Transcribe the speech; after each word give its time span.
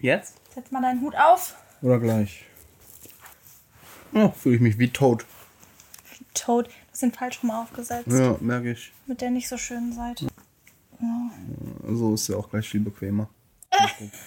Jetzt? 0.00 0.34
Setz 0.54 0.70
mal 0.70 0.82
deinen 0.82 1.00
Hut 1.00 1.14
auf. 1.16 1.56
Oder 1.82 1.98
gleich? 1.98 2.44
Oh, 4.12 4.30
fühle 4.30 4.56
ich 4.56 4.60
mich 4.60 4.78
wie 4.78 4.90
tot. 4.90 5.26
Toad. 6.34 6.66
Du 6.66 6.72
hast 6.92 7.02
den 7.02 7.12
falsch 7.12 7.42
rum 7.42 7.50
aufgesetzt. 7.50 8.08
Ja, 8.08 8.36
merke 8.40 8.72
ich. 8.72 8.92
Mit 9.06 9.20
der 9.20 9.30
nicht 9.30 9.48
so 9.48 9.56
schönen 9.56 9.92
Seite. 9.92 10.26
So 11.86 12.14
ist 12.14 12.28
ja 12.28 12.36
auch 12.36 12.50
gleich 12.50 12.68
viel 12.68 12.80
bequemer. 12.80 13.28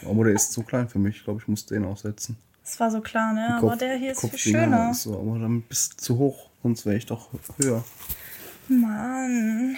Aber 0.06 0.24
der 0.26 0.34
ist 0.34 0.54
zu 0.54 0.64
klein 0.64 0.88
für 0.88 1.00
mich. 1.00 1.18
Ich 1.18 1.24
glaube, 1.24 1.42
ich 1.42 1.48
muss 1.48 1.66
den 1.66 1.86
aussetzen. 1.86 2.38
Das 2.64 2.80
war 2.80 2.92
so 2.92 3.02
klar, 3.02 3.34
ne? 3.34 3.58
Aber 3.58 3.76
der 3.76 3.98
hier 3.98 4.12
ist 4.12 4.22
viel 4.22 4.30
Kopfdinger 4.30 4.64
schöner. 4.64 4.92
Ist 4.92 5.04
so, 5.04 5.20
aber 5.20 5.40
dann 5.40 5.62
bist 5.64 5.94
du 5.94 5.98
zu 5.98 6.18
hoch. 6.18 6.50
Sonst 6.64 6.86
wäre 6.86 6.96
ich 6.96 7.06
doch 7.06 7.30
höher. 7.58 7.84
Mann. 8.68 9.78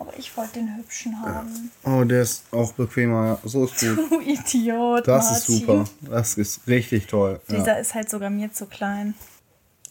Aber 0.00 0.12
ich 0.16 0.36
wollte 0.36 0.54
den 0.54 0.76
hübschen 0.76 1.20
haben. 1.20 1.70
Oh, 1.84 2.04
der 2.04 2.22
ist 2.22 2.44
auch 2.52 2.72
bequemer. 2.72 3.38
Ja. 3.42 3.48
So 3.48 3.64
ist 3.64 3.80
gut. 3.80 3.98
Du 4.10 4.20
Idiot, 4.20 5.06
Das 5.08 5.24
Martin. 5.30 5.36
ist 5.36 5.46
super. 5.46 5.84
Das 6.02 6.34
ist 6.38 6.66
richtig 6.68 7.06
toll. 7.08 7.40
Ja. 7.48 7.56
Dieser 7.56 7.78
ist 7.80 7.94
halt 7.94 8.08
sogar 8.08 8.30
mir 8.30 8.52
zu 8.52 8.66
klein. 8.66 9.14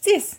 Sieh's. 0.00 0.36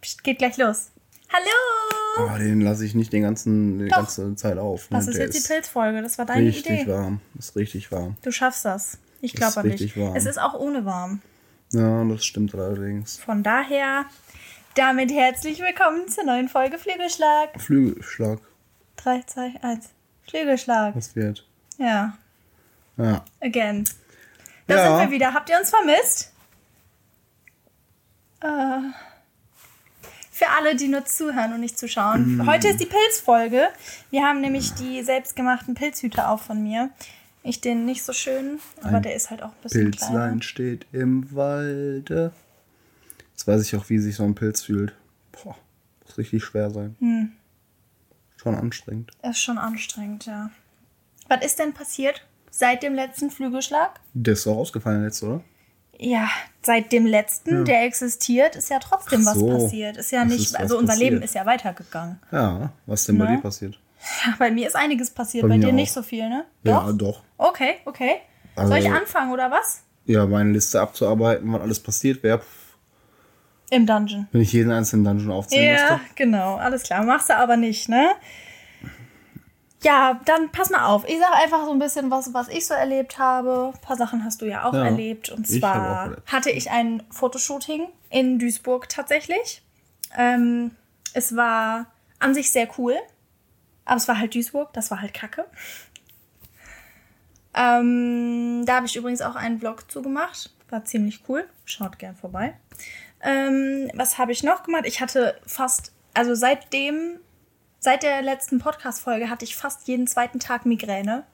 Psst, 0.00 0.24
geht 0.24 0.38
gleich 0.38 0.56
los. 0.56 0.88
Hallo! 1.32 2.30
Oh, 2.34 2.38
den 2.38 2.60
lasse 2.62 2.84
ich 2.86 2.94
nicht 2.94 3.12
den 3.12 3.22
ganzen, 3.22 3.78
die 3.80 3.88
Doch. 3.88 3.96
ganze 3.98 4.34
Zeit 4.36 4.56
auf. 4.58 4.90
ne? 4.90 4.96
Das 4.98 5.08
ist 5.08 5.18
Der 5.18 5.26
jetzt 5.26 5.36
die 5.44 5.52
Pilzfolge. 5.52 6.00
Das 6.00 6.16
war 6.18 6.24
deine 6.24 6.46
Richtig 6.46 6.82
Idee. 6.82 6.90
warm. 6.92 7.20
Ist 7.38 7.56
richtig 7.56 7.90
warm. 7.92 8.16
Du 8.22 8.30
schaffst 8.30 8.64
das. 8.64 8.98
Ich 9.20 9.34
glaube 9.34 9.50
ist 9.50 9.56
an 9.58 9.62
dich. 9.64 9.72
richtig 9.72 9.96
warm. 10.00 10.16
Es 10.16 10.24
ist 10.24 10.38
auch 10.40 10.54
ohne 10.54 10.84
warm. 10.84 11.20
Ja, 11.72 12.04
das 12.04 12.24
stimmt 12.24 12.54
allerdings. 12.54 13.18
Von 13.18 13.42
daher, 13.42 14.06
damit 14.76 15.10
herzlich 15.12 15.60
willkommen 15.60 16.08
zur 16.08 16.24
neuen 16.24 16.48
Folge 16.48 16.78
Flügelschlag. 16.78 17.60
Flügelschlag. 17.60 18.38
3, 18.96 19.22
2, 19.26 19.52
1. 19.62 19.88
Flügelschlag. 20.28 20.94
Was 20.94 21.16
wird? 21.16 21.46
Ja, 21.78 22.16
Ja. 22.96 23.24
again. 23.40 23.84
Da 24.66 24.76
Ja. 24.76 24.98
sind 24.98 25.08
wir 25.08 25.14
wieder. 25.14 25.34
Habt 25.34 25.48
ihr 25.50 25.58
uns 25.58 25.70
vermisst? 25.70 26.32
Äh, 28.40 28.80
für 30.30 30.48
alle, 30.58 30.76
die 30.76 30.88
nur 30.88 31.04
zuhören 31.06 31.54
und 31.54 31.60
nicht 31.60 31.78
zuschauen. 31.78 32.36
Mm. 32.36 32.46
Heute 32.46 32.68
ist 32.68 32.80
die 32.80 32.86
Pilzfolge. 32.86 33.68
Wir 34.10 34.24
haben 34.24 34.40
nämlich 34.42 34.74
die 34.74 35.02
selbstgemachten 35.02 35.74
Pilzhüte 35.74 36.28
auch 36.28 36.40
von 36.40 36.62
mir. 36.62 36.90
Ich 37.42 37.60
den 37.60 37.84
nicht 37.86 38.02
so 38.04 38.12
schön, 38.12 38.60
aber 38.82 38.96
Ein 38.96 39.02
der 39.02 39.14
ist 39.14 39.30
halt 39.30 39.42
auch 39.42 39.50
ein 39.50 39.62
bisschen 39.62 39.90
kleiner. 39.92 40.12
Pilzlein 40.14 40.42
steht 40.42 40.86
im 40.92 41.34
Walde. 41.34 42.32
Jetzt 43.46 43.54
weiß 43.54 43.62
ich 43.62 43.76
auch, 43.76 43.88
wie 43.90 43.98
sich 44.00 44.16
so 44.16 44.24
ein 44.24 44.34
Pilz 44.34 44.62
fühlt. 44.62 44.92
Boah, 45.30 45.54
muss 46.04 46.18
richtig 46.18 46.42
schwer 46.42 46.68
sein. 46.70 46.96
Hm. 46.98 47.30
Schon 48.36 48.56
anstrengend. 48.56 49.12
Ist 49.22 49.38
schon 49.38 49.56
anstrengend, 49.56 50.26
ja. 50.26 50.50
Was 51.28 51.44
ist 51.44 51.60
denn 51.60 51.72
passiert 51.72 52.26
seit 52.50 52.82
dem 52.82 52.94
letzten 52.94 53.30
Flügelschlag? 53.30 54.00
Der 54.14 54.32
ist 54.32 54.46
doch 54.46 54.56
ausgefallen 54.56 55.04
jetzt, 55.04 55.22
oder? 55.22 55.42
Ja, 55.96 56.28
seit 56.60 56.90
dem 56.90 57.06
letzten, 57.06 57.64
der 57.64 57.84
existiert, 57.84 58.56
ist 58.56 58.68
ja 58.68 58.80
trotzdem 58.80 59.20
Ach 59.22 59.26
was 59.32 59.34
so. 59.38 59.46
passiert. 59.48 59.96
Ist 59.96 60.10
ja 60.10 60.22
Es 60.24 60.28
nicht, 60.28 60.40
ist 60.46 60.56
also 60.58 60.76
unser 60.78 60.96
Leben 60.96 61.16
passiert. 61.20 61.24
ist 61.24 61.34
ja 61.36 61.46
weitergegangen. 61.46 62.18
Ja, 62.32 62.72
was 62.86 63.04
denn 63.06 63.16
bei 63.16 63.30
Ne? 63.30 63.36
dir 63.36 63.42
passiert? 63.42 63.78
Ja, 64.26 64.34
bei 64.40 64.50
mir 64.50 64.66
ist 64.66 64.74
einiges 64.76 65.10
passiert, 65.10 65.42
Bei 65.44 65.50
bei, 65.50 65.58
dir 65.58 65.68
auch. 65.68 65.72
nicht 65.72 65.92
so 65.92 66.02
viel, 66.02 66.28
ne? 66.28 66.44
Ja, 66.64 66.90
doch. 66.92 67.22
Okay, 67.38 67.76
okay. 67.84 68.16
Also- 68.56 68.70
Soll 68.70 68.78
ich 68.80 68.90
anfangen 68.90 69.30
oder 69.32 69.50
was? 69.52 69.82
Ja, 70.04 70.26
meine 70.26 70.50
Liste 70.50 70.80
abzuarbeiten, 70.80 71.52
was 71.52 71.60
alles 71.60 71.80
passiert 71.80 72.22
wäre, 72.24 72.42
Im 73.70 73.86
Dungeon. 73.86 74.28
wenn 74.32 74.40
ich 74.42 74.52
jeden 74.52 74.70
einzelnen 74.70 75.04
Dungeon 75.04 75.32
aufzählen 75.32 75.76
Ja, 75.76 75.96
müsste. 75.96 76.00
genau, 76.14 76.56
alles 76.56 76.82
klar. 76.84 77.02
Machst 77.04 77.28
du 77.30 77.36
aber 77.36 77.56
nicht, 77.56 77.88
ne? 77.88 78.10
Ja, 79.82 80.20
dann 80.24 80.50
pass 80.52 80.70
mal 80.70 80.86
auf. 80.86 81.04
Ich 81.08 81.18
sage 81.18 81.34
einfach 81.34 81.64
so 81.64 81.70
ein 81.72 81.78
bisschen 81.78 82.10
was, 82.10 82.32
was 82.32 82.48
ich 82.48 82.66
so 82.66 82.74
erlebt 82.74 83.18
habe. 83.18 83.72
Ein 83.74 83.80
paar 83.80 83.96
Sachen 83.96 84.24
hast 84.24 84.40
du 84.40 84.46
ja 84.46 84.64
auch 84.64 84.72
Ja, 84.72 84.84
erlebt. 84.86 85.28
Und 85.30 85.48
ich 85.48 85.60
zwar 85.60 86.04
erlebt. 86.04 86.32
hatte 86.32 86.50
ich 86.50 86.70
ein 86.70 87.02
Fotoshooting 87.10 87.86
in 88.10 88.38
Duisburg 88.38 88.88
tatsächlich. 88.88 89.62
Ähm, 90.16 90.70
es 91.12 91.36
war 91.36 91.86
an 92.18 92.34
sich 92.34 92.50
sehr 92.52 92.68
cool. 92.78 92.94
Aber 93.84 93.96
es 93.96 94.08
war 94.08 94.18
halt 94.18 94.34
Duisburg, 94.34 94.72
das 94.72 94.90
war 94.90 95.00
halt 95.00 95.12
kacke. 95.14 95.44
Ähm, 97.58 98.64
da 98.66 98.76
habe 98.76 98.86
ich 98.86 98.96
übrigens 98.96 99.22
auch 99.22 99.34
einen 99.34 99.58
Vlog 99.58 99.90
zugemacht. 99.90 100.50
War 100.68 100.84
ziemlich 100.84 101.22
cool. 101.28 101.48
Schaut 101.64 101.98
gern 101.98 102.14
vorbei. 102.14 102.54
Ähm, 103.26 103.90
was 103.94 104.18
habe 104.18 104.30
ich 104.30 104.44
noch 104.44 104.62
gemacht? 104.62 104.84
Ich 104.86 105.00
hatte 105.00 105.38
fast, 105.46 105.92
also 106.14 106.34
seitdem, 106.36 107.18
seit 107.80 108.04
der 108.04 108.22
letzten 108.22 108.60
Podcast-Folge 108.60 109.28
hatte 109.28 109.44
ich 109.44 109.56
fast 109.56 109.88
jeden 109.88 110.06
zweiten 110.06 110.38
Tag 110.38 110.64
Migräne. 110.64 111.24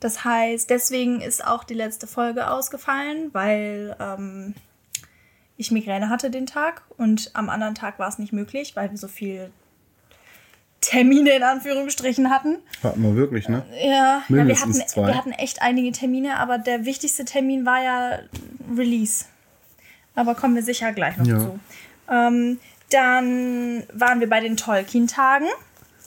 Das 0.00 0.24
heißt, 0.24 0.70
deswegen 0.70 1.20
ist 1.20 1.44
auch 1.44 1.64
die 1.64 1.74
letzte 1.74 2.06
Folge 2.06 2.50
ausgefallen, 2.50 3.28
weil 3.34 3.94
ähm, 4.00 4.54
ich 5.58 5.70
Migräne 5.70 6.08
hatte 6.08 6.30
den 6.30 6.46
Tag 6.46 6.82
und 6.96 7.30
am 7.34 7.50
anderen 7.50 7.74
Tag 7.74 7.98
war 7.98 8.08
es 8.08 8.18
nicht 8.18 8.32
möglich, 8.32 8.74
weil 8.74 8.90
wir 8.90 8.96
so 8.96 9.08
viel 9.08 9.50
Termine 10.80 11.32
in 11.32 11.42
Anführungsstrichen 11.42 12.30
hatten. 12.30 12.58
Hatten 12.82 13.02
wir 13.02 13.16
wirklich, 13.16 13.48
ne? 13.48 13.66
Ja, 13.72 14.22
ja 14.28 14.46
wir, 14.46 14.58
hatten, 14.58 14.74
wir 14.74 15.16
hatten 15.16 15.32
echt 15.32 15.60
einige 15.60 15.92
Termine, 15.92 16.38
aber 16.38 16.56
der 16.56 16.86
wichtigste 16.86 17.26
Termin 17.26 17.66
war 17.66 17.82
ja 17.82 18.18
Release. 18.74 19.26
Aber 20.18 20.34
kommen 20.34 20.54
wir 20.56 20.62
sicher 20.62 20.92
gleich 20.92 21.16
noch 21.16 21.26
Ja. 21.26 21.38
zu. 21.38 21.60
Ähm, 22.10 22.58
dann 22.90 23.84
waren 23.92 24.20
wir 24.20 24.28
bei 24.28 24.40
den 24.40 24.56
Tolkien-Tagen. 24.56 25.46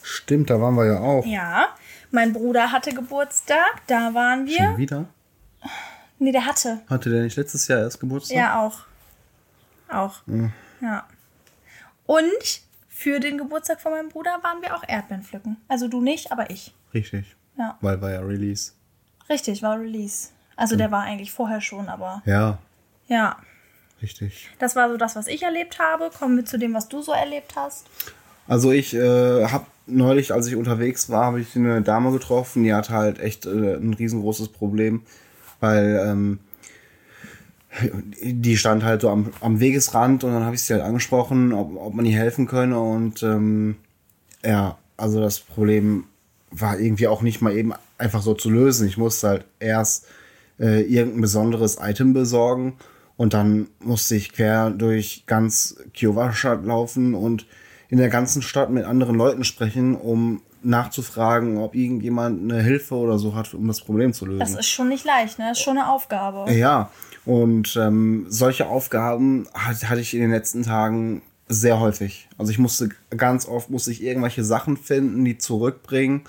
Stimmt, 0.03 0.49
da 0.49 0.59
waren 0.59 0.75
wir 0.75 0.85
ja 0.85 0.99
auch. 0.99 1.25
Ja, 1.25 1.67
mein 2.11 2.33
Bruder 2.33 2.71
hatte 2.71 2.93
Geburtstag, 2.93 3.81
da 3.87 4.13
waren 4.13 4.45
wir. 4.47 4.57
Schon 4.57 4.77
wieder? 4.77 5.05
Nee, 6.19 6.31
der 6.31 6.45
hatte. 6.45 6.81
Hatte 6.89 7.09
der 7.09 7.23
nicht 7.23 7.37
letztes 7.37 7.67
Jahr 7.67 7.79
erst 7.79 7.99
Geburtstag? 7.99 8.35
Ja, 8.37 8.59
auch. 8.61 8.79
Auch. 9.89 10.21
Ja. 10.81 11.05
Und 12.05 12.61
für 12.89 13.19
den 13.19 13.37
Geburtstag 13.37 13.79
von 13.79 13.91
meinem 13.93 14.09
Bruder 14.09 14.39
waren 14.43 14.61
wir 14.61 14.75
auch 14.75 14.83
Erdbeeren 14.87 15.23
pflücken. 15.23 15.57
Also 15.67 15.87
du 15.87 16.01
nicht, 16.01 16.31
aber 16.31 16.49
ich. 16.49 16.73
Richtig. 16.93 17.35
Ja. 17.57 17.77
Weil 17.81 18.01
war 18.01 18.11
ja 18.11 18.19
Release. 18.19 18.73
Richtig, 19.29 19.61
war 19.63 19.79
Release. 19.79 20.29
Also 20.55 20.75
der 20.75 20.91
war 20.91 21.03
eigentlich 21.03 21.31
vorher 21.31 21.61
schon, 21.61 21.87
aber 21.89 22.21
Ja, 22.25 22.57
ja. 23.07 23.37
Richtig. 24.01 24.49
Das 24.59 24.75
war 24.75 24.89
so 24.89 24.97
das, 24.97 25.15
was 25.15 25.27
ich 25.27 25.43
erlebt 25.43 25.79
habe. 25.79 26.09
Kommen 26.17 26.37
wir 26.37 26.45
zu 26.45 26.57
dem, 26.57 26.73
was 26.73 26.89
du 26.89 27.01
so 27.01 27.11
erlebt 27.11 27.53
hast. 27.55 27.85
Also 28.47 28.71
ich 28.71 28.93
äh, 28.93 29.45
habe 29.47 29.65
neulich, 29.85 30.33
als 30.33 30.47
ich 30.47 30.55
unterwegs 30.55 31.09
war, 31.09 31.25
habe 31.25 31.41
ich 31.41 31.55
eine 31.55 31.81
Dame 31.81 32.11
getroffen, 32.11 32.63
die 32.63 32.73
hatte 32.73 32.93
halt 32.93 33.19
echt 33.19 33.45
äh, 33.45 33.75
ein 33.75 33.93
riesengroßes 33.93 34.49
Problem, 34.49 35.03
weil 35.59 36.01
ähm, 36.05 36.39
die 38.21 38.57
stand 38.57 38.83
halt 38.83 39.01
so 39.01 39.09
am, 39.09 39.31
am 39.39 39.59
Wegesrand 39.59 40.23
und 40.23 40.33
dann 40.33 40.43
habe 40.43 40.55
ich 40.55 40.63
sie 40.63 40.73
halt 40.73 40.83
angesprochen, 40.83 41.53
ob, 41.53 41.75
ob 41.77 41.93
man 41.93 42.05
ihr 42.05 42.17
helfen 42.17 42.47
könne 42.47 42.79
und 42.79 43.23
ähm, 43.23 43.77
ja, 44.43 44.77
also 44.97 45.21
das 45.21 45.39
Problem 45.39 46.05
war 46.51 46.79
irgendwie 46.79 47.07
auch 47.07 47.21
nicht 47.21 47.41
mal 47.41 47.55
eben 47.55 47.73
einfach 47.97 48.21
so 48.21 48.33
zu 48.33 48.49
lösen. 48.49 48.87
Ich 48.87 48.97
musste 48.97 49.29
halt 49.29 49.45
erst 49.59 50.07
äh, 50.59 50.81
irgendein 50.81 51.21
besonderes 51.21 51.77
Item 51.79 52.13
besorgen 52.13 52.73
und 53.21 53.35
dann 53.35 53.67
musste 53.79 54.15
ich 54.15 54.33
quer 54.33 54.71
durch 54.71 55.25
ganz 55.27 55.75
Kiowa-Stadt 55.93 56.65
laufen 56.65 57.13
und 57.13 57.45
in 57.87 57.99
der 57.99 58.09
ganzen 58.09 58.41
Stadt 58.41 58.71
mit 58.71 58.83
anderen 58.83 59.15
Leuten 59.15 59.43
sprechen, 59.43 59.95
um 59.95 60.41
nachzufragen, 60.63 61.59
ob 61.59 61.75
irgendjemand 61.75 62.41
eine 62.41 62.63
Hilfe 62.63 62.95
oder 62.95 63.19
so 63.19 63.35
hat, 63.35 63.53
um 63.53 63.67
das 63.67 63.79
Problem 63.81 64.11
zu 64.13 64.25
lösen. 64.25 64.39
Das 64.39 64.55
ist 64.55 64.69
schon 64.69 64.89
nicht 64.89 65.05
leicht, 65.05 65.37
ne? 65.37 65.49
Das 65.49 65.59
ist 65.59 65.63
schon 65.63 65.77
eine 65.77 65.91
Aufgabe. 65.91 66.51
Ja, 66.51 66.89
und 67.23 67.75
ähm, 67.75 68.25
solche 68.27 68.65
Aufgaben 68.65 69.45
hat, 69.53 69.87
hatte 69.87 70.01
ich 70.01 70.15
in 70.15 70.21
den 70.21 70.31
letzten 70.31 70.63
Tagen 70.63 71.21
sehr 71.47 71.79
häufig. 71.79 72.27
Also 72.39 72.51
ich 72.51 72.57
musste 72.57 72.89
ganz 73.15 73.47
oft 73.47 73.69
musste 73.69 73.91
ich 73.91 74.01
irgendwelche 74.01 74.43
Sachen 74.43 74.77
finden, 74.77 75.23
die 75.25 75.37
zurückbringen. 75.37 76.21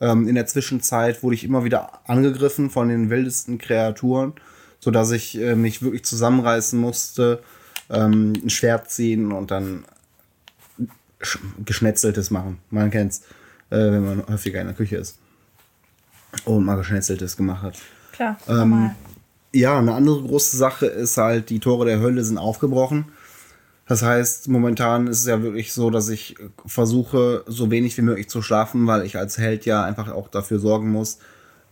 Ähm, 0.00 0.26
in 0.26 0.34
der 0.34 0.46
Zwischenzeit 0.46 1.22
wurde 1.22 1.36
ich 1.36 1.44
immer 1.44 1.62
wieder 1.62 2.00
angegriffen 2.08 2.70
von 2.70 2.88
den 2.88 3.08
wildesten 3.08 3.58
Kreaturen, 3.58 4.32
so 4.80 4.90
dass 4.90 5.10
ich 5.10 5.38
äh, 5.38 5.54
mich 5.54 5.82
wirklich 5.82 6.04
zusammenreißen 6.04 6.78
musste, 6.78 7.42
ähm, 7.90 8.32
ein 8.42 8.50
Schwert 8.50 8.90
ziehen 8.90 9.32
und 9.32 9.50
dann 9.50 9.84
sch- 11.20 11.38
geschnetzeltes 11.64 12.30
machen. 12.30 12.58
Man 12.70 12.90
kennt's, 12.90 13.22
äh, 13.70 13.76
wenn 13.76 14.04
man 14.04 14.26
häufiger 14.28 14.60
in 14.60 14.66
der 14.68 14.76
Küche 14.76 14.96
ist 14.96 15.18
und 16.44 16.64
mal 16.64 16.76
geschnetzeltes 16.76 17.36
gemacht 17.36 17.62
hat. 17.62 17.78
Klar, 18.12 18.38
Ähm. 18.48 18.90
Ja, 19.52 19.76
eine 19.78 19.94
andere 19.94 20.22
große 20.22 20.56
Sache 20.56 20.86
ist 20.86 21.16
halt, 21.16 21.50
die 21.50 21.58
Tore 21.58 21.84
der 21.84 21.98
Hölle 21.98 22.22
sind 22.22 22.38
aufgebrochen. 22.38 23.06
Das 23.88 24.00
heißt, 24.02 24.46
momentan 24.46 25.08
ist 25.08 25.22
es 25.22 25.26
ja 25.26 25.42
wirklich 25.42 25.72
so, 25.72 25.90
dass 25.90 26.08
ich 26.08 26.36
versuche, 26.66 27.42
so 27.48 27.68
wenig 27.68 27.96
wie 27.98 28.02
möglich 28.02 28.28
zu 28.28 28.42
schlafen, 28.42 28.86
weil 28.86 29.04
ich 29.04 29.18
als 29.18 29.38
Held 29.38 29.66
ja 29.66 29.82
einfach 29.82 30.08
auch 30.12 30.28
dafür 30.28 30.60
sorgen 30.60 30.92
muss, 30.92 31.18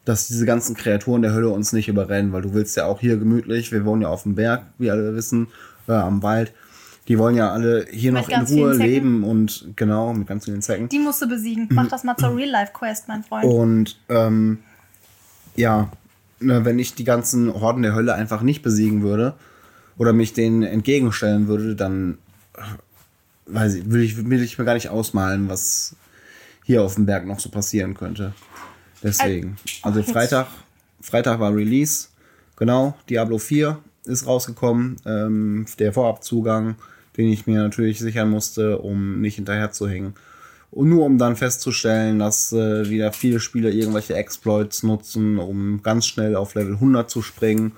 dass 0.09 0.27
diese 0.27 0.47
ganzen 0.47 0.75
Kreaturen 0.75 1.21
der 1.21 1.35
Hölle 1.35 1.51
uns 1.51 1.75
nicht 1.75 1.89
überrennen, 1.89 2.33
weil 2.33 2.41
du 2.41 2.55
willst 2.55 2.77
ja 2.79 2.87
auch 2.87 3.01
hier 3.01 3.19
gemütlich, 3.19 3.73
wir 3.73 3.85
wohnen 3.85 4.03
ja 4.03 4.09
auf 4.09 4.23
dem 4.23 4.37
Berg, 4.37 4.63
wie 4.79 4.91
alle 4.91 5.15
wissen, 5.15 5.49
äh, 5.87 5.93
am 5.93 6.23
Wald. 6.23 6.55
Die 7.09 7.19
wollen 7.19 7.37
ja 7.37 7.53
alle 7.53 7.87
hier 7.91 8.13
Mit 8.13 8.23
noch 8.23 8.29
in 8.31 8.45
Ruhe 8.47 8.75
leben 8.75 9.23
und 9.23 9.69
genau, 9.77 10.15
mit 10.15 10.27
ganz 10.27 10.47
vielen 10.47 10.63
Zecken. 10.63 10.89
Die 10.89 10.99
musst 10.99 11.21
du 11.21 11.29
besiegen. 11.29 11.69
Mach 11.73 11.89
das 11.89 12.05
mal 12.05 12.17
zur 12.17 12.35
Real-Life-Quest, 12.35 13.09
mein 13.09 13.23
Freund. 13.23 13.45
Und 13.45 13.99
ähm, 14.09 14.61
ja, 15.57 15.91
ne, 16.41 16.65
wenn 16.65 16.79
ich 16.79 16.95
die 16.95 17.05
ganzen 17.05 17.53
Horden 17.53 17.83
der 17.83 17.95
Hölle 17.95 18.15
einfach 18.15 18.41
nicht 18.41 18.63
besiegen 18.63 19.03
würde 19.03 19.35
oder 19.99 20.15
mich 20.15 20.33
denen 20.33 20.63
entgegenstellen 20.63 21.49
würde, 21.49 21.77
dann 21.77 22.17
äh, 22.57 22.61
weiß 23.47 23.75
ich, 23.75 23.91
will 23.91 24.03
ich, 24.03 24.29
will 24.31 24.43
ich 24.43 24.59
mir 24.59 24.65
gar 24.65 24.75
nicht 24.75 24.89
ausmalen, 24.89 25.51
was 25.51 25.97
hier 26.65 26.83
auf 26.83 26.95
dem 26.95 27.05
Berg 27.05 27.27
noch 27.27 27.41
so 27.41 27.51
passieren 27.51 27.95
könnte. 27.95 28.33
Deswegen. 29.03 29.57
Also 29.83 30.01
jetzt- 30.01 30.13
Freitag, 30.13 30.47
Freitag 31.01 31.41
war 31.41 31.55
Release. 31.55 32.09
Genau, 32.57 32.97
Diablo 33.09 33.39
4 33.39 33.79
ist 34.05 34.27
rausgekommen. 34.27 34.97
Ähm, 35.07 35.67
der 35.79 35.93
Vorabzugang, 35.93 36.77
den 37.17 37.29
ich 37.29 37.47
mir 37.47 37.63
natürlich 37.63 37.99
sichern 38.01 38.31
musste, 38.31 38.79
um 38.79 39.21
nicht 39.21 39.37
hinterher 39.37 39.71
zu 39.73 39.89
hängen. 39.89 40.15
Und 40.71 40.89
nur 40.91 41.05
um 41.07 41.17
dann 41.17 41.37
festzustellen, 41.37 42.19
dass 42.19 42.53
äh, 42.53 42.91
wieder 42.91 43.13
viele 43.13 43.41
Spieler 43.41 43.71
irgendwelche 43.71 44.15
Exploits 44.15 44.83
nutzen, 44.83 45.39
um 45.39 45.83
ganz 45.83 46.07
schnell 46.07 46.37
auf 46.37 46.55
Level 46.55 46.75
100 46.75 47.09
zu 47.09 47.23
springen. 47.23 47.73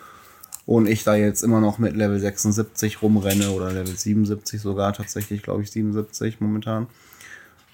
Und 0.67 0.89
ich 0.89 1.05
da 1.05 1.15
jetzt 1.17 1.43
immer 1.43 1.61
noch 1.61 1.79
mit 1.79 1.95
Level 1.97 2.19
76 2.19 3.03
rumrenne 3.03 3.51
oder 3.51 3.73
Level 3.73 3.97
77 3.97 4.61
sogar, 4.61 4.93
tatsächlich 4.93 5.43
glaube 5.43 5.63
ich 5.63 5.71
77 5.71 6.41
momentan. 6.41 6.87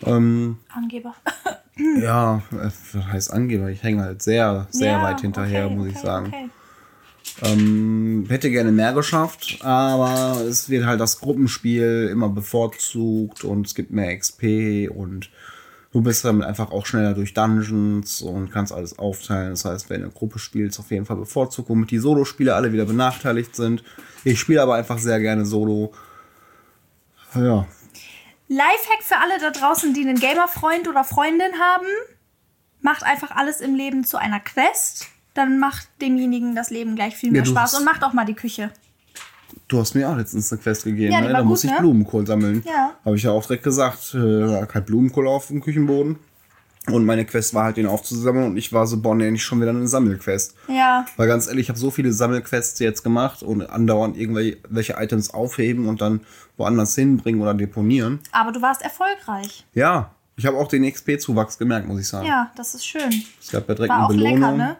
Ähm, 0.05 0.59
Angeber. 0.75 1.15
ja, 2.03 2.43
was 2.51 2.95
heißt 2.95 3.33
Angeber? 3.33 3.71
Ich 3.71 3.83
hänge 3.83 4.03
halt 4.03 4.23
sehr, 4.23 4.67
sehr 4.71 4.93
Ja, 4.93 5.03
weit 5.03 5.21
hinterher, 5.21 5.67
okay, 5.67 5.75
muss 5.75 5.87
ich 5.89 5.97
okay, 5.97 6.07
sagen. 6.07 6.27
okay. 6.27 6.51
Ähm, 7.43 8.25
hätte 8.29 8.51
gerne 8.51 8.73
mehr 8.73 8.93
geschafft, 8.93 9.59
aber 9.63 10.41
es 10.49 10.71
wird 10.71 10.87
halt 10.87 11.01
das 11.01 11.21
Gruppenspiel 11.21 12.09
immer 12.11 12.29
bevorzugt 12.29 13.45
und 13.45 13.67
es 13.67 13.75
gibt 13.75 13.91
mehr 13.91 14.17
XP 14.17 14.89
und 14.91 15.31
du 15.93 16.01
bist 16.03 16.25
damit 16.25 16.47
einfach 16.47 16.71
auch 16.71 16.87
schneller 16.87 17.15
durch 17.15 17.35
Dungeons 17.35 18.23
und 18.23 18.53
kannst 18.53 18.73
alles 18.73 18.99
aufteilen. 18.99 19.51
Das 19.51 19.65
heißt, 19.67 19.91
wenn 19.91 20.01
du 20.01 20.07
eine 20.07 20.15
Gruppe 20.15 20.39
spielst, 20.39 20.79
auf 20.79 20.91
jeden 20.91 21.05
Fall 21.05 21.17
bevorzugt, 21.17 21.69
womit 21.69 21.91
die 21.91 21.99
Solo-Spieler 21.99 22.55
alle 22.57 22.73
wieder 22.73 22.87
benachteiligt 22.87 23.55
sind. 23.57 23.83
Ich 24.25 24.41
spiele 24.41 24.63
aber 24.63 24.77
einfach 24.77 24.99
sehr 24.99 25.21
gerne 25.21 25.45
Solo. 25.45 25.93
Ja, 27.35 27.67
Lifehack 28.49 29.03
für 29.03 29.17
alle 29.19 29.39
da 29.41 29.51
draußen, 29.51 29.93
die 29.95 30.03
einen 30.03 30.19
Gamer-Freund 30.19 30.89
oder 30.89 31.05
Freundin 31.05 31.53
haben. 31.61 31.87
Macht 32.81 33.03
einfach 33.03 33.33
alles 33.33 33.61
im 33.61 33.75
Leben 33.75 34.05
zu 34.05 34.17
einer 34.19 34.41
Quest. 34.41 35.07
Dann 35.35 35.59
macht 35.59 35.89
demjenigen 36.01 36.55
das 36.55 36.71
Leben 36.71 36.95
gleich 36.95 37.17
viel 37.17 37.31
mehr 37.33 37.43
Ja, 37.43 37.47
Spaß 37.47 37.79
und 37.79 37.85
macht 37.85 38.05
auch 38.05 38.13
mal 38.13 38.25
die 38.25 38.35
Küche. 38.35 38.71
Du 39.69 39.81
hast 39.81 39.95
mir 39.95 40.09
auch 40.09 40.17
letztens 40.17 40.53
eine 40.53 40.61
Quest 40.61 40.85
gegeben, 40.85 41.13
Ja, 41.13 41.21
ne? 41.21 41.31
da 41.33 41.41
gut, 41.41 41.49
muss 41.49 41.65
ich 41.65 41.71
ne? 41.71 41.77
Blumenkohl 41.81 42.27
sammeln. 42.27 42.63
Ja. 42.65 42.93
Habe 43.05 43.17
ich 43.17 43.25
ja 43.25 43.33
auch 43.33 43.45
direkt 43.45 43.65
gesagt, 43.65 44.15
äh, 44.15 44.65
kein 44.67 44.85
Blumenkohl 44.85 45.27
auf 45.27 45.49
dem 45.49 45.61
Küchenboden. 45.61 46.19
Und 46.91 47.05
meine 47.05 47.25
Quest 47.25 47.53
war 47.53 47.65
halt, 47.65 47.77
den 47.79 47.87
aufzusammeln 47.87 48.47
und 48.47 48.57
ich 48.57 48.73
war 48.73 48.87
so, 48.87 49.01
boah, 49.01 49.15
nee, 49.15 49.29
nicht 49.31 49.43
schon 49.43 49.61
wieder 49.61 49.71
eine 49.71 49.89
Sammelquest. 49.89 50.55
Ja. 50.69 51.05
Weil 51.17 51.27
ganz 51.27 51.49
ehrlich, 51.49 51.65
ich 51.65 51.69
habe 51.69 51.79
so 51.79 51.91
viele 51.91 52.13
Sammelquests 52.13 52.79
jetzt 52.79 53.03
gemacht 53.03 53.43
und 53.43 53.63
andauernd 53.63 54.17
irgendwelche 54.17 54.93
Items 54.95 55.31
aufheben 55.35 55.89
und 55.89 56.01
dann 56.01 56.21
woanders 56.57 56.95
hinbringen 56.95 57.41
oder 57.41 57.55
deponieren. 57.55 58.21
Aber 58.31 58.53
du 58.53 58.63
warst 58.63 58.83
erfolgreich. 58.83 59.67
Ja, 59.75 60.13
ich 60.37 60.47
habe 60.47 60.57
auch 60.59 60.69
den 60.69 60.85
XP-Zuwachs 60.85 61.59
gemerkt, 61.59 61.89
muss 61.89 62.01
ich 62.01 62.07
sagen. 62.07 62.27
Ja, 62.27 62.53
das 62.55 62.75
ist 62.75 62.87
schön. 62.87 63.25
Es 63.41 63.51
gab 63.51 63.69
ja 63.69 63.75
direkt 63.75 63.91
War 63.91 63.97
eine 63.97 64.05
auch 64.07 64.11
Belohnung. 64.11 64.35
lecker, 64.41 64.53
ne? 64.53 64.77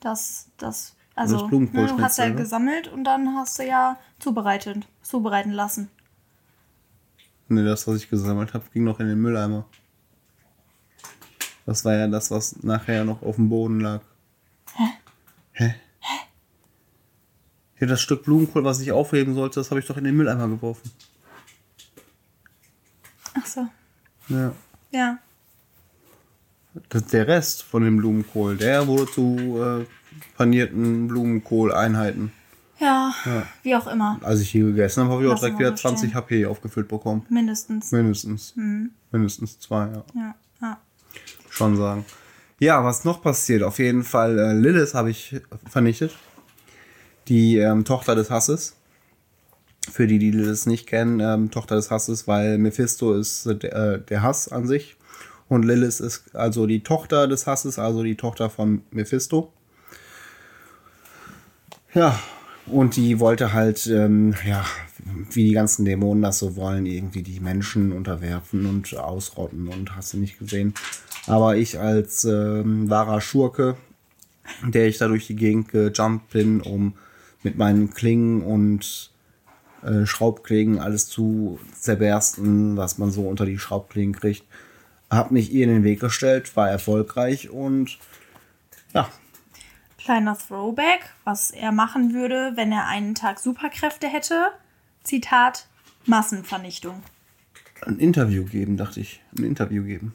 Das, 0.00 0.48
das, 0.58 0.94
also, 1.14 1.38
Das 1.38 1.48
Blumenkohl 1.48 1.82
ne, 1.82 1.88
du 1.88 2.02
hast 2.02 2.18
ja 2.18 2.28
ne? 2.28 2.34
gesammelt 2.34 2.88
und 2.88 3.04
dann 3.04 3.36
hast 3.36 3.58
du 3.58 3.66
ja 3.66 3.96
zubereitet, 4.18 4.86
zubereiten 5.02 5.52
lassen. 5.52 5.88
Nee, 7.48 7.64
das, 7.64 7.86
was 7.86 7.96
ich 7.96 8.10
gesammelt 8.10 8.52
habe, 8.52 8.64
ging 8.72 8.84
noch 8.84 9.00
in 9.00 9.08
den 9.08 9.20
Mülleimer. 9.20 9.64
Das 11.70 11.84
war 11.84 11.94
ja 11.94 12.08
das, 12.08 12.32
was 12.32 12.64
nachher 12.64 13.04
noch 13.04 13.22
auf 13.22 13.36
dem 13.36 13.48
Boden 13.48 13.78
lag. 13.78 14.00
Hä? 14.72 14.86
Hä? 15.52 15.74
Ja, 17.78 17.86
das 17.86 18.00
Stück 18.00 18.24
Blumenkohl, 18.24 18.64
was 18.64 18.80
ich 18.80 18.90
aufheben 18.90 19.36
sollte, 19.36 19.60
das 19.60 19.70
habe 19.70 19.78
ich 19.78 19.86
doch 19.86 19.96
in 19.96 20.02
den 20.02 20.16
Mülleimer 20.16 20.48
geworfen. 20.48 20.90
Ach 23.34 23.46
so. 23.46 23.68
Ja. 24.30 24.52
Ja. 24.90 25.18
Das, 26.88 27.06
der 27.06 27.28
Rest 27.28 27.62
von 27.62 27.84
dem 27.84 27.98
Blumenkohl, 27.98 28.56
der 28.56 28.88
wurde 28.88 29.06
zu 29.06 29.36
äh, 29.62 29.86
panierten 30.36 31.06
Blumenkohleinheiten. 31.06 32.32
ja. 32.80 33.14
Wie 33.62 33.76
auch 33.76 33.86
immer. 33.86 34.18
Als 34.22 34.40
ich 34.40 34.50
hier 34.50 34.64
gegessen 34.64 35.04
habe, 35.04 35.12
habe 35.12 35.24
ich 35.24 35.30
auch 35.30 35.38
direkt 35.38 35.60
wieder 35.60 35.76
so 35.76 35.82
20 35.82 36.10
stehen. 36.10 36.20
HP 36.20 36.46
aufgefüllt 36.46 36.88
bekommen. 36.88 37.24
Mindestens. 37.28 37.92
Mindestens. 37.92 38.54
Mindestens 39.12 39.60
zwei, 39.60 39.86
ja. 39.86 40.04
Ja. 40.16 40.34
Schon 41.60 41.76
sagen. 41.76 42.06
Ja, 42.58 42.82
was 42.84 43.04
noch 43.04 43.20
passiert? 43.22 43.62
Auf 43.62 43.78
jeden 43.78 44.02
Fall, 44.02 44.38
äh, 44.38 44.52
Lilith 44.54 44.94
habe 44.94 45.10
ich 45.10 45.40
vernichtet. 45.68 46.16
Die 47.28 47.58
ähm, 47.58 47.84
Tochter 47.84 48.14
des 48.14 48.30
Hasses. 48.30 48.76
Für 49.90 50.06
die, 50.06 50.18
die 50.18 50.30
Lilith 50.30 50.66
nicht 50.66 50.86
kennen, 50.86 51.20
ähm, 51.20 51.50
Tochter 51.50 51.76
des 51.76 51.90
Hasses, 51.90 52.26
weil 52.26 52.58
Mephisto 52.58 53.14
ist 53.14 53.46
äh, 53.46 53.56
der, 53.56 53.72
äh, 53.74 54.00
der 54.00 54.22
Hass 54.22 54.48
an 54.48 54.66
sich. 54.66 54.96
Und 55.48 55.64
Lilith 55.64 56.00
ist 56.00 56.34
also 56.34 56.66
die 56.66 56.82
Tochter 56.82 57.28
des 57.28 57.46
Hasses, 57.46 57.78
also 57.78 58.02
die 58.02 58.16
Tochter 58.16 58.48
von 58.48 58.82
Mephisto. 58.90 59.52
Ja, 61.92 62.18
und 62.66 62.96
die 62.96 63.20
wollte 63.20 63.52
halt, 63.52 63.86
ähm, 63.86 64.34
ja, 64.46 64.64
wie 65.32 65.44
die 65.44 65.52
ganzen 65.52 65.84
Dämonen 65.84 66.22
das 66.22 66.38
so 66.38 66.56
wollen, 66.56 66.86
irgendwie 66.86 67.22
die 67.22 67.40
Menschen 67.40 67.92
unterwerfen 67.92 68.64
und 68.66 68.96
ausrotten 68.96 69.68
und 69.68 69.96
hast 69.96 70.14
du 70.14 70.18
nicht 70.18 70.38
gesehen. 70.38 70.74
Aber 71.26 71.56
ich 71.56 71.78
als 71.78 72.24
ähm, 72.24 72.88
wahrer 72.90 73.20
Schurke, 73.20 73.76
der 74.62 74.88
ich 74.88 74.98
da 74.98 75.08
durch 75.08 75.26
die 75.26 75.36
Gegend 75.36 75.68
gejumpt 75.68 76.30
bin, 76.30 76.60
um 76.60 76.94
mit 77.42 77.56
meinen 77.56 77.90
Klingen 77.90 78.42
und 78.42 79.10
äh, 79.82 80.06
Schraubklingen 80.06 80.78
alles 80.78 81.08
zu 81.08 81.58
zerbersten, 81.74 82.76
was 82.76 82.98
man 82.98 83.10
so 83.10 83.28
unter 83.28 83.46
die 83.46 83.58
Schraubklingen 83.58 84.14
kriegt, 84.14 84.44
hab 85.10 85.30
mich 85.30 85.52
ihr 85.52 85.64
in 85.64 85.70
den 85.70 85.84
Weg 85.84 86.00
gestellt, 86.00 86.56
war 86.56 86.68
erfolgreich 86.68 87.50
und 87.50 87.98
ja, 88.94 89.08
Kleiner 90.02 90.36
Throwback, 90.36 91.10
was 91.24 91.50
er 91.50 91.72
machen 91.72 92.14
würde, 92.14 92.52
wenn 92.54 92.72
er 92.72 92.86
einen 92.86 93.14
Tag 93.14 93.38
Superkräfte 93.38 94.08
hätte. 94.08 94.48
Zitat: 95.04 95.66
Massenvernichtung. 96.06 97.02
ein 97.82 97.98
Interview 97.98 98.44
geben, 98.44 98.78
dachte 98.78 99.00
ich. 99.00 99.22
Ein 99.36 99.44
Interview 99.44 99.84
geben. 99.84 100.14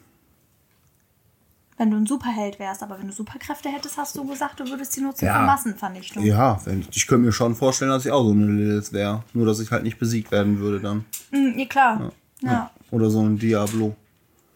Wenn 1.77 1.91
du 1.91 1.97
ein 1.97 2.05
Superheld 2.05 2.57
wärst, 2.57 2.81
aber 2.83 2.97
wenn 2.99 3.07
du 3.07 3.13
Superkräfte 3.13 3.67
hättest, 3.67 3.97
hast 3.97 4.15
du 4.15 4.25
gesagt, 4.25 4.59
du 4.61 4.69
würdest 4.69 4.93
sie 4.93 5.01
nutzen 5.01 5.25
Ja. 5.25 5.39
für 5.39 5.45
Massenvernichtung. 5.45 6.23
Ja, 6.23 6.57
ich 6.91 7.05
könnte 7.05 7.25
mir 7.25 7.31
schon 7.33 7.53
vorstellen, 7.53 7.91
dass 7.91 8.05
ich 8.05 8.11
auch 8.11 8.23
so 8.23 8.31
eine 8.31 8.45
Lilith 8.45 8.93
wäre. 8.93 9.23
Nur, 9.33 9.45
dass 9.45 9.59
ich 9.59 9.69
halt 9.71 9.83
nicht 9.83 9.99
besiegt 9.99 10.31
werden 10.31 10.59
würde 10.59 10.79
dann. 10.79 11.03
Hm, 11.31 11.57
ja 11.59 11.65
klar. 11.65 12.11
Ja. 12.41 12.71
Oder 12.91 13.09
so 13.09 13.21
ein 13.21 13.37
Diablo. 13.37 13.93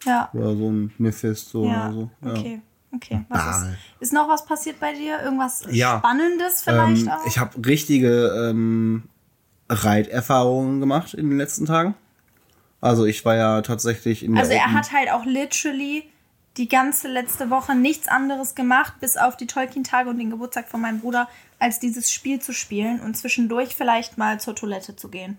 Ja. 0.04 0.30
Oder 0.32 0.56
so 0.56 0.70
ein 0.70 0.92
Mephisto 0.96 1.66
Ja. 1.66 1.88
oder 1.88 1.92
so. 1.92 2.10
Ja. 2.24 2.30
Okay. 2.30 2.62
Okay. 2.92 3.20
Was 3.28 3.38
ist, 3.44 3.60
Baal. 3.62 3.78
ist 4.00 4.12
noch 4.14 4.28
was 4.28 4.44
passiert 4.46 4.80
bei 4.80 4.94
dir? 4.94 5.20
Irgendwas 5.22 5.64
Ja. 5.70 5.98
Spannendes 5.98 6.62
vielleicht 6.62 7.02
Ähm, 7.02 7.08
auch? 7.10 7.26
ich 7.26 7.38
habe 7.38 7.66
richtige 7.66 8.48
ähm, 8.50 9.04
Reiterfahrungen 9.68 10.80
gemacht 10.80 11.14
in 11.14 11.28
den 11.28 11.38
letzten 11.38 11.66
Tagen. 11.66 11.94
Also 12.80 13.04
ich 13.04 13.24
war 13.24 13.36
ja 13.36 13.62
tatsächlich 13.62 14.24
in 14.24 14.32
der 14.34 14.42
Also 14.42 14.54
er 14.54 14.62
Open- 14.64 14.74
hat 14.74 14.92
halt 14.92 15.10
auch 15.12 15.24
literally 15.24 16.04
die 16.56 16.68
ganze 16.68 17.08
letzte 17.08 17.50
Woche 17.50 17.74
nichts 17.74 18.08
anderes 18.08 18.54
gemacht, 18.54 18.94
bis 19.00 19.16
auf 19.16 19.36
die 19.36 19.46
Tolkien-Tage 19.46 20.10
und 20.10 20.18
den 20.18 20.30
Geburtstag 20.30 20.68
von 20.68 20.80
meinem 20.80 21.00
Bruder, 21.00 21.28
als 21.58 21.78
dieses 21.78 22.10
Spiel 22.10 22.40
zu 22.40 22.52
spielen 22.52 23.00
und 23.00 23.16
zwischendurch 23.16 23.74
vielleicht 23.76 24.18
mal 24.18 24.40
zur 24.40 24.56
Toilette 24.56 24.96
zu 24.96 25.08
gehen. 25.08 25.38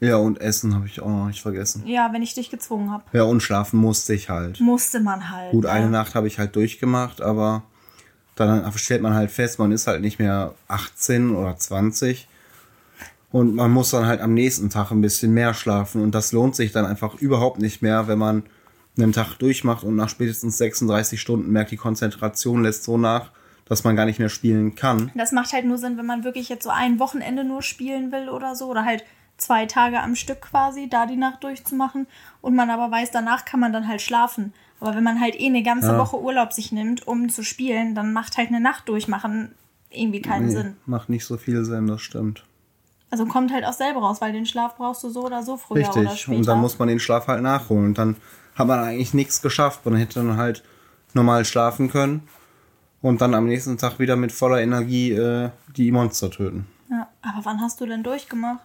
Ja, 0.00 0.16
und 0.16 0.40
Essen 0.40 0.74
habe 0.74 0.86
ich 0.86 1.00
auch 1.00 1.08
noch 1.08 1.28
nicht 1.28 1.42
vergessen. 1.42 1.86
Ja, 1.86 2.12
wenn 2.12 2.22
ich 2.22 2.34
dich 2.34 2.50
gezwungen 2.50 2.90
habe. 2.90 3.04
Ja, 3.12 3.22
und 3.22 3.40
schlafen 3.40 3.78
musste 3.78 4.14
ich 4.14 4.30
halt. 4.30 4.58
Musste 4.58 4.98
man 4.98 5.30
halt. 5.30 5.52
Gut, 5.52 5.64
ne? 5.64 5.70
eine 5.70 5.90
Nacht 5.90 6.16
habe 6.16 6.26
ich 6.26 6.40
halt 6.40 6.56
durchgemacht, 6.56 7.20
aber 7.20 7.62
dann 8.34 8.72
stellt 8.76 9.02
man 9.02 9.14
halt 9.14 9.30
fest, 9.30 9.58
man 9.58 9.70
ist 9.70 9.86
halt 9.86 10.00
nicht 10.00 10.18
mehr 10.18 10.54
18 10.66 11.36
oder 11.36 11.56
20 11.56 12.26
und 13.30 13.54
man 13.54 13.70
muss 13.70 13.90
dann 13.90 14.06
halt 14.06 14.20
am 14.20 14.34
nächsten 14.34 14.70
Tag 14.70 14.90
ein 14.90 15.02
bisschen 15.02 15.32
mehr 15.34 15.54
schlafen 15.54 16.02
und 16.02 16.14
das 16.14 16.32
lohnt 16.32 16.56
sich 16.56 16.72
dann 16.72 16.86
einfach 16.86 17.14
überhaupt 17.16 17.60
nicht 17.60 17.82
mehr, 17.82 18.08
wenn 18.08 18.18
man 18.18 18.42
einen 18.96 19.12
Tag 19.12 19.36
durchmacht 19.38 19.84
und 19.84 19.96
nach 19.96 20.08
spätestens 20.08 20.58
36 20.58 21.20
Stunden 21.20 21.50
merkt, 21.50 21.70
die 21.70 21.76
Konzentration 21.76 22.62
lässt 22.62 22.84
so 22.84 22.98
nach, 22.98 23.30
dass 23.64 23.84
man 23.84 23.96
gar 23.96 24.04
nicht 24.06 24.18
mehr 24.18 24.28
spielen 24.28 24.74
kann. 24.74 25.10
Das 25.14 25.32
macht 25.32 25.52
halt 25.52 25.64
nur 25.64 25.78
Sinn, 25.78 25.96
wenn 25.96 26.04
man 26.06 26.24
wirklich 26.24 26.48
jetzt 26.48 26.64
so 26.64 26.70
ein 26.70 26.98
Wochenende 26.98 27.44
nur 27.44 27.62
spielen 27.62 28.12
will 28.12 28.28
oder 28.28 28.54
so. 28.54 28.66
Oder 28.66 28.84
halt 28.84 29.04
zwei 29.38 29.64
Tage 29.66 30.00
am 30.00 30.14
Stück 30.14 30.42
quasi, 30.42 30.88
da 30.90 31.06
die 31.06 31.16
Nacht 31.16 31.42
durchzumachen. 31.42 32.06
Und 32.42 32.54
man 32.54 32.68
aber 32.70 32.90
weiß, 32.90 33.10
danach 33.12 33.44
kann 33.46 33.60
man 33.60 33.72
dann 33.72 33.88
halt 33.88 34.02
schlafen. 34.02 34.52
Aber 34.78 34.94
wenn 34.94 35.04
man 35.04 35.20
halt 35.20 35.40
eh 35.40 35.46
eine 35.46 35.62
ganze 35.62 35.92
Ja. 35.92 35.98
Woche 35.98 36.20
Urlaub 36.20 36.52
sich 36.52 36.72
nimmt, 36.72 37.06
um 37.06 37.28
zu 37.30 37.42
spielen, 37.44 37.94
dann 37.94 38.12
macht 38.12 38.36
halt 38.36 38.48
eine 38.48 38.60
Nacht 38.60 38.88
durchmachen 38.88 39.54
irgendwie 39.90 40.20
keinen 40.22 40.46
Nee, 40.46 40.52
Sinn. 40.52 40.76
macht 40.86 41.08
nicht 41.08 41.24
so 41.24 41.36
viel 41.36 41.64
Sinn, 41.64 41.86
das 41.86 42.00
stimmt. 42.02 42.44
Also 43.10 43.26
kommt 43.26 43.52
halt 43.52 43.64
auch 43.64 43.74
selber 43.74 44.00
raus, 44.00 44.20
weil 44.20 44.32
den 44.32 44.46
Schlaf 44.46 44.76
brauchst 44.76 45.04
du 45.04 45.10
so 45.10 45.24
oder 45.26 45.42
so 45.42 45.56
früher 45.58 45.88
oder 45.88 45.96
Richtig. 46.02 46.20
später. 46.22 46.36
Und 46.38 46.46
dann 46.48 46.60
muss 46.60 46.78
man 46.78 46.88
den 46.88 46.98
Schlaf 46.98 47.26
halt 47.28 47.42
nachholen. 47.42 47.86
Und 47.86 47.98
dann 47.98 48.16
hat 48.54 48.66
man 48.66 48.78
eigentlich 48.80 49.14
nichts 49.14 49.42
geschafft. 49.42 49.84
Man 49.84 49.96
hätte 49.96 50.20
dann 50.20 50.36
halt 50.36 50.62
normal 51.14 51.44
schlafen 51.44 51.90
können. 51.90 52.22
und 53.00 53.20
dann 53.20 53.34
am 53.34 53.46
nächsten 53.46 53.78
Tag 53.78 53.98
wieder 53.98 54.14
mit 54.16 54.30
voller 54.32 54.60
Energie 54.60 55.10
äh, 55.12 55.50
die 55.76 55.90
Monster 55.90 56.30
töten. 56.30 56.66
Ja, 56.90 57.08
aber 57.22 57.44
wann 57.44 57.60
hast 57.60 57.80
du 57.80 57.86
denn 57.86 58.02
durchgemacht? 58.02 58.60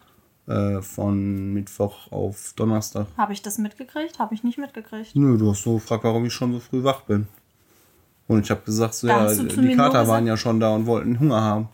Äh, 0.48 0.82
von 0.82 1.53
Mittwoch 1.53 2.12
auf 2.12 2.53
Donnerstag. 2.56 3.08
Habe 3.17 3.34
ich 3.34 3.41
das 3.41 3.58
mitgekriegt? 3.58 4.20
Habe 4.20 4.34
ich 4.36 4.44
nicht 4.44 4.58
mitgekriegt. 4.58 5.15
Nö, 5.15 5.38
du 5.38 5.50
hast 5.51 5.63
so 5.63 5.74
gefragt, 5.75 6.03
warum 6.03 6.25
ich 6.25 6.34
schon 6.34 6.53
so 6.53 6.60
früh 6.60 6.84
wach 6.84 7.01
bin. 7.01 7.27
Und 8.27 8.44
ich 8.46 8.51
habe 8.51 8.62
gesagt, 8.62 8.94
so, 8.94 9.08
ja, 9.08 9.34
die 9.34 9.75
Kater 9.75 10.08
waren 10.08 10.27
ja 10.27 10.38
schon 10.38 10.60
da 10.60 10.70
und 10.75 10.86
wollten 10.86 11.20
Hunger 11.20 11.41
haben. 11.41 11.70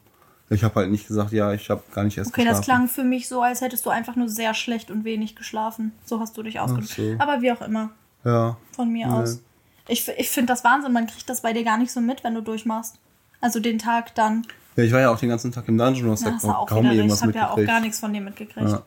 Ich 0.50 0.64
habe 0.64 0.76
halt 0.76 0.92
nicht 0.92 1.08
gesagt, 1.08 1.32
ja, 1.32 1.52
ich 1.54 1.70
habe 1.70 1.82
gar 1.94 2.04
nicht 2.04 2.18
erst 2.18 2.32
Okay, 2.32 2.46
das 2.46 2.60
geschlafen. 2.60 2.86
klang 2.86 2.88
für 2.88 3.04
mich 3.04 3.28
so, 3.28 3.42
als 3.42 3.62
hättest 3.62 3.86
du 3.86 3.90
einfach 3.90 4.16
nur 4.16 4.30
sehr 4.30 4.54
schlecht 4.54 4.92
und 4.92 5.04
wenig 5.04 5.36
geschlafen. 5.36 5.92
So 6.06 6.20
hast 6.20 6.38
du 6.38 6.44
dich 6.44 6.60
ausgedrückt. 6.60 6.90
so. 6.96 7.16
Aber 7.20 7.42
wie 7.42 7.52
auch 7.52 7.62
immer, 7.62 7.90
Ja, 8.24 8.58
von 8.76 8.90
mir 8.92 9.08
Nee. 9.08 9.14
aus. 9.14 9.42
Ich, 9.88 10.08
ich 10.08 10.30
finde 10.30 10.54
das 10.54 10.64
Wahnsinn, 10.64 10.94
man 10.94 11.08
kriegt 11.08 11.30
das 11.30 11.42
bei 11.42 11.52
dir 11.54 11.64
gar 11.64 11.78
nicht 11.78 11.92
so 11.92 12.00
mit, 12.00 12.24
wenn 12.24 12.34
du 12.36 12.42
durchmachst. 12.42 13.00
Also 13.42 13.60
den 13.60 13.80
Tag 13.80 14.16
dann. 14.16 14.48
ja, 14.78 14.84
ich 14.86 14.94
war 14.94 15.02
ja 15.02 15.12
auch 15.12 15.20
den 15.20 15.30
ganzen 15.30 15.52
Tag 15.52 15.68
im 15.68 15.78
Dungeon, 15.78 16.06
du 16.06 16.12
hast 16.14 16.24
Ja, 16.26 16.32
hast 16.34 16.46
auch 16.46 16.68
kaum 16.68 16.86
irgendwas 16.86 17.20
Ich 17.20 17.24
habe 17.28 17.34
ja 17.38 17.50
auch 17.50 17.66
gar 17.66 17.82
nichts 17.82 18.00
von 18.00 18.14
dir 18.14 18.22
mitgekriegt. 18.22 18.70
Ja. 18.70 18.84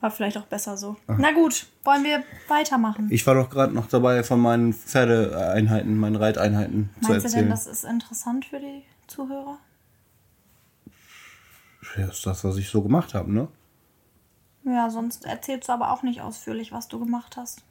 War 0.00 0.10
vielleicht 0.10 0.38
auch 0.38 0.46
besser 0.46 0.76
so. 0.78 0.96
Na 1.06 1.30
gut, 1.32 1.66
wollen 1.84 2.02
wir 2.04 2.24
weitermachen? 2.48 3.06
Ich 3.10 3.26
war 3.26 3.34
doch 3.34 3.50
gerade 3.50 3.72
noch 3.74 3.86
dabei, 3.86 4.24
von 4.24 4.40
meinen 4.40 4.72
Pferdeeinheiten, 4.72 5.96
meinen 5.98 6.16
Reiteinheiten 6.16 6.88
zu 7.02 7.10
Meinst 7.10 7.10
du 7.10 7.28
erzählen. 7.28 7.42
denn, 7.44 7.50
das 7.50 7.66
ist 7.66 7.84
interessant 7.84 8.46
für 8.46 8.58
die 8.58 8.82
Zuhörer? 9.06 9.58
ja, 11.96 12.06
das 12.06 12.16
ist 12.18 12.26
das, 12.26 12.44
was 12.44 12.56
ich 12.56 12.68
so 12.70 12.82
gemacht 12.82 13.14
habe, 13.14 13.32
ne? 13.32 13.48
Ja, 14.64 14.90
sonst 14.90 15.24
erzählst 15.24 15.68
du 15.68 15.72
aber 15.72 15.90
auch 15.92 16.02
nicht 16.02 16.20
ausführlich, 16.20 16.72
was 16.72 16.88
du 16.88 16.98
gemacht 16.98 17.36
hast. 17.36 17.62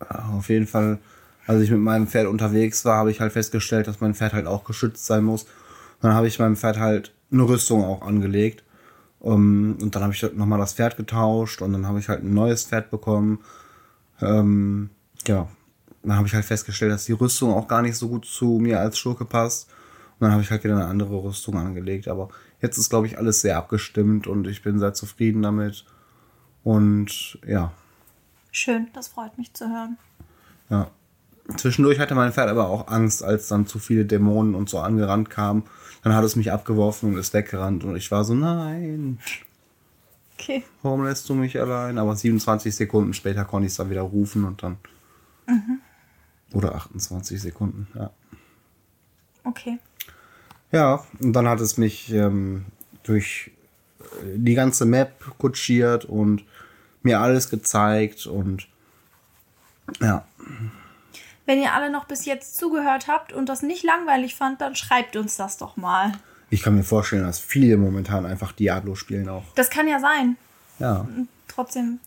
Ja, 0.00 0.30
auf 0.36 0.48
jeden 0.48 0.66
Fall, 0.66 0.98
als 1.46 1.62
ich 1.62 1.70
mit 1.70 1.80
meinem 1.80 2.06
Pferd 2.06 2.26
unterwegs 2.26 2.84
war, 2.84 2.98
habe 2.98 3.10
ich 3.10 3.20
halt 3.20 3.32
festgestellt, 3.32 3.86
dass 3.86 4.00
mein 4.00 4.14
Pferd 4.14 4.32
halt 4.32 4.46
auch 4.46 4.64
geschützt 4.64 5.06
sein 5.06 5.24
muss. 5.24 5.46
Dann 6.00 6.14
habe 6.14 6.26
ich 6.26 6.38
meinem 6.38 6.56
Pferd 6.56 6.78
halt 6.78 7.12
eine 7.30 7.42
Rüstung 7.42 7.84
auch 7.84 8.02
angelegt. 8.02 8.62
Um, 9.20 9.78
und 9.80 9.94
dann 9.94 10.02
habe 10.02 10.12
ich 10.12 10.22
nochmal 10.34 10.58
das 10.58 10.74
Pferd 10.74 10.98
getauscht 10.98 11.62
und 11.62 11.72
dann 11.72 11.86
habe 11.86 11.98
ich 11.98 12.10
halt 12.10 12.22
ein 12.22 12.34
neues 12.34 12.64
Pferd 12.64 12.90
bekommen. 12.90 13.38
Ähm, 14.20 14.90
ja, 15.26 15.48
dann 16.02 16.16
habe 16.16 16.26
ich 16.26 16.34
halt 16.34 16.44
festgestellt, 16.44 16.92
dass 16.92 17.06
die 17.06 17.12
Rüstung 17.12 17.50
auch 17.54 17.66
gar 17.66 17.80
nicht 17.80 17.96
so 17.96 18.08
gut 18.08 18.26
zu 18.26 18.58
mir 18.60 18.80
als 18.80 18.98
Schurke 18.98 19.24
passt. 19.24 19.70
Und 20.18 20.26
dann 20.26 20.32
habe 20.32 20.42
ich 20.42 20.50
halt 20.50 20.62
wieder 20.62 20.76
eine 20.76 20.86
andere 20.86 21.22
Rüstung 21.24 21.56
angelegt. 21.56 22.06
Aber 22.06 22.28
jetzt 22.60 22.76
ist, 22.76 22.90
glaube 22.90 23.06
ich, 23.06 23.16
alles 23.16 23.40
sehr 23.40 23.56
abgestimmt 23.56 24.26
und 24.26 24.46
ich 24.46 24.62
bin 24.62 24.78
sehr 24.78 24.92
zufrieden 24.92 25.40
damit. 25.40 25.86
Und 26.62 27.38
ja, 27.46 27.72
Schön, 28.56 28.86
das 28.92 29.08
freut 29.08 29.36
mich 29.36 29.52
zu 29.52 29.68
hören. 29.68 29.98
ja. 30.70 30.88
Zwischendurch 31.58 31.98
hatte 31.98 32.14
mein 32.14 32.32
Pferd 32.32 32.48
aber 32.48 32.68
auch 32.68 32.88
Angst, 32.88 33.22
als 33.22 33.48
dann 33.48 33.66
zu 33.66 33.78
viele 33.78 34.06
Dämonen 34.06 34.54
und 34.54 34.70
so 34.70 34.78
angerannt 34.78 35.28
kamen. 35.28 35.64
Dann 36.02 36.14
hat 36.14 36.24
es 36.24 36.36
mich 36.36 36.50
abgeworfen 36.52 37.12
und 37.12 37.18
ist 37.18 37.34
weggerannt. 37.34 37.84
Und 37.84 37.96
ich 37.96 38.10
war 38.10 38.24
so, 38.24 38.32
nein, 38.32 39.18
Okay. 40.38 40.64
warum 40.82 41.04
lässt 41.04 41.28
du 41.28 41.34
mich 41.34 41.60
allein? 41.60 41.98
Aber 41.98 42.16
27 42.16 42.74
Sekunden 42.74 43.12
später 43.12 43.44
konnte 43.44 43.66
ich 43.66 43.72
es 43.72 43.76
dann 43.76 43.90
wieder 43.90 44.00
rufen 44.02 44.44
und 44.46 44.62
dann. 44.62 44.78
Oder 46.52 46.74
28 46.76 47.42
Sekunden, 47.42 47.88
ja. 47.94 48.10
Okay. 49.44 49.78
Ja, 50.72 51.04
und 51.20 51.34
dann 51.34 51.46
hat 51.46 51.60
es 51.60 51.76
mich 51.76 52.10
ähm, 52.10 52.64
durch 53.02 53.50
äh, 54.00 54.38
die 54.38 54.54
ganze 54.54 54.86
Map 54.86 55.36
kutschiert 55.36 56.06
und 56.06 56.44
mir 57.04 57.20
alles 57.20 57.50
gezeigt 57.50 58.26
und 58.26 58.66
ja. 60.00 60.24
Wenn 61.46 61.60
ihr 61.60 61.74
alle 61.74 61.90
noch 61.90 62.06
bis 62.06 62.24
jetzt 62.24 62.56
zugehört 62.56 63.06
habt 63.06 63.32
und 63.32 63.48
das 63.48 63.62
nicht 63.62 63.84
langweilig 63.84 64.34
fand, 64.34 64.60
dann 64.60 64.74
schreibt 64.74 65.14
uns 65.16 65.36
das 65.36 65.58
doch 65.58 65.76
mal. 65.76 66.12
Ich 66.50 66.62
kann 66.62 66.74
mir 66.74 66.84
vorstellen, 66.84 67.24
dass 67.24 67.38
viele 67.38 67.76
momentan 67.76 68.24
einfach 68.26 68.52
Diablo 68.52 68.94
spielen 68.94 69.28
auch. 69.28 69.44
Das 69.54 69.68
kann 69.70 69.86
ja 69.86 70.00
sein. 70.00 70.36
Ja. 70.78 71.06
Trotzdem 71.48 72.00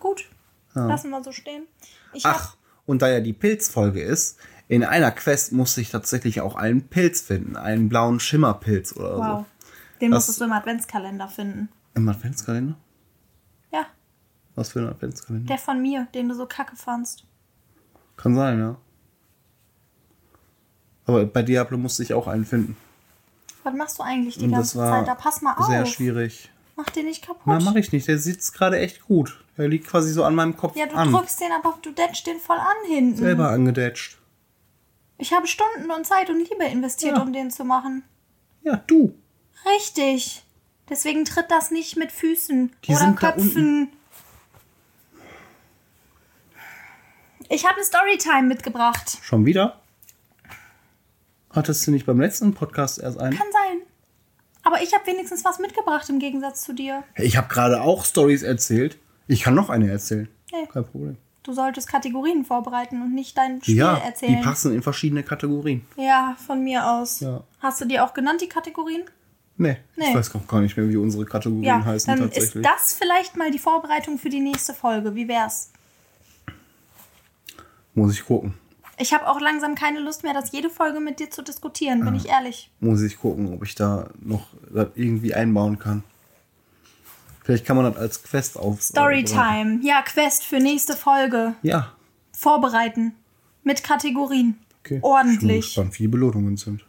gut. 0.00 0.28
Lassen 0.74 1.10
wir 1.10 1.22
so 1.22 1.30
stehen. 1.30 1.64
Ich 2.12 2.26
Ach, 2.26 2.56
und 2.84 3.00
da 3.02 3.08
ja 3.08 3.20
die 3.20 3.32
Pilzfolge 3.32 4.02
ist, 4.02 4.38
in 4.66 4.82
einer 4.82 5.12
Quest 5.12 5.52
musste 5.52 5.80
ich 5.80 5.90
tatsächlich 5.90 6.40
auch 6.40 6.56
einen 6.56 6.88
Pilz 6.88 7.20
finden. 7.20 7.56
Einen 7.56 7.88
blauen 7.88 8.18
Schimmerpilz 8.18 8.94
oder 8.96 9.16
wow. 9.18 9.24
so. 9.38 9.46
Den 10.00 10.10
Das- 10.10 10.18
musstest 10.18 10.40
du 10.40 10.44
im 10.46 10.52
Adventskalender 10.52 11.28
finden. 11.28 11.68
Im 11.94 12.08
Adventskalender? 12.08 12.74
Was 14.56 14.70
für 14.72 14.80
ein 14.80 14.88
Adventskalender? 14.88 15.46
der 15.48 15.58
von 15.58 15.80
mir, 15.82 16.06
den 16.14 16.28
du 16.28 16.34
so 16.34 16.46
kacke 16.46 16.76
fandst. 16.76 17.24
Kann 18.16 18.34
sein, 18.36 18.58
ja. 18.58 18.76
Aber 21.06 21.26
bei 21.26 21.42
Diablo 21.42 21.76
musste 21.76 22.02
ich 22.02 22.14
auch 22.14 22.26
einen 22.28 22.44
finden. 22.44 22.76
Was 23.62 23.74
machst 23.74 23.98
du 23.98 24.02
eigentlich 24.02 24.38
die 24.38 24.44
Und 24.46 24.52
ganze 24.52 24.78
Zeit? 24.78 25.06
Da 25.08 25.14
pass 25.14 25.42
mal 25.42 25.54
auf. 25.54 25.66
sehr 25.66 25.86
schwierig. 25.86 26.50
Mach 26.76 26.90
den 26.90 27.06
nicht 27.06 27.24
kaputt. 27.26 27.42
Na, 27.46 27.60
mach 27.60 27.74
ich 27.76 27.92
nicht. 27.92 28.08
Der 28.08 28.18
sitzt 28.18 28.54
gerade 28.54 28.78
echt 28.78 29.02
gut. 29.02 29.42
Der 29.56 29.68
liegt 29.68 29.86
quasi 29.86 30.12
so 30.12 30.24
an 30.24 30.34
meinem 30.34 30.56
Kopf 30.56 30.76
ja, 30.76 30.86
du 30.86 30.96
an. 30.96 31.12
drückst 31.12 31.40
den, 31.40 31.52
aber 31.52 31.78
du 31.82 31.92
detscht 31.92 32.26
den 32.26 32.38
voll 32.40 32.58
an 32.58 32.76
hinten. 32.88 33.16
Selber 33.16 33.50
angedetscht. 33.50 34.18
Ich 35.18 35.32
habe 35.32 35.46
Stunden 35.46 35.90
und 35.90 36.04
Zeit 36.06 36.28
und 36.30 36.38
Liebe 36.38 36.64
investiert, 36.64 37.16
Ja. 37.16 37.22
um 37.22 37.32
den 37.32 37.50
zu 37.50 37.64
machen. 37.64 38.02
Ja, 38.62 38.76
du. 38.86 39.14
Richtig. 39.76 40.42
Deswegen 40.88 41.24
tritt 41.24 41.50
das 41.50 41.70
nicht 41.70 41.96
mit 41.96 42.10
Füßen 42.12 42.72
Die 42.84 42.92
oder 42.94 43.12
Köpfen. 43.12 43.92
Ich 47.48 47.64
habe 47.64 47.76
eine 47.76 47.84
Storytime 47.84 48.42
mitgebracht. 48.48 49.18
Schon 49.22 49.44
wieder? 49.46 49.80
Hattest 51.50 51.86
du 51.86 51.90
nicht 51.90 52.06
beim 52.06 52.20
letzten 52.20 52.54
Podcast 52.54 52.98
erst 52.98 53.18
einen? 53.20 53.36
Kann 53.36 53.46
sein. 53.52 53.82
Aber 54.62 54.82
ich 54.82 54.94
habe 54.94 55.06
wenigstens 55.06 55.44
was 55.44 55.58
mitgebracht 55.58 56.08
im 56.08 56.18
Gegensatz 56.18 56.62
zu 56.62 56.72
dir. 56.72 57.04
Ich 57.16 57.36
habe 57.36 57.48
gerade 57.48 57.82
auch 57.82 58.04
Stories 58.04 58.42
erzählt. 58.42 58.98
Ich 59.28 59.42
kann 59.42 59.54
noch 59.54 59.70
eine 59.70 59.90
erzählen. 59.90 60.28
Nee. 60.52 60.66
Kein 60.72 60.84
Problem. 60.84 61.16
Du 61.42 61.52
solltest 61.52 61.88
Kategorien 61.88 62.44
vorbereiten 62.46 63.02
und 63.02 63.14
nicht 63.14 63.36
dein 63.36 63.60
Spiel 63.62 63.76
Ja, 63.76 63.98
erzählen. 63.98 64.36
die 64.38 64.42
passen 64.42 64.74
in 64.74 64.82
verschiedene 64.82 65.22
Kategorien. 65.22 65.84
Ja, 65.96 66.36
von 66.46 66.64
mir 66.64 66.88
aus. 66.90 67.20
Ja. 67.20 67.44
Hast 67.60 67.80
du 67.82 67.84
die 67.84 68.00
auch 68.00 68.14
genannt, 68.14 68.40
die 68.40 68.48
Kategorien? 68.48 69.02
Nee, 69.58 69.76
Nee. 69.96 70.06
ich 70.08 70.14
weiß 70.14 70.32
gar 70.48 70.60
nicht 70.62 70.76
mehr, 70.76 70.88
wie 70.88 70.96
unsere 70.96 71.26
Kategorien 71.26 71.62
Ja, 71.64 71.84
heißen 71.84 72.16
dann 72.16 72.28
ist 72.28 72.34
tatsächlich. 72.34 72.64
das 72.64 72.94
vielleicht 72.94 73.36
mal 73.36 73.50
die 73.50 73.58
Vorbereitung 73.58 74.18
für 74.18 74.30
die 74.30 74.40
nächste 74.40 74.72
Folge. 74.74 75.14
Wie 75.14 75.28
wär's? 75.28 75.70
Muss 77.94 78.12
ich 78.12 78.24
gucken. 78.24 78.54
Ich 78.98 79.12
habe 79.12 79.28
auch 79.28 79.40
langsam 79.40 79.74
keine 79.74 80.00
Lust 80.00 80.22
mehr, 80.22 80.34
das 80.34 80.52
jede 80.52 80.70
Folge 80.70 81.00
mit 81.00 81.18
dir 81.18 81.30
zu 81.30 81.42
diskutieren, 81.42 82.04
bin 82.04 82.14
ich 82.14 82.28
ehrlich. 82.28 82.70
Muss 82.78 83.02
ich 83.02 83.18
gucken, 83.18 83.52
ob 83.52 83.64
ich 83.64 83.74
da 83.74 84.10
noch 84.20 84.46
irgendwie 84.94 85.34
einbauen 85.34 85.78
kann. 85.78 86.04
Vielleicht 87.42 87.66
kann 87.66 87.76
man 87.76 87.86
das 87.86 87.96
als 87.96 88.22
Quest 88.22 88.58
auf. 88.58 88.80
Storytime. 88.80 89.80
Ja, 89.82 90.00
Quest 90.02 90.44
für 90.44 90.60
nächste 90.60 90.96
Folge. 90.96 91.54
Ja. 91.62 91.92
Vorbereiten. 92.32 93.14
Mit 93.64 93.82
Kategorien. 93.82 94.58
Okay. 94.80 94.96
Ich 94.96 95.02
bin 95.02 95.10
Ordentlich. 95.10 95.64
gespannt, 95.66 95.98
wie 95.98 96.04
die 96.04 96.08
Belohnungen 96.08 96.56
sind. 96.56 96.84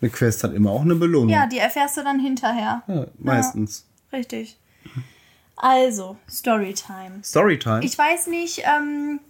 Eine 0.00 0.10
Quest 0.10 0.42
hat 0.44 0.52
immer 0.52 0.70
auch 0.70 0.82
eine 0.82 0.96
Belohnung. 0.96 1.28
Ja, 1.28 1.46
die 1.46 1.58
erfährst 1.58 1.96
du 1.96 2.02
dann 2.02 2.18
hinterher. 2.18 2.82
Ja, 2.88 3.06
meistens. 3.18 3.86
Richtig. 4.12 4.58
Also, 5.62 6.16
Storytime. 6.28 7.22
Storytime. 7.22 7.84
Ich 7.84 7.96
weiß 7.96 8.28
nicht, 8.28 8.62
ähm, 8.64 9.20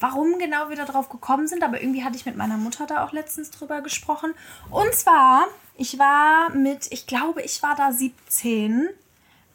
warum 0.00 0.36
genau 0.40 0.68
wir 0.68 0.76
da 0.76 0.84
drauf 0.84 1.08
gekommen 1.08 1.46
sind, 1.46 1.62
aber 1.62 1.80
irgendwie 1.80 2.02
hatte 2.02 2.16
ich 2.16 2.26
mit 2.26 2.36
meiner 2.36 2.56
Mutter 2.56 2.86
da 2.86 3.04
auch 3.04 3.12
letztens 3.12 3.52
drüber 3.52 3.80
gesprochen. 3.80 4.34
Und 4.70 4.92
zwar, 4.94 5.46
ich 5.76 5.96
war 5.96 6.50
mit, 6.50 6.88
ich 6.90 7.06
glaube, 7.06 7.42
ich 7.42 7.62
war 7.62 7.76
da 7.76 7.92
17, 7.92 8.88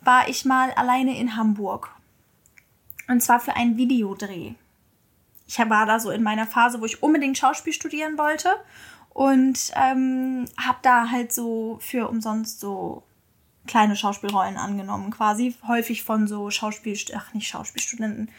war 0.06 0.30
ich 0.30 0.46
mal 0.46 0.72
alleine 0.72 1.20
in 1.20 1.36
Hamburg. 1.36 1.92
Und 3.10 3.22
zwar 3.22 3.42
für 3.42 3.58
einen 3.58 3.76
Videodreh. 3.76 4.54
Ich 5.48 5.60
war 5.60 5.86
da 5.86 6.00
so 6.00 6.12
in 6.12 6.24
meiner 6.24 6.48
Phase, 6.48 6.80
wo 6.80 6.86
ich 6.86 7.04
unbedingt 7.04 7.38
Schauspiel 7.38 7.74
studieren 7.74 8.18
wollte 8.18 8.56
und 9.10 9.74
ähm, 9.76 10.46
habe 10.58 10.78
da 10.82 11.12
halt 11.12 11.34
so 11.34 11.78
für 11.82 12.08
umsonst 12.08 12.62
so 12.62 13.04
kleine 13.68 13.96
Schauspielrollen 13.96 14.58
angenommen, 14.58 15.12
quasi 15.12 15.56
häufig 15.68 16.04
von 16.04 16.28
so 16.28 16.50
Schauspiel, 16.50 16.98
ach 17.16 17.34
nicht 17.34 17.48
Schauspielstudenten, 17.48 18.30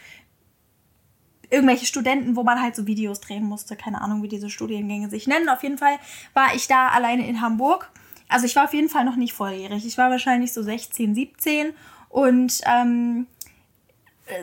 irgendwelche 1.49 1.85
Studenten, 1.85 2.35
wo 2.35 2.43
man 2.43 2.61
halt 2.61 2.75
so 2.75 2.87
Videos 2.87 3.19
drehen 3.19 3.43
musste, 3.43 3.75
keine 3.75 4.01
Ahnung, 4.01 4.23
wie 4.23 4.27
diese 4.27 4.49
Studiengänge 4.49 5.09
sich 5.09 5.27
nennen. 5.27 5.49
Auf 5.49 5.63
jeden 5.63 5.77
Fall 5.77 5.97
war 6.33 6.53
ich 6.55 6.67
da 6.67 6.89
alleine 6.89 7.27
in 7.27 7.41
Hamburg. 7.41 7.89
Also 8.27 8.45
ich 8.45 8.55
war 8.55 8.65
auf 8.65 8.73
jeden 8.73 8.89
Fall 8.89 9.05
noch 9.05 9.15
nicht 9.15 9.33
volljährig. 9.33 9.85
Ich 9.85 9.97
war 9.97 10.09
wahrscheinlich 10.09 10.51
so 10.51 10.61
16, 10.61 11.15
17 11.15 11.73
und 12.09 12.61
ähm, 12.65 13.27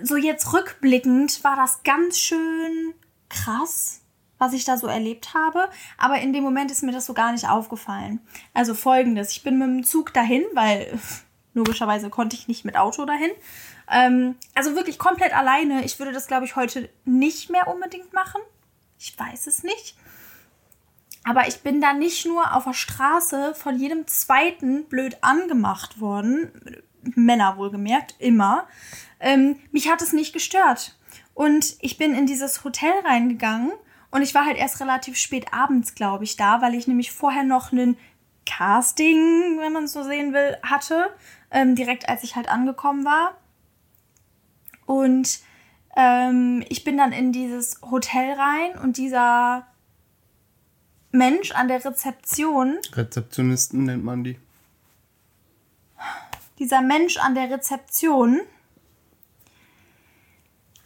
so 0.02 0.16
jetzt 0.16 0.52
rückblickend 0.52 1.44
war 1.44 1.56
das 1.56 1.82
ganz 1.82 2.18
schön 2.18 2.94
krass, 3.28 4.00
was 4.38 4.52
ich 4.52 4.64
da 4.64 4.76
so 4.76 4.86
erlebt 4.86 5.34
habe. 5.34 5.68
Aber 5.98 6.20
in 6.20 6.32
dem 6.32 6.44
Moment 6.44 6.70
ist 6.70 6.82
mir 6.82 6.92
das 6.92 7.06
so 7.06 7.14
gar 7.14 7.32
nicht 7.32 7.48
aufgefallen. 7.48 8.20
Also 8.52 8.74
folgendes, 8.74 9.30
ich 9.32 9.42
bin 9.42 9.58
mit 9.58 9.68
dem 9.68 9.84
Zug 9.84 10.12
dahin, 10.12 10.44
weil 10.54 10.98
logischerweise 11.54 12.10
konnte 12.10 12.36
ich 12.36 12.48
nicht 12.48 12.64
mit 12.64 12.76
Auto 12.76 13.04
dahin. 13.04 13.30
Ähm, 13.90 14.36
also 14.54 14.74
wirklich 14.74 14.98
komplett 14.98 15.34
alleine. 15.34 15.84
Ich 15.84 15.98
würde 15.98 16.12
das, 16.12 16.26
glaube 16.26 16.46
ich, 16.46 16.56
heute 16.56 16.88
nicht 17.04 17.50
mehr 17.50 17.68
unbedingt 17.68 18.12
machen. 18.12 18.40
Ich 18.98 19.18
weiß 19.18 19.46
es 19.46 19.62
nicht. 19.62 19.96
Aber 21.24 21.48
ich 21.48 21.62
bin 21.62 21.80
da 21.80 21.94
nicht 21.94 22.26
nur 22.26 22.54
auf 22.54 22.64
der 22.64 22.74
Straße 22.74 23.54
von 23.54 23.78
jedem 23.78 24.06
zweiten 24.06 24.84
blöd 24.84 25.16
angemacht 25.22 26.00
worden. 26.00 26.52
Männer 27.14 27.56
wohlgemerkt, 27.56 28.14
immer. 28.18 28.66
Ähm, 29.20 29.58
mich 29.72 29.90
hat 29.90 30.02
es 30.02 30.12
nicht 30.12 30.32
gestört. 30.32 30.96
Und 31.32 31.76
ich 31.80 31.96
bin 31.96 32.14
in 32.14 32.26
dieses 32.26 32.62
Hotel 32.62 32.92
reingegangen 33.04 33.72
und 34.14 34.22
ich 34.22 34.32
war 34.32 34.46
halt 34.46 34.56
erst 34.56 34.80
relativ 34.80 35.16
spät 35.16 35.52
abends, 35.52 35.96
glaube 35.96 36.22
ich, 36.22 36.36
da, 36.36 36.62
weil 36.62 36.74
ich 36.74 36.86
nämlich 36.86 37.10
vorher 37.10 37.42
noch 37.42 37.72
einen 37.72 37.96
Casting, 38.46 39.58
wenn 39.58 39.72
man 39.72 39.84
es 39.84 39.92
so 39.92 40.04
sehen 40.04 40.32
will, 40.32 40.56
hatte, 40.62 41.12
ähm, 41.50 41.74
direkt 41.74 42.08
als 42.08 42.22
ich 42.22 42.36
halt 42.36 42.48
angekommen 42.48 43.04
war. 43.04 43.36
Und 44.86 45.40
ähm, 45.96 46.64
ich 46.68 46.84
bin 46.84 46.96
dann 46.96 47.10
in 47.10 47.32
dieses 47.32 47.80
Hotel 47.82 48.34
rein 48.34 48.78
und 48.78 48.98
dieser 48.98 49.66
Mensch 51.10 51.50
an 51.50 51.66
der 51.66 51.84
Rezeption. 51.84 52.78
Rezeptionisten 52.92 53.82
nennt 53.82 54.04
man 54.04 54.22
die. 54.22 54.38
Dieser 56.60 56.82
Mensch 56.82 57.16
an 57.16 57.34
der 57.34 57.50
Rezeption, 57.50 58.42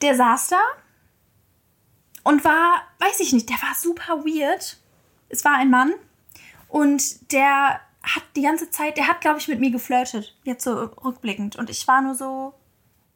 der 0.00 0.16
saß 0.16 0.48
da 0.48 0.60
und 2.28 2.44
war, 2.44 2.82
weiß 2.98 3.20
ich 3.20 3.32
nicht, 3.32 3.48
der 3.48 3.56
war 3.56 3.74
super 3.74 4.22
weird. 4.22 4.76
Es 5.30 5.46
war 5.46 5.54
ein 5.54 5.70
Mann 5.70 5.94
und 6.68 7.32
der 7.32 7.80
hat 8.02 8.22
die 8.36 8.42
ganze 8.42 8.70
Zeit, 8.70 8.98
der 8.98 9.08
hat, 9.08 9.22
glaube 9.22 9.38
ich, 9.38 9.48
mit 9.48 9.60
mir 9.60 9.70
geflirtet, 9.70 10.36
jetzt 10.44 10.64
so 10.64 10.74
rückblickend. 10.74 11.56
Und 11.56 11.70
ich 11.70 11.88
war 11.88 12.02
nur 12.02 12.14
so, 12.14 12.52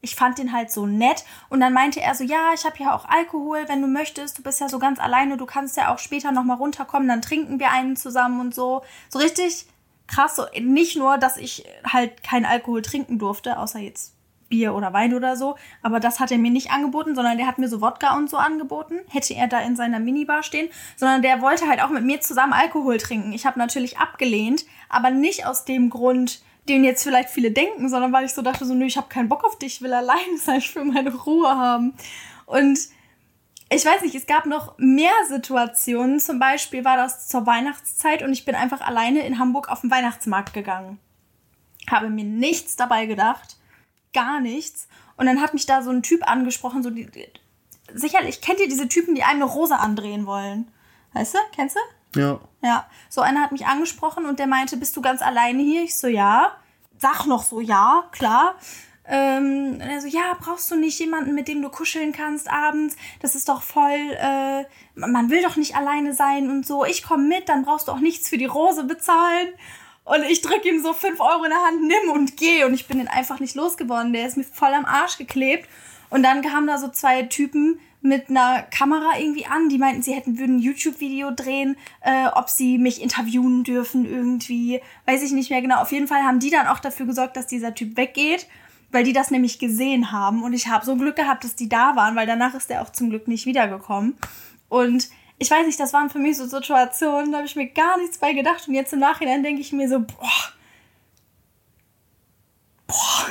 ich 0.00 0.16
fand 0.16 0.38
den 0.38 0.54
halt 0.54 0.72
so 0.72 0.86
nett. 0.86 1.24
Und 1.50 1.60
dann 1.60 1.74
meinte 1.74 2.00
er 2.00 2.14
so, 2.14 2.24
ja, 2.24 2.54
ich 2.54 2.64
habe 2.64 2.78
ja 2.78 2.94
auch 2.94 3.04
Alkohol, 3.04 3.68
wenn 3.68 3.82
du 3.82 3.86
möchtest. 3.86 4.38
Du 4.38 4.42
bist 4.42 4.60
ja 4.60 4.70
so 4.70 4.78
ganz 4.78 4.98
alleine, 4.98 5.36
du 5.36 5.44
kannst 5.44 5.76
ja 5.76 5.92
auch 5.92 5.98
später 5.98 6.32
nochmal 6.32 6.56
runterkommen, 6.56 7.06
dann 7.06 7.20
trinken 7.20 7.60
wir 7.60 7.70
einen 7.70 7.96
zusammen 7.96 8.40
und 8.40 8.54
so. 8.54 8.80
So 9.10 9.18
richtig 9.18 9.66
krass. 10.06 10.36
So, 10.36 10.46
nicht 10.58 10.96
nur, 10.96 11.18
dass 11.18 11.36
ich 11.36 11.66
halt 11.84 12.22
keinen 12.22 12.46
Alkohol 12.46 12.80
trinken 12.80 13.18
durfte, 13.18 13.58
außer 13.58 13.78
jetzt 13.78 14.14
Bier 14.52 14.74
oder 14.74 14.92
Wein 14.92 15.14
oder 15.14 15.34
so. 15.34 15.56
Aber 15.80 15.98
das 15.98 16.20
hat 16.20 16.30
er 16.30 16.36
mir 16.36 16.50
nicht 16.50 16.70
angeboten, 16.70 17.14
sondern 17.14 17.38
der 17.38 17.46
hat 17.46 17.58
mir 17.58 17.68
so 17.68 17.80
Wodka 17.80 18.14
und 18.16 18.28
so 18.28 18.36
angeboten. 18.36 19.00
Hätte 19.08 19.34
er 19.34 19.48
da 19.48 19.60
in 19.60 19.76
seiner 19.76 19.98
Minibar 19.98 20.42
stehen. 20.42 20.68
Sondern 20.94 21.22
der 21.22 21.40
wollte 21.40 21.66
halt 21.66 21.82
auch 21.82 21.88
mit 21.88 22.04
mir 22.04 22.20
zusammen 22.20 22.52
Alkohol 22.52 22.98
trinken. 22.98 23.32
Ich 23.32 23.46
habe 23.46 23.58
natürlich 23.58 23.98
abgelehnt, 23.98 24.66
aber 24.90 25.10
nicht 25.10 25.46
aus 25.46 25.64
dem 25.64 25.88
Grund, 25.88 26.42
den 26.68 26.84
jetzt 26.84 27.02
vielleicht 27.02 27.30
viele 27.30 27.50
denken, 27.50 27.88
sondern 27.88 28.12
weil 28.12 28.26
ich 28.26 28.34
so 28.34 28.42
dachte, 28.42 28.66
so, 28.66 28.74
nö, 28.74 28.84
ich 28.84 28.98
habe 28.98 29.08
keinen 29.08 29.30
Bock 29.30 29.42
auf 29.44 29.58
dich, 29.58 29.76
ich 29.76 29.82
will 29.82 29.94
alleine 29.94 30.36
sein, 30.38 30.58
ich 30.58 30.74
will 30.76 30.84
meine 30.84 31.14
Ruhe 31.14 31.48
haben. 31.48 31.94
Und 32.44 32.78
ich 33.70 33.86
weiß 33.86 34.02
nicht, 34.02 34.14
es 34.14 34.26
gab 34.26 34.44
noch 34.44 34.76
mehr 34.76 35.14
Situationen. 35.28 36.20
Zum 36.20 36.38
Beispiel 36.38 36.84
war 36.84 36.98
das 36.98 37.26
zur 37.26 37.46
Weihnachtszeit 37.46 38.22
und 38.22 38.32
ich 38.32 38.44
bin 38.44 38.54
einfach 38.54 38.82
alleine 38.82 39.24
in 39.26 39.38
Hamburg 39.38 39.70
auf 39.70 39.80
den 39.80 39.90
Weihnachtsmarkt 39.90 40.52
gegangen. 40.52 40.98
Habe 41.90 42.10
mir 42.10 42.24
nichts 42.24 42.76
dabei 42.76 43.06
gedacht. 43.06 43.56
Gar 44.12 44.40
nichts. 44.40 44.88
Und 45.16 45.26
dann 45.26 45.40
hat 45.40 45.54
mich 45.54 45.66
da 45.66 45.82
so 45.82 45.90
ein 45.90 46.02
Typ 46.02 46.28
angesprochen, 46.28 46.82
so 46.82 46.90
die, 46.90 47.08
sicherlich 47.94 48.40
kennt 48.40 48.60
ihr 48.60 48.68
diese 48.68 48.88
Typen, 48.88 49.14
die 49.14 49.22
einem 49.22 49.42
eine 49.42 49.50
Rose 49.50 49.78
andrehen 49.78 50.26
wollen. 50.26 50.70
Weißt 51.12 51.34
du? 51.34 51.38
Kennst 51.54 51.76
du? 51.76 52.20
Ja. 52.20 52.40
Ja, 52.62 52.86
so 53.08 53.20
einer 53.20 53.40
hat 53.40 53.52
mich 53.52 53.66
angesprochen 53.66 54.26
und 54.26 54.38
der 54.38 54.46
meinte, 54.46 54.76
bist 54.76 54.96
du 54.96 55.02
ganz 55.02 55.22
alleine 55.22 55.62
hier? 55.62 55.82
Ich 55.82 55.98
so, 55.98 56.06
ja. 56.06 56.52
Sag 56.98 57.26
noch 57.26 57.42
so, 57.42 57.60
ja, 57.60 58.04
klar. 58.12 58.54
Ähm, 59.04 59.72
und 59.74 59.80
er 59.80 60.00
so, 60.00 60.06
ja, 60.06 60.36
brauchst 60.38 60.70
du 60.70 60.76
nicht 60.76 60.98
jemanden, 61.00 61.34
mit 61.34 61.48
dem 61.48 61.60
du 61.60 61.70
kuscheln 61.70 62.12
kannst 62.12 62.48
abends? 62.48 62.96
Das 63.20 63.34
ist 63.34 63.48
doch 63.48 63.62
voll, 63.62 64.16
äh, 64.16 64.64
man 64.94 65.28
will 65.28 65.42
doch 65.42 65.56
nicht 65.56 65.74
alleine 65.74 66.14
sein 66.14 66.48
und 66.50 66.64
so. 66.64 66.84
Ich 66.84 67.02
komme 67.02 67.24
mit, 67.24 67.48
dann 67.48 67.64
brauchst 67.64 67.88
du 67.88 67.92
auch 67.92 67.98
nichts 67.98 68.28
für 68.28 68.38
die 68.38 68.46
Rose 68.46 68.84
bezahlen. 68.84 69.48
Und 70.04 70.24
ich 70.24 70.42
drück 70.42 70.64
ihm 70.64 70.82
so 70.82 70.92
fünf 70.92 71.20
Euro 71.20 71.44
in 71.44 71.50
der 71.50 71.62
Hand, 71.62 71.82
nimm 71.82 72.10
und 72.12 72.36
geh. 72.36 72.64
Und 72.64 72.74
ich 72.74 72.86
bin 72.86 72.98
den 72.98 73.08
einfach 73.08 73.38
nicht 73.40 73.54
losgeworden. 73.54 74.12
Der 74.12 74.26
ist 74.26 74.36
mir 74.36 74.44
voll 74.44 74.74
am 74.74 74.84
Arsch 74.84 75.16
geklebt. 75.16 75.68
Und 76.10 76.22
dann 76.22 76.42
kamen 76.42 76.66
da 76.66 76.78
so 76.78 76.88
zwei 76.88 77.22
Typen 77.22 77.78
mit 78.02 78.28
einer 78.28 78.62
Kamera 78.62 79.18
irgendwie 79.18 79.46
an. 79.46 79.68
Die 79.68 79.78
meinten, 79.78 80.02
sie 80.02 80.12
hätten 80.12 80.38
würden 80.38 80.56
ein 80.56 80.62
YouTube-Video 80.62 81.30
drehen, 81.30 81.76
äh, 82.00 82.26
ob 82.34 82.48
sie 82.48 82.78
mich 82.78 83.00
interviewen 83.00 83.62
dürfen 83.62 84.04
irgendwie. 84.04 84.80
Weiß 85.06 85.22
ich 85.22 85.32
nicht 85.32 85.50
mehr 85.50 85.62
genau. 85.62 85.80
Auf 85.80 85.92
jeden 85.92 86.08
Fall 86.08 86.22
haben 86.22 86.40
die 86.40 86.50
dann 86.50 86.66
auch 86.66 86.80
dafür 86.80 87.06
gesorgt, 87.06 87.36
dass 87.36 87.46
dieser 87.46 87.74
Typ 87.74 87.96
weggeht, 87.96 88.48
weil 88.90 89.04
die 89.04 89.12
das 89.12 89.30
nämlich 89.30 89.60
gesehen 89.60 90.10
haben. 90.10 90.42
Und 90.42 90.52
ich 90.52 90.66
habe 90.66 90.84
so 90.84 90.96
Glück 90.96 91.16
gehabt, 91.16 91.44
dass 91.44 91.54
die 91.54 91.68
da 91.68 91.94
waren, 91.94 92.16
weil 92.16 92.26
danach 92.26 92.54
ist 92.54 92.70
der 92.70 92.82
auch 92.82 92.90
zum 92.90 93.08
Glück 93.08 93.28
nicht 93.28 93.46
wiedergekommen. 93.46 94.16
Und 94.68 95.08
ich 95.42 95.50
weiß 95.50 95.66
nicht, 95.66 95.80
das 95.80 95.92
waren 95.92 96.08
für 96.08 96.20
mich 96.20 96.36
so 96.36 96.46
Situationen, 96.46 97.32
da 97.32 97.38
habe 97.38 97.46
ich 97.48 97.56
mir 97.56 97.66
gar 97.66 97.98
nichts 97.98 98.18
bei 98.18 98.32
gedacht. 98.32 98.68
Und 98.68 98.74
jetzt 98.74 98.92
im 98.92 99.00
Nachhinein 99.00 99.42
denke 99.42 99.60
ich 99.60 99.72
mir 99.72 99.88
so, 99.88 99.98
boah. 99.98 100.52
Boah. 102.86 103.26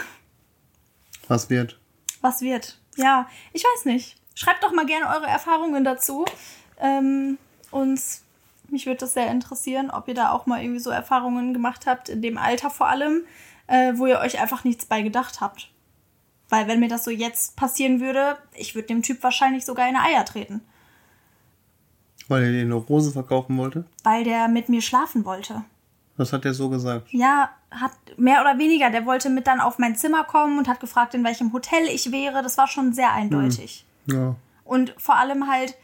Was 1.30 1.50
wird? 1.50 1.80
Was 2.20 2.42
wird? 2.42 2.78
Ja, 2.98 3.30
ich 3.54 3.64
weiß 3.64 3.86
nicht. 3.86 4.18
Schreibt 4.36 4.62
doch 4.62 4.74
mal 4.74 4.86
gerne 4.86 5.08
eure 5.08 5.28
Erfahrungen 5.28 5.86
dazu. 5.86 6.26
Ähm, 6.82 7.38
uns, 7.72 8.24
mich 8.68 8.88
würde 8.88 9.00
das 9.00 9.14
sehr 9.14 9.32
interessieren, 9.32 9.90
ob 9.90 10.10
ihr 10.10 10.14
da 10.14 10.34
auch 10.34 10.46
mal 10.46 10.62
irgendwie 10.62 10.82
so 10.82 10.90
Erfahrungen 10.90 11.54
gemacht 11.54 11.86
habt, 11.86 12.10
in 12.10 12.22
dem 12.22 12.38
Alter 12.38 12.70
vor 12.70 12.90
allem, 12.90 13.24
äh, 13.68 13.94
wo 13.96 14.06
ihr 14.06 14.20
euch 14.20 14.42
einfach 14.42 14.66
nichts 14.66 14.86
bei 14.86 15.02
gedacht 15.02 15.40
habt. 15.40 15.70
Weil 16.50 16.68
wenn 16.68 16.82
mir 16.82 16.90
das 16.90 17.06
so 17.06 17.12
jetzt 17.12 17.56
passieren 17.56 18.02
würde, 18.02 18.38
ich 18.54 18.76
würde 18.76 18.90
dem 18.90 19.02
Typ 19.02 19.24
wahrscheinlich 19.24 19.64
sogar 19.64 19.88
in 19.88 19.94
die 19.94 20.02
Eier 20.02 20.26
treten. 20.26 20.62
Weil 22.28 22.44
er 22.44 22.52
dir 22.52 22.62
eine 22.62 22.76
Rose 22.76 23.12
verkaufen 23.12 23.58
wollte? 23.58 23.86
Weil 24.04 24.24
der 24.24 24.48
mit 24.48 24.70
mir 24.70 24.82
schlafen 24.82 25.26
wollte. 25.26 25.64
Was 26.18 26.34
hat 26.34 26.44
der 26.44 26.54
so 26.54 26.70
gesagt? 26.70 27.08
Ja, 27.12 27.50
hat 27.72 27.92
mehr 28.18 28.42
oder 28.42 28.58
weniger. 28.58 28.90
Der 28.90 29.06
wollte 29.06 29.30
mit 29.30 29.48
dann 29.48 29.60
auf 29.60 29.80
mein 29.80 29.96
Zimmer 29.96 30.24
kommen 30.24 30.58
und 30.58 30.68
hat 30.68 30.80
gefragt, 30.80 31.14
in 31.14 31.24
welchem 31.24 31.54
Hotel 31.54 31.88
ich 31.88 32.12
wäre. 32.12 32.44
Das 32.44 32.58
war 32.58 32.68
schon 32.68 32.94
sehr 32.94 33.12
eindeutig. 33.14 33.86
Ja. 34.06 34.36
Und 34.64 34.94
vor 34.98 35.18
allem 35.18 35.50
halt, 35.50 35.76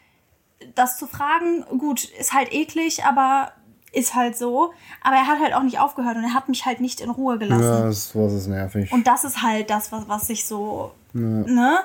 das 0.75 0.97
zu 0.97 1.07
fragen, 1.07 1.63
gut, 1.77 2.05
ist 2.19 2.33
halt 2.33 2.53
eklig, 2.53 3.03
aber 3.03 3.51
ist 3.93 4.15
halt 4.15 4.37
so. 4.37 4.73
Aber 5.01 5.15
er 5.15 5.27
hat 5.27 5.39
halt 5.39 5.53
auch 5.53 5.63
nicht 5.63 5.79
aufgehört 5.79 6.17
und 6.17 6.23
er 6.23 6.33
hat 6.33 6.49
mich 6.49 6.65
halt 6.65 6.81
nicht 6.81 7.01
in 7.01 7.09
Ruhe 7.09 7.37
gelassen. 7.37 7.63
Ja, 7.63 7.83
das 7.83 8.15
was 8.15 8.33
ist 8.33 8.47
nervig. 8.47 8.91
Und 8.91 9.07
das 9.07 9.23
ist 9.23 9.41
halt 9.41 9.69
das, 9.69 9.91
was, 9.91 10.07
was 10.07 10.29
ich 10.29 10.45
so, 10.45 10.91
ja. 11.13 11.19
ne? 11.19 11.79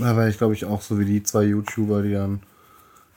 Aber 0.00 0.28
ich 0.28 0.38
glaube 0.38 0.54
ich 0.54 0.64
auch 0.64 0.80
so 0.80 0.98
wie 0.98 1.04
die 1.04 1.22
zwei 1.22 1.44
YouTuber, 1.44 2.02
die 2.02 2.12
dann 2.12 2.40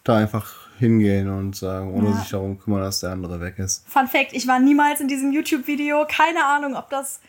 da 0.04 0.18
einfach 0.18 0.54
hingehen 0.80 1.30
und 1.30 1.56
sagen, 1.56 1.94
ohne 1.94 2.10
Ja. 2.10 2.16
sich 2.18 2.30
darum 2.30 2.60
kümmern, 2.60 2.82
dass 2.82 3.02
der 3.02 3.12
andere 3.12 3.40
weg 3.40 3.60
ist. 3.60 3.88
Fun 3.88 4.08
Fact, 4.08 4.34
ich 4.34 4.48
war 4.48 4.60
niemals 4.60 5.00
in 5.00 5.08
diesem 5.08 5.32
YouTube-Video. 5.32 6.06
Keine 6.10 6.44
Ahnung, 6.46 6.76
ob 6.76 6.90
das, 6.90 7.20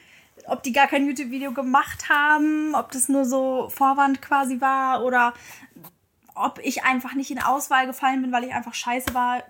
ob 0.47 0.63
die 0.63 0.73
gar 0.73 0.87
kein 0.87 1.07
YouTube-Video 1.07 1.53
gemacht 1.53 2.09
haben, 2.09 2.75
ob 2.75 2.91
das 2.93 3.09
nur 3.09 3.25
so 3.27 3.69
Vorwand 3.69 4.23
quasi 4.23 4.61
war 4.61 5.05
oder 5.05 5.35
ob 6.35 6.59
ich 6.63 6.85
einfach 6.85 7.15
nicht 7.15 7.31
in 7.31 7.43
Auswahl 7.43 7.87
gefallen 7.87 8.23
bin, 8.23 8.33
weil 8.33 8.45
ich 8.45 8.55
einfach 8.55 8.73
scheiße 8.75 9.13
war. 9.13 9.43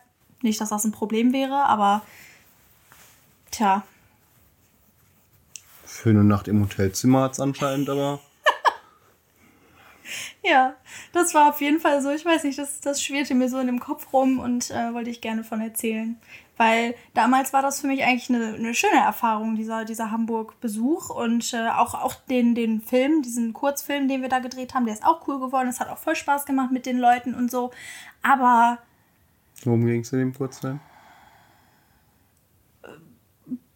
Nicht, 0.43 0.61
dass 0.61 0.71
das 0.71 0.85
ein 0.85 0.91
Problem 0.91 1.33
wäre, 1.33 1.55
aber 1.67 2.03
tja, 3.53 3.85
Für 5.85 6.11
eine 6.11 6.25
Nacht 6.25 6.49
im 6.49 6.63
Hotelzimmer 6.63 7.23
hat 7.23 7.33
es 7.33 7.41
anscheinend 7.41 7.89
aber. 7.89 8.19
ja, 10.45 10.75
das 11.13 11.35
war 11.35 11.51
auf 11.51 11.61
jeden 11.61 11.81
Fall 11.81 12.03
so. 12.03 12.11
Ich 12.11 12.25
weiß 12.25 12.45
nicht, 12.45 12.59
das, 12.59 12.81
das 12.81 13.03
schwirrte 13.03 13.35
mir 13.35 13.49
so 13.49 13.59
in 13.59 13.67
dem 13.67 13.81
Kopf 13.81 14.13
rum 14.13 14.39
und 14.39 14.71
äh, 14.71 14.95
wollte 14.95 15.11
ich 15.11 15.21
gerne 15.21 15.45
von 15.45 15.61
erzählen. 15.61 16.19
Weil 16.57 16.95
damals 17.15 17.53
war 17.53 17.63
das 17.63 17.81
für 17.81 17.87
mich 17.87 18.05
eigentlich 18.05 18.29
eine, 18.29 18.55
eine 18.55 18.75
schöne 18.75 19.01
Erfahrung, 19.01 19.57
dieser, 19.57 19.85
dieser 19.85 20.11
Hamburg-Besuch. 20.11 21.11
Und 21.11 21.53
äh, 21.55 21.69
auch, 21.69 21.95
auch 21.95 22.15
den, 22.29 22.55
den 22.55 22.81
Film, 22.81 23.23
diesen 23.23 23.53
Kurzfilm, 23.53 24.07
den 24.09 24.23
wir 24.23 24.29
da 24.29 24.39
gedreht 24.39 24.75
haben, 24.75 24.85
der 24.85 24.95
ist 24.95 25.05
auch 25.05 25.27
cool 25.27 25.41
geworden. 25.41 25.69
Es 25.69 25.81
hat 25.81 25.89
auch 25.89 25.99
voll 25.99 26.17
Spaß 26.17 26.45
gemacht 26.47 26.71
mit 26.71 26.87
den 26.87 26.99
Leuten 26.99 27.35
und 27.35 27.51
so. 27.51 27.71
Aber 28.23 28.79
Worum 29.65 29.87
ging 29.87 30.01
es 30.01 30.13
in 30.13 30.19
dem 30.19 30.35
Kurzfilm? 30.35 30.81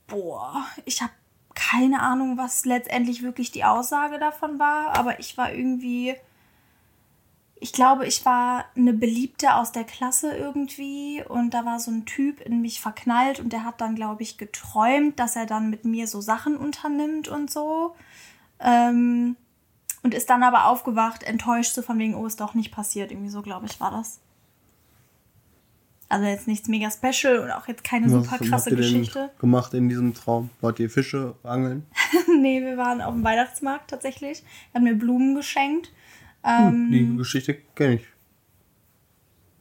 boah, 0.07 0.67
ich 0.85 1.03
habe 1.03 1.13
keine 1.57 2.01
Ahnung, 2.03 2.37
was 2.37 2.65
letztendlich 2.65 3.23
wirklich 3.23 3.51
die 3.51 3.65
Aussage 3.65 4.19
davon 4.19 4.61
war, 4.61 4.97
aber 4.97 5.19
ich 5.19 5.37
war 5.37 5.53
irgendwie, 5.53 6.15
ich 7.57 7.73
glaube, 7.73 8.07
ich 8.07 8.25
war 8.25 8.67
eine 8.77 8.93
Beliebte 8.93 9.55
aus 9.55 9.73
der 9.73 9.85
Klasse 9.85 10.37
irgendwie 10.37 11.25
und 11.27 11.51
da 11.55 11.65
war 11.65 11.81
so 11.81 11.91
ein 11.91 12.05
Typ 12.05 12.41
in 12.43 12.61
mich 12.61 12.81
verknallt 12.81 13.41
und 13.41 13.53
der 13.53 13.65
hat 13.65 13.81
dann, 13.81 13.97
glaube 13.97 14.23
ich, 14.23 14.39
geträumt, 14.39 15.19
dass 15.19 15.35
er 15.35 15.47
dann 15.47 15.71
mit 15.71 15.85
mir 15.85 16.07
so 16.07 16.21
Sachen 16.21 16.57
unternimmt 16.57 17.27
und 17.27 17.51
so. 17.51 17.97
Ähm, 18.61 19.37
und 20.03 20.15
ist 20.15 20.31
dann 20.31 20.43
aber 20.43 20.67
aufgewacht, 20.67 21.25
enttäuscht, 21.25 21.75
so 21.75 21.83
von 21.83 21.99
wegen, 21.99 22.15
oh, 22.15 22.27
ist 22.27 22.41
doch 22.41 22.55
nicht 22.55 22.71
passiert. 22.71 23.11
Irgendwie 23.11 23.31
so, 23.31 23.43
glaube 23.43 23.67
ich, 23.67 23.81
war 23.81 23.91
das. 23.91 24.21
Also 26.09 26.25
jetzt 26.27 26.47
nichts 26.47 26.69
mega 26.69 26.89
special 26.91 27.41
und 27.41 27.51
auch 27.51 27.67
jetzt 27.67 27.83
keine 27.83 28.09
super 28.09 28.39
krasse 28.39 28.53
habt 28.53 28.67
ihr 28.71 28.77
denn 28.77 29.01
Geschichte. 29.01 29.31
gemacht 29.41 29.75
in 29.75 29.89
diesem 29.89 30.15
Traum? 30.15 30.51
Wollt 30.61 30.79
ihr 30.79 30.89
Fische 30.89 31.35
angeln? 31.43 31.85
nee, 32.41 32.61
wir 32.63 32.77
waren 32.77 33.01
auf 33.01 33.13
dem 33.15 33.25
Weihnachtsmarkt 33.25 33.91
tatsächlich. 33.91 34.43
Er 34.73 34.77
hat 34.79 34.83
mir 34.85 34.95
Blumen 34.95 35.35
geschenkt. 35.35 35.93
Hm, 36.43 36.69
Ähm, 36.69 36.89
die 36.93 37.17
Geschichte 37.17 37.55
kenne 37.75 37.95
ich. 37.97 38.07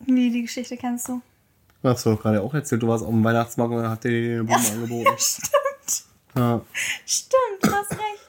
Wie 0.05 0.29
die 0.29 0.43
Geschichte 0.43 0.77
kennst 0.77 1.07
du? 1.09 1.21
Hast 1.81 2.05
du 2.05 2.11
doch 2.11 2.21
gerade 2.21 2.41
auch 2.41 2.53
erzählt, 2.53 2.83
du 2.83 2.87
warst 2.87 3.03
auf 3.03 3.09
dem 3.09 3.23
Weihnachtsmarkt 3.23 3.73
und 3.73 3.81
dann 3.81 3.91
hat 3.91 4.03
dir 4.03 4.09
eine 4.09 4.43
Blume 4.43 4.67
angeboten. 4.71 5.15
Stimmt. 5.17 6.05
Ja. 6.35 6.61
Stimmt, 7.05 7.59
du 7.61 7.71
hast 7.71 7.91
recht. 7.91 8.24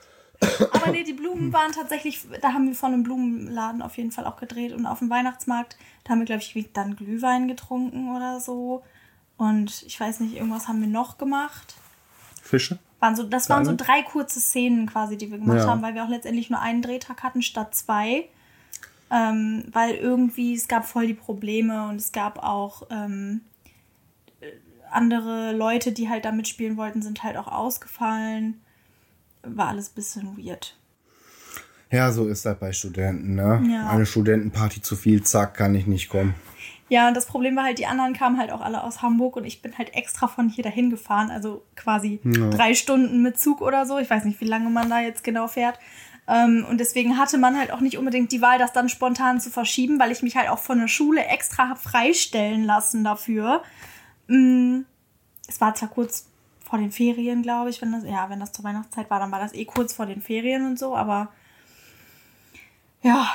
Aber 0.73 0.91
nee, 0.91 1.03
die 1.03 1.13
Blumen 1.13 1.53
waren 1.53 1.73
tatsächlich, 1.73 2.27
da 2.41 2.53
haben 2.53 2.69
wir 2.69 2.75
von 2.75 2.93
einem 2.93 3.03
Blumenladen 3.03 3.83
auf 3.83 3.97
jeden 3.97 4.13
Fall 4.13 4.27
auch 4.27 4.37
gedreht. 4.37 4.73
Und 4.73 4.87
auf 4.87 4.99
dem 5.01 5.11
Weihnachtsmarkt, 5.11 5.77
da 6.05 6.11
haben 6.11 6.21
wir, 6.21 6.27
glaube 6.27 6.43
ich, 6.43 6.73
dann 6.73 6.97
Glühwein 6.97 7.49
getrunken 7.49 8.15
oder 8.15 8.41
so. 8.41 8.83
Und 9.37 9.83
ich 9.87 9.99
weiß 9.99 10.21
nicht, 10.21 10.35
irgendwas 10.37 10.69
haben 10.69 10.81
wir 10.81 10.89
noch 10.89 11.19
gemacht. 11.19 11.75
Fische? 12.43 12.79
Waren 13.01 13.17
so, 13.17 13.25
das 13.25 13.51
waren 13.51 13.65
so 13.65 13.75
drei 13.77 14.03
kurze 14.03 14.41
Szenen 14.41 14.87
quasi, 14.87 15.19
die 15.19 15.31
wir 15.31 15.39
gemacht 15.39 15.59
Ja. 15.59 15.67
haben, 15.69 15.83
weil 15.83 15.95
wir 15.95 16.05
auch 16.05 16.09
letztendlich 16.09 16.49
nur 16.49 16.61
einen 16.61 16.81
Drehtag 16.81 17.23
hatten 17.23 17.43
statt 17.43 17.75
zwei. 17.75 18.29
Ähm, 19.11 19.65
weil 19.71 19.95
irgendwie, 19.95 20.55
es 20.55 20.67
gab 20.67 20.85
voll 20.85 21.07
die 21.07 21.15
Probleme 21.15 21.89
und 21.89 21.97
es 21.97 22.11
gab 22.11 22.43
auch 22.43 22.83
ähm, 22.91 23.43
äh, 24.41 24.47
andere 24.91 25.53
Leute, 25.53 25.93
die 25.93 26.09
halt 26.09 26.25
da 26.25 26.33
mitspielen 26.33 26.77
wollten, 26.77 27.03
sind 27.03 27.23
halt 27.23 27.37
auch 27.37 27.47
ausgefallen. 27.47 28.61
War 29.55 29.69
alles 29.69 29.91
ein 29.91 29.95
bisschen 29.95 30.37
weird. 30.39 30.77
Ja, 31.91 32.11
so 32.11 32.27
ist 32.27 32.45
das 32.45 32.59
bei 32.59 32.73
Studenten, 32.73 33.35
ne? 33.37 33.63
Ja. 33.71 33.89
Eine 33.91 34.07
Studentenparty 34.07 34.83
zu 34.83 34.97
viel, 34.97 35.23
zack, 35.23 35.55
kann 35.55 35.75
ich 35.75 35.87
nicht 35.87 36.09
kommen. 36.09 36.35
Ja, 36.89 37.09
und 37.09 37.15
das 37.15 37.27
Problem 37.27 37.57
war 37.57 37.65
halt, 37.65 37.79
die 37.79 37.87
anderen 37.87 38.13
kamen 38.13 38.39
halt 38.39 38.53
auch 38.53 38.61
alle 38.61 38.83
aus 38.85 39.03
Hamburg 39.03 39.37
und 39.37 39.45
ich 39.45 39.61
bin 39.63 39.77
halt 39.77 39.95
extra 39.95 40.29
von 40.29 40.49
hier 40.49 40.63
dahin 40.63 40.91
gefahren, 40.91 41.31
also 41.31 41.65
quasi 41.75 42.21
drei 42.25 42.75
Stunden 42.75 43.23
mit 43.23 43.41
Zug 43.41 43.61
oder 43.61 43.87
so. 43.87 43.99
Ich 43.99 44.09
weiß 44.09 44.25
nicht, 44.25 44.41
wie 44.41 44.47
lange 44.47 44.71
man 44.71 44.89
da 44.89 45.01
jetzt 45.01 45.25
genau 45.25 45.49
fährt. 45.49 45.79
Ähm, 46.29 46.65
und 46.69 46.79
deswegen 46.79 47.19
hatte 47.19 47.39
man 47.39 47.57
halt 47.57 47.73
auch 47.73 47.81
nicht 47.81 47.99
unbedingt 47.99 48.33
die 48.33 48.43
Wahl, 48.43 48.59
das 48.59 48.73
dann 48.73 48.89
spontan 48.89 49.41
zu 49.41 49.51
verschieben, 49.51 49.99
weil 50.01 50.11
ich 50.11 50.23
mich 50.23 50.37
halt 50.37 50.49
auch 50.49 50.59
von 50.59 50.79
der 50.79 50.89
Schule 50.89 51.25
extra 51.25 51.69
hab 51.69 51.79
freistellen 51.79 52.65
lassen 52.65 53.05
dafür. 53.05 53.63
Mm, 54.27 54.81
Es 55.49 55.61
war 55.61 55.75
zwar 55.77 55.89
kurz 55.89 56.27
vor 56.69 56.79
den 56.81 56.91
Ferien, 56.91 57.43
glaube 57.43 57.71
ich, 57.71 57.81
wenn 57.81 57.93
das, 57.93 58.05
ja, 58.05 58.29
wenn 58.29 58.41
das 58.41 58.53
zur 58.53 58.65
Weihnachtszeit 58.65 59.09
war, 59.09 59.21
dann 59.21 59.31
war 59.31 59.39
das 59.41 59.53
eh 59.55 59.65
kurz 59.65 59.93
vor 59.93 60.07
den 60.07 60.21
Ferien 60.21 60.67
und 60.67 60.79
so, 60.79 60.97
aber 60.97 61.29
ja, 63.03 63.29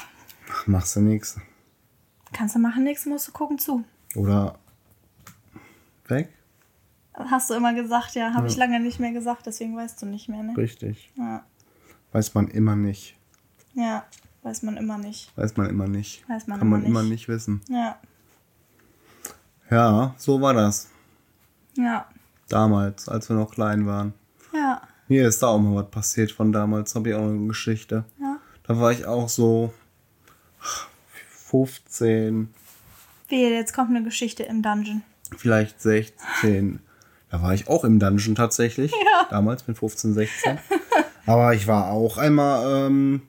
Ach, 0.52 0.68
machst 0.68 0.96
du 0.98 1.00
nix. 1.02 1.40
kannst 2.34 2.56
du 2.56 2.60
machen, 2.60 2.84
nichts 2.84 3.06
musst 3.06 3.28
du 3.28 3.32
gucken 3.32 3.58
zu. 3.58 3.84
Oder 4.16 4.60
weg? 6.08 6.30
Hast 7.14 7.50
du 7.50 7.54
immer 7.54 7.74
gesagt, 7.74 8.16
ja. 8.16 8.34
Habe 8.34 8.48
ich 8.48 8.58
lange 8.58 8.80
nicht 8.80 9.00
mehr 9.00 9.12
gesagt, 9.12 9.46
deswegen 9.46 9.76
weißt 9.78 10.02
du 10.02 10.06
nicht 10.08 10.28
mehr, 10.28 10.44
ne? 10.44 10.56
Richtig. 10.58 11.12
Ja. 11.16 11.46
Weiß 12.12 12.34
man 12.34 12.48
immer 12.50 12.76
nicht. 12.76 13.16
ja, 13.74 14.04
weiß 14.44 14.64
man 14.64 14.76
immer 14.76 14.98
nicht. 14.98 15.32
Weiß 15.38 15.56
man 15.56 15.70
immer 15.70 15.88
nicht. 15.88 16.28
Weiß 16.28 16.48
man 16.48 16.60
Kann 16.60 16.68
immer 16.68 16.78
man 16.80 16.86
immer 16.86 17.02
nicht. 17.04 17.12
nicht 17.12 17.28
wissen. 17.30 17.62
Ja, 17.70 17.98
Ja, 19.70 20.14
so 20.18 20.42
war 20.42 20.54
das. 20.54 20.90
ja, 21.78 22.06
Damals, 22.52 23.08
als 23.10 23.30
wir 23.30 23.36
noch 23.36 23.52
klein 23.52 23.86
waren. 23.86 24.14
ja, 24.54 24.82
Mir 25.08 25.28
ist 25.28 25.42
da 25.42 25.48
auch 25.48 25.60
mal 25.60 25.76
was 25.84 25.90
passiert 25.92 26.32
von 26.32 26.52
damals, 26.52 26.94
habe 26.96 27.10
ich 27.10 27.16
auch 27.16 27.22
eine 27.22 27.48
Geschichte. 27.48 28.06
ja. 28.20 28.38
Da 28.64 28.80
war 28.80 28.92
ich 28.92 29.06
auch 29.06 29.28
so 29.28 29.74
15, 31.50 32.54
Wehe, 33.30 33.54
jetzt 33.54 33.74
kommt 33.74 33.90
eine 33.90 34.04
Geschichte 34.04 34.44
im 34.44 34.62
Dungeon. 34.62 35.02
vielleicht 35.36 35.82
16. 35.82 36.80
Da 37.30 37.42
war 37.42 37.54
ich 37.54 37.68
auch 37.68 37.84
im 37.84 38.00
Dungeon 38.00 38.36
tatsächlich. 38.36 38.92
Ja. 38.92 39.28
Damals 39.30 39.68
mit 39.68 39.78
15, 39.78 40.14
16. 40.14 40.60
Aber 41.26 41.54
ich 41.54 41.68
war 41.68 41.88
auch 41.92 42.18
einmal, 42.18 42.88
ähm, 42.88 43.22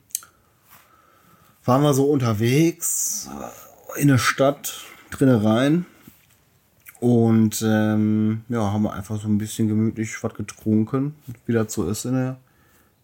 waren 1.65 1.81
wir 1.83 1.93
so 1.93 2.05
unterwegs 2.09 3.29
in 3.95 4.09
der 4.09 4.17
Stadt, 4.17 4.81
drinnen 5.11 5.39
rein. 5.45 5.85
Und 7.03 7.61
ähm, 7.67 8.43
ja, 8.47 8.71
haben 8.71 8.83
wir 8.83 8.93
einfach 8.93 9.19
so 9.19 9.27
ein 9.27 9.37
bisschen 9.37 9.67
gemütlich 9.67 10.23
was 10.23 10.33
getrunken. 10.35 11.15
Wie 11.45 11.51
das 11.51 11.73
so 11.73 11.89
ist 11.89 12.05
in 12.05 12.13
der 12.13 12.37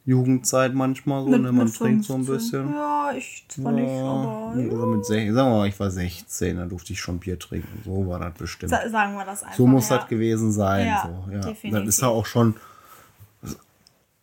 Jugendzeit 0.05 0.73
manchmal 0.73 1.25
so. 1.25 1.29
ne? 1.31 1.51
Man 1.51 1.69
trinkt 1.69 2.05
so 2.05 2.13
ein 2.13 2.23
15. 2.23 2.33
bisschen. 2.37 2.73
Ja, 2.73 3.11
ich 3.13 3.43
zwar 3.49 3.73
nicht, 3.73 3.89
aber 3.89 4.53
ja. 4.55 4.71
Oder 4.71 4.85
mit 4.85 5.05
16, 5.05 5.33
sagen 5.35 5.51
wir 5.51 5.57
mal, 5.57 5.67
ich 5.67 5.77
war 5.81 5.91
16, 5.91 6.55
da 6.55 6.65
durfte 6.65 6.93
ich 6.93 6.99
schon 7.01 7.19
Bier 7.19 7.37
trinken. 7.37 7.81
So 7.83 8.07
war 8.07 8.19
das 8.19 8.33
bestimmt. 8.35 8.69
Sa 8.69 8.87
sagen 8.89 9.15
wir 9.15 9.25
das 9.25 9.43
einfach. 9.43 9.57
So 9.57 9.67
muss 9.67 9.89
ja. 9.89 9.97
das 9.97 10.07
gewesen 10.07 10.53
sein. 10.53 10.87
Ja, 10.87 11.09
so, 11.27 11.31
ja. 11.33 11.39
definitiv. 11.41 11.71
Das 11.85 11.87
ist 11.95 12.01
ja 12.01 12.07
auch 12.07 12.25
schon 12.25 12.55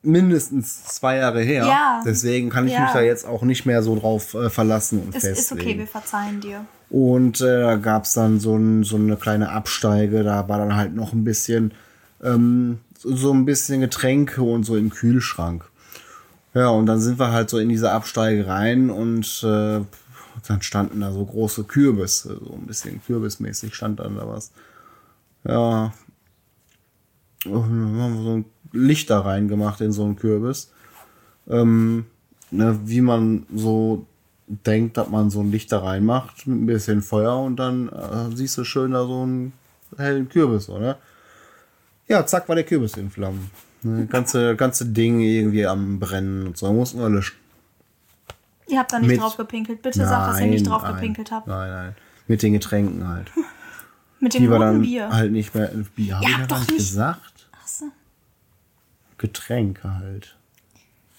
mindestens 0.01 0.85
zwei 0.85 1.17
Jahre 1.19 1.43
her. 1.43 1.67
Ja. 1.67 2.03
Deswegen 2.03 2.49
kann 2.49 2.67
ich 2.67 2.73
Ja. 2.73 2.85
mich 2.85 2.93
da 2.93 3.03
jetzt 3.03 3.27
auch 3.27 3.43
nicht 3.43 3.67
mehr 3.67 3.83
so 3.83 3.95
drauf 3.99 4.33
äh, 4.33 4.49
verlassen 4.49 5.03
und 5.03 5.15
Es 5.15 5.25
ist 5.25 5.49
festlegen. 5.49 5.61
okay, 5.69 5.79
wir 5.81 5.87
verzeihen 5.87 6.41
dir. 6.41 6.65
Und 6.89 7.41
äh, 7.41 7.61
da 7.61 7.77
gab 7.77 8.05
es 8.05 8.13
dann 8.13 8.39
so, 8.39 8.57
ein, 8.57 8.85
so 8.85 8.97
eine 8.97 9.17
kleine 9.17 9.51
Absteige, 9.51 10.23
da 10.23 10.49
war 10.49 10.59
dann 10.59 10.77
halt 10.77 10.95
noch 10.95 11.13
ein 11.13 11.25
bisschen, 11.25 11.75
ähm, 12.23 12.79
so, 12.99 13.33
ein 13.33 13.45
bisschen 13.45 13.81
Getränke 13.81 14.43
und 14.43 14.65
so 14.65 14.77
im 14.77 14.91
Kühlschrank. 14.91 15.65
Ja, 16.55 16.69
und 16.69 16.87
dann 16.87 17.01
sind 17.01 17.19
wir 17.19 17.33
halt 17.33 17.51
so 17.51 17.59
in 17.59 17.69
diese 17.69 17.91
Absteige 17.91 18.47
rein 18.47 18.89
und 18.91 19.43
äh, 19.43 19.81
dann 20.47 20.63
standen 20.63 21.01
da 21.01 21.13
so 21.13 21.25
große 21.25 21.65
Kürbisse, 21.65 22.41
so 22.43 22.55
ein 22.55 22.67
bisschen 22.67 23.03
kürbismäßig 23.05 23.75
stand 23.75 24.01
dann 24.01 24.17
da 24.17 24.29
was. 24.29 24.53
Ja. 25.45 25.93
Und 27.45 27.53
dann 27.53 28.01
haben 28.01 28.15
wir 28.15 28.23
so 28.23 28.37
ein 28.39 28.45
Licht 28.73 29.11
da 29.11 29.21
reingemacht 29.21 29.81
in 29.81 29.93
so 29.93 30.05
einen 30.05 30.17
Kürbis. 30.17 30.73
Ähm, 31.49 32.07
ne, 32.51 32.79
wie 32.85 33.01
man 33.01 33.47
so 33.55 34.07
denkt, 34.47 34.97
dass 34.97 35.09
man 35.09 35.31
so 35.31 35.41
ein 35.41 35.51
Licht 35.51 35.73
da 35.73 35.81
reinmacht 35.81 36.47
mit 36.47 36.59
ein 36.63 36.67
bisschen 36.67 37.03
Feuer 37.03 37.39
und 37.39 37.57
dann 37.57 37.89
äh, 37.89 38.35
siehst 38.35 38.57
du 38.59 38.65
schön 38.65 38.93
da 38.93 39.05
so 39.07 39.23
einen 39.23 39.53
hellen 39.97 40.29
Kürbis, 40.29 40.69
oder? 40.69 40.99
Ja, 42.09 42.25
zack, 42.25 42.49
war 42.49 42.55
der 42.55 42.65
Kürbis 42.65 42.97
in 42.97 43.11
Flammen. 43.11 43.51
Ne, 43.83 44.07
ganze, 44.07 44.57
ganze 44.57 44.87
Ding 44.87 45.21
irgendwie 45.21 45.67
am 45.67 45.99
Brennen 45.99 46.47
und 46.49 46.57
so. 46.59 46.73
Mussten 46.73 46.99
wir 47.01 47.09
löschen. 47.09 47.37
Ihr 48.69 48.79
habt 48.79 48.93
da 48.93 48.99
nicht 48.99 49.09
Mit- 49.09 49.21
drauf 49.21 49.37
gepinkelt. 49.37 49.83
Bitte 49.83 50.07
sag, 50.07 50.31
dass 50.31 50.41
ihr 50.41 50.47
nicht 50.47 50.67
drauf 50.67 50.83
nein, 50.83 50.95
gepinkelt 50.95 51.31
habt. 51.31 51.47
Nein, 51.47 51.71
nein. 51.71 51.97
Mit 52.27 52.43
den 52.43 52.53
Getränken 52.53 53.07
halt. 53.07 53.31
Mit 54.21 54.35
dem 54.35 54.51
dann 54.51 54.83
Bier. 54.83 55.11
halt 55.11 55.31
nicht 55.33 55.55
mehr. 55.55 55.71
Bier 55.95 56.17
habe 56.17 56.31
ja 56.31 56.39
gar 56.39 56.47
doch 56.47 56.61
nicht 56.61 56.77
gesagt. 56.77 57.49
Ach 57.53 57.67
so. 57.67 57.85
Getränke 59.19 59.95
halt. 59.95 60.37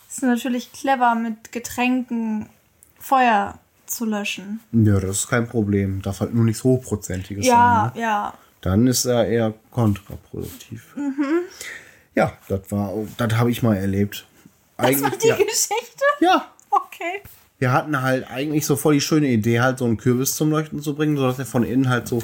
Ist 0.10 0.24
natürlich 0.24 0.72
clever, 0.72 1.14
mit 1.16 1.52
Getränken 1.52 2.50
Feuer 3.00 3.60
zu 3.86 4.06
löschen. 4.06 4.60
Ja, 4.72 5.00
das 5.00 5.12
ist 5.20 5.28
kein 5.30 5.48
Problem. 5.48 6.02
Darf 6.02 6.20
halt 6.20 6.34
nur 6.34 6.44
nichts 6.44 6.64
Hochprozentiges 6.64 7.46
Ja, 7.46 7.92
sein. 7.94 7.96
Ne? 7.96 8.02
ja. 8.02 8.34
Dann 8.62 8.88
ist 8.88 9.06
er 9.06 9.28
eher 9.28 9.54
kontraproduktiv. 9.72 10.96
Mhm. 10.96 11.42
Ja, 12.16 12.34
das 12.48 12.72
war, 12.72 12.92
das 13.18 13.34
habe 13.36 13.52
ich 13.52 13.62
mal 13.64 13.78
erlebt. 13.78 14.26
Das 14.78 14.86
war 14.86 14.90
Eigentlich, 15.08 15.18
die 15.20 15.28
ja, 15.28 15.36
Geschichte? 15.36 16.04
ja, 16.20 16.52
Okay. 16.70 17.22
wir 17.60 17.72
hatten 17.72 18.02
halt 18.02 18.30
eigentlich 18.30 18.66
so 18.66 18.76
voll 18.76 18.96
die 18.96 19.02
schöne 19.02 19.28
Idee, 19.28 19.62
halt 19.62 19.78
so 19.78 19.86
einen 19.86 19.98
Kürbis 19.98 20.36
zum 20.36 20.50
Leuchten 20.52 20.82
zu 20.82 20.96
bringen, 20.96 21.16
sodass 21.16 21.40
er 21.40 21.46
von 21.46 21.64
innen 21.64 21.88
halt 21.90 22.08
so 22.08 22.22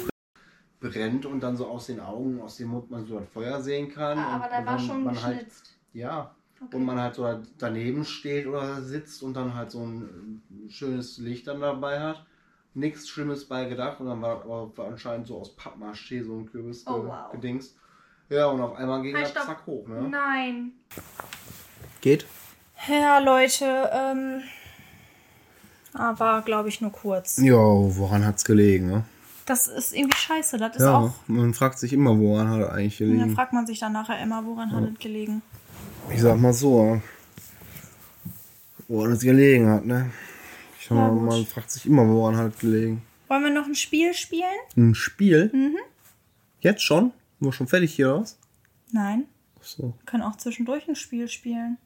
brennt 0.80 1.24
und 1.26 1.40
dann 1.40 1.56
so 1.56 1.66
aus 1.66 1.86
den 1.86 2.00
Augen, 2.00 2.40
aus 2.40 2.56
dem 2.58 2.68
Mund 2.68 2.90
man 2.90 3.06
so 3.06 3.18
das 3.18 3.28
Feuer 3.32 3.62
sehen 3.62 3.90
kann. 3.92 4.18
Ah, 4.18 4.34
aber 4.36 4.44
und, 4.44 4.50
da 4.52 4.66
war 4.66 4.78
schon 4.78 5.04
man 5.04 5.22
halt, 5.22 5.38
geschnitzt. 5.38 5.72
Ja. 5.94 6.34
Okay. 6.66 6.76
Und 6.76 6.84
man 6.84 6.98
halt 7.00 7.14
so 7.14 7.42
daneben 7.58 8.04
steht 8.04 8.46
oder 8.46 8.82
sitzt 8.82 9.22
und 9.22 9.34
dann 9.34 9.54
halt 9.54 9.70
so 9.70 9.80
ein 9.84 10.42
äh, 10.66 10.70
schönes 10.70 11.18
Licht 11.18 11.46
dann 11.46 11.60
dabei 11.60 12.00
hat. 12.00 12.24
Nichts 12.74 13.08
Schlimmes 13.08 13.44
bei 13.46 13.66
gedacht 13.66 14.00
und 14.00 14.06
dann 14.06 14.20
war, 14.20 14.42
aber 14.42 14.76
war 14.76 14.88
anscheinend 14.88 15.26
so 15.28 15.38
aus 15.38 15.56
Pappmaché 15.56 16.24
so 16.24 16.36
ein 16.36 16.46
Kürbis 16.50 16.84
Oh, 16.86 17.04
wow. 17.06 17.30
gedingst. 17.32 17.76
Ja, 18.30 18.46
und 18.46 18.60
auf 18.60 18.74
einmal 18.76 19.02
ging 19.02 19.14
Halt, 19.14 19.26
das 19.26 19.30
stopp. 19.32 19.44
zack 19.44 19.66
hoch, 19.66 19.86
ne? 19.86 20.08
Nein. 20.08 20.72
Geht? 22.00 22.26
Ja, 22.88 23.18
Leute, 23.18 23.90
ähm. 23.92 24.42
Aber 25.92 26.42
glaube 26.42 26.68
ich 26.68 26.80
nur 26.80 26.90
kurz. 26.90 27.38
Ja, 27.38 27.54
woran 27.56 28.24
hat's 28.26 28.44
gelegen, 28.44 28.88
ne? 28.88 29.04
Das 29.46 29.66
ist 29.68 29.94
irgendwie 29.94 30.16
scheiße. 30.16 30.56
Das 30.58 30.76
ist 30.76 30.82
Ja, 30.82 30.98
auch. 30.98 31.14
man 31.28 31.54
fragt 31.54 31.78
sich 31.78 31.92
immer, 31.92 32.18
woran 32.18 32.48
hat 32.50 32.60
er 32.60 32.72
eigentlich 32.72 33.00
Und 33.00 33.08
dann 33.10 33.18
gelegen. 33.18 33.34
fragt 33.36 33.52
man 33.52 33.66
sich 33.66 33.78
dann 33.78 33.92
nachher 33.92 34.20
immer, 34.22 34.44
woran 34.44 34.72
hat 34.72 34.82
es 34.92 34.98
gelegen. 34.98 35.42
Ich 36.12 36.20
sag 36.20 36.38
mal 36.38 36.52
so, 36.52 37.00
woran 38.88 39.12
es 39.12 39.20
gelegen 39.20 39.68
hat, 39.70 39.84
ne? 39.84 40.10
Ich 40.78 40.86
sag 40.86 40.96
mal, 40.96 41.10
man 41.12 41.46
fragt 41.46 41.70
sich 41.70 41.86
immer, 41.86 42.06
woran 42.08 42.36
hat 42.36 42.54
es 42.54 42.60
gelegen. 42.60 43.02
Wollen 43.28 43.42
wir 43.44 43.50
noch 43.50 43.66
ein 43.66 43.74
Spiel 43.74 44.12
spielen? 44.14 44.44
Ein 44.76 44.94
Spiel? 44.94 45.50
Mhm. 45.52 45.76
Jetzt 46.60 46.82
schon? 46.82 47.04
Sind 47.38 47.48
wir 47.48 47.52
schon 47.52 47.66
fertig 47.66 47.94
hier 47.94 48.14
aus? 48.14 48.38
Nein. 48.92 49.24
So, 49.60 49.82
Wir 49.98 50.06
können 50.06 50.22
auch 50.22 50.36
zwischendurch 50.36 50.86
ein 50.88 50.94
Spiel 50.96 51.26
spielen. 51.28 51.78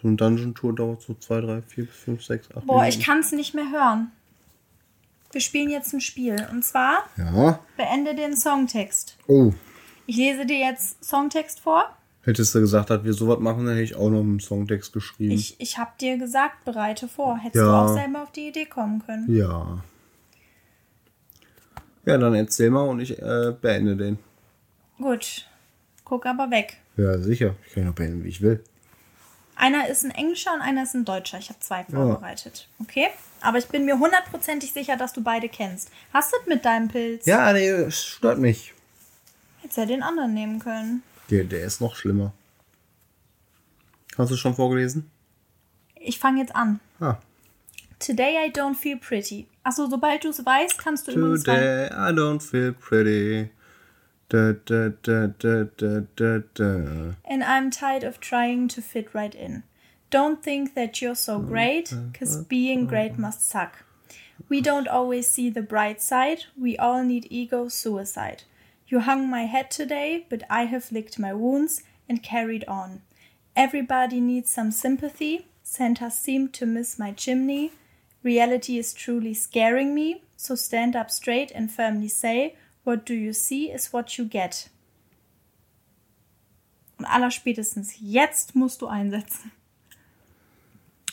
so 0.00 0.06
eine 0.08 0.16
Dungeon 0.16 0.54
Tour 0.54 0.72
dauert 0.74 1.02
so 1.02 1.14
2, 1.14 1.40
3, 1.40 1.62
4 1.62 1.84
bis 1.86 1.96
5, 1.96 2.24
6, 2.24 2.48
8 2.56 2.66
Boah, 2.66 2.86
ich 2.86 3.04
kann 3.04 3.18
es 3.18 3.32
nicht 3.32 3.54
mehr 3.54 3.70
hören. 3.70 4.12
Wir 5.32 5.40
spielen 5.40 5.68
jetzt 5.70 5.92
ein 5.92 6.00
Spiel. 6.00 6.46
Und 6.52 6.64
zwar 6.64 7.04
Ja. 7.16 7.58
beende 7.76 8.14
den 8.14 8.36
Songtext. 8.36 9.16
Oh, 9.26 9.52
Ich 10.06 10.16
lese 10.16 10.46
dir 10.46 10.58
jetzt 10.58 11.04
Songtext 11.04 11.60
vor. 11.60 11.96
Hättest 12.24 12.54
du 12.54 12.60
gesagt, 12.60 12.90
dass 12.90 13.04
wir 13.04 13.12
sowas 13.14 13.38
machen, 13.40 13.66
dann 13.66 13.74
hätte 13.74 13.84
ich 13.84 13.96
auch 13.96 14.10
noch 14.10 14.20
einen 14.20 14.40
Songtext 14.40 14.92
geschrieben. 14.92 15.32
Ich, 15.32 15.56
ich 15.60 15.78
habe 15.78 15.90
dir 16.00 16.16
gesagt, 16.18 16.64
bereite 16.64 17.08
vor. 17.08 17.38
Hättest 17.38 17.56
Ja. 17.56 17.64
du 17.86 17.90
auch 17.90 17.94
selber 17.94 18.22
auf 18.22 18.32
die 18.32 18.48
Idee 18.48 18.66
kommen 18.66 19.02
können. 19.04 19.34
ja. 19.34 19.82
Ja, 22.04 22.18
dann 22.18 22.34
erzähl 22.34 22.68
mal 22.70 22.82
und 22.88 22.98
ich 22.98 23.16
äh, 23.22 23.54
beende 23.60 23.94
den. 23.96 24.18
Gut. 24.98 25.46
Guck 26.04 26.26
aber 26.26 26.50
weg. 26.50 26.78
Ja, 26.96 27.16
sicher. 27.18 27.54
Ich 27.64 27.74
kann 27.74 27.84
ihn 27.84 27.86
noch 27.90 27.94
beenden, 27.94 28.24
wie 28.24 28.28
ich 28.28 28.42
will. 28.42 28.62
Einer 29.54 29.86
ist 29.88 30.04
ein 30.04 30.10
Englischer 30.10 30.52
und 30.52 30.62
einer 30.62 30.82
ist 30.82 30.94
ein 30.94 31.04
Deutscher. 31.04 31.38
Ich 31.38 31.48
habe 31.48 31.60
zwei 31.60 31.84
vorbereitet. 31.84 32.66
Okay? 32.80 33.06
Aber 33.40 33.58
ich 33.58 33.66
bin 33.68 33.84
mir 33.84 34.00
hundertprozentig 34.00 34.72
sicher, 34.72 34.96
dass 34.96 35.12
du 35.12 35.22
beide 35.22 35.48
kennst. 35.48 35.90
Hast 36.12 36.32
du 36.32 36.36
es 36.40 36.46
mit 36.48 36.64
deinem 36.64 36.88
Pilz? 36.88 37.24
Ja, 37.26 37.52
nee, 37.52 37.88
stört 37.92 38.38
mich. 38.40 38.74
Hättest 39.60 39.78
ja 39.78 39.86
den 39.86 40.02
anderen 40.02 40.34
nehmen 40.34 40.58
können. 40.58 41.04
Der, 41.32 41.44
der 41.44 41.64
ist 41.64 41.80
noch 41.80 41.96
schlimmer. 41.96 42.34
Hast 44.18 44.30
du 44.30 44.36
schon 44.36 44.54
vorgelesen? 44.54 45.10
Ich 45.94 46.18
fange 46.18 46.40
jetzt 46.40 46.54
an. 46.54 46.78
Ah. 47.00 47.16
Today 47.98 48.36
I 48.36 48.50
don't 48.50 48.74
feel 48.74 48.98
pretty. 48.98 49.46
Achso, 49.62 49.88
sobald 49.88 50.24
du 50.24 50.28
es 50.28 50.44
weißt, 50.44 50.76
kannst 50.76 51.08
du 51.08 51.12
übrigens. 51.12 51.44
Today 51.44 51.86
I 51.86 52.12
don't 52.12 52.40
feel 52.42 52.74
pretty. 52.74 53.48
Da, 54.28 54.52
da, 54.52 54.90
da, 54.90 55.28
da, 55.28 55.64
da, 55.64 56.00
da, 56.16 56.38
da. 56.52 57.16
And 57.24 57.42
I'm 57.42 57.70
tired 57.70 58.04
of 58.04 58.20
trying 58.20 58.68
to 58.68 58.82
fit 58.82 59.14
right 59.14 59.34
in. 59.34 59.62
Don't 60.10 60.42
think 60.42 60.74
that 60.74 61.00
you're 61.00 61.14
so 61.14 61.38
great, 61.38 61.94
cause 62.12 62.44
being 62.44 62.86
great 62.86 63.18
must 63.18 63.48
suck. 63.48 63.84
We 64.50 64.60
don't 64.60 64.86
always 64.86 65.30
see 65.30 65.48
the 65.48 65.62
bright 65.62 66.02
side, 66.02 66.44
we 66.60 66.76
all 66.76 67.02
need 67.02 67.26
ego 67.30 67.68
suicide. 67.68 68.42
You 68.92 69.00
hung 69.00 69.30
my 69.30 69.46
head 69.46 69.70
today, 69.70 70.26
but 70.28 70.42
I 70.50 70.64
have 70.64 70.92
licked 70.92 71.18
my 71.18 71.32
wounds 71.32 71.82
and 72.10 72.22
carried 72.22 72.62
on. 72.68 73.00
Everybody 73.56 74.20
needs 74.20 74.50
some 74.52 74.70
sympathy. 74.70 75.46
Santa 75.62 76.10
seemed 76.10 76.52
to 76.52 76.66
miss 76.66 76.98
my 76.98 77.12
chimney. 77.12 77.72
Reality 78.22 78.76
is 78.76 78.92
truly 78.92 79.32
scaring 79.32 79.94
me, 79.94 80.20
so 80.36 80.54
stand 80.54 80.94
up 80.94 81.10
straight 81.10 81.50
and 81.52 81.72
firmly 81.72 82.08
say, 82.08 82.54
What 82.84 83.06
do 83.06 83.14
you 83.14 83.32
see 83.32 83.70
is 83.70 83.94
what 83.94 84.18
you 84.18 84.26
get. 84.26 84.68
Und 86.98 87.06
allerspätestens 87.06 87.94
jetzt 87.98 88.54
musst 88.54 88.82
du 88.82 88.88
einsetzen. 88.88 89.52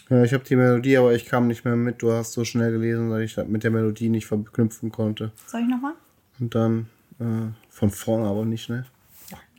Ja, 0.09 0.21
ich 0.25 0.33
habe 0.33 0.43
die 0.43 0.57
Melodie, 0.57 0.97
aber 0.97 1.13
ich 1.13 1.25
kam 1.25 1.47
nicht 1.47 1.63
mehr 1.63 1.77
mit. 1.77 2.01
Du 2.01 2.11
hast 2.11 2.33
so 2.33 2.43
schnell 2.43 2.73
gelesen, 2.73 3.09
dass 3.09 3.21
ich 3.21 3.37
mit 3.47 3.63
der 3.63 3.71
Melodie 3.71 4.09
nicht 4.09 4.25
verknüpfen 4.25 4.91
konnte. 4.91 5.31
Soll 5.47 5.61
ich 5.61 5.67
nochmal? 5.67 5.93
Und 6.41 6.55
dann 6.55 6.89
äh, 7.19 7.51
von 7.79 7.89
vorne 7.91 8.27
aber 8.27 8.43
nicht, 8.43 8.69
ne? 8.69 8.85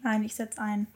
Nein, 0.02 0.22
ich 0.24 0.34
setz 0.34 0.58
ein. 0.58 0.86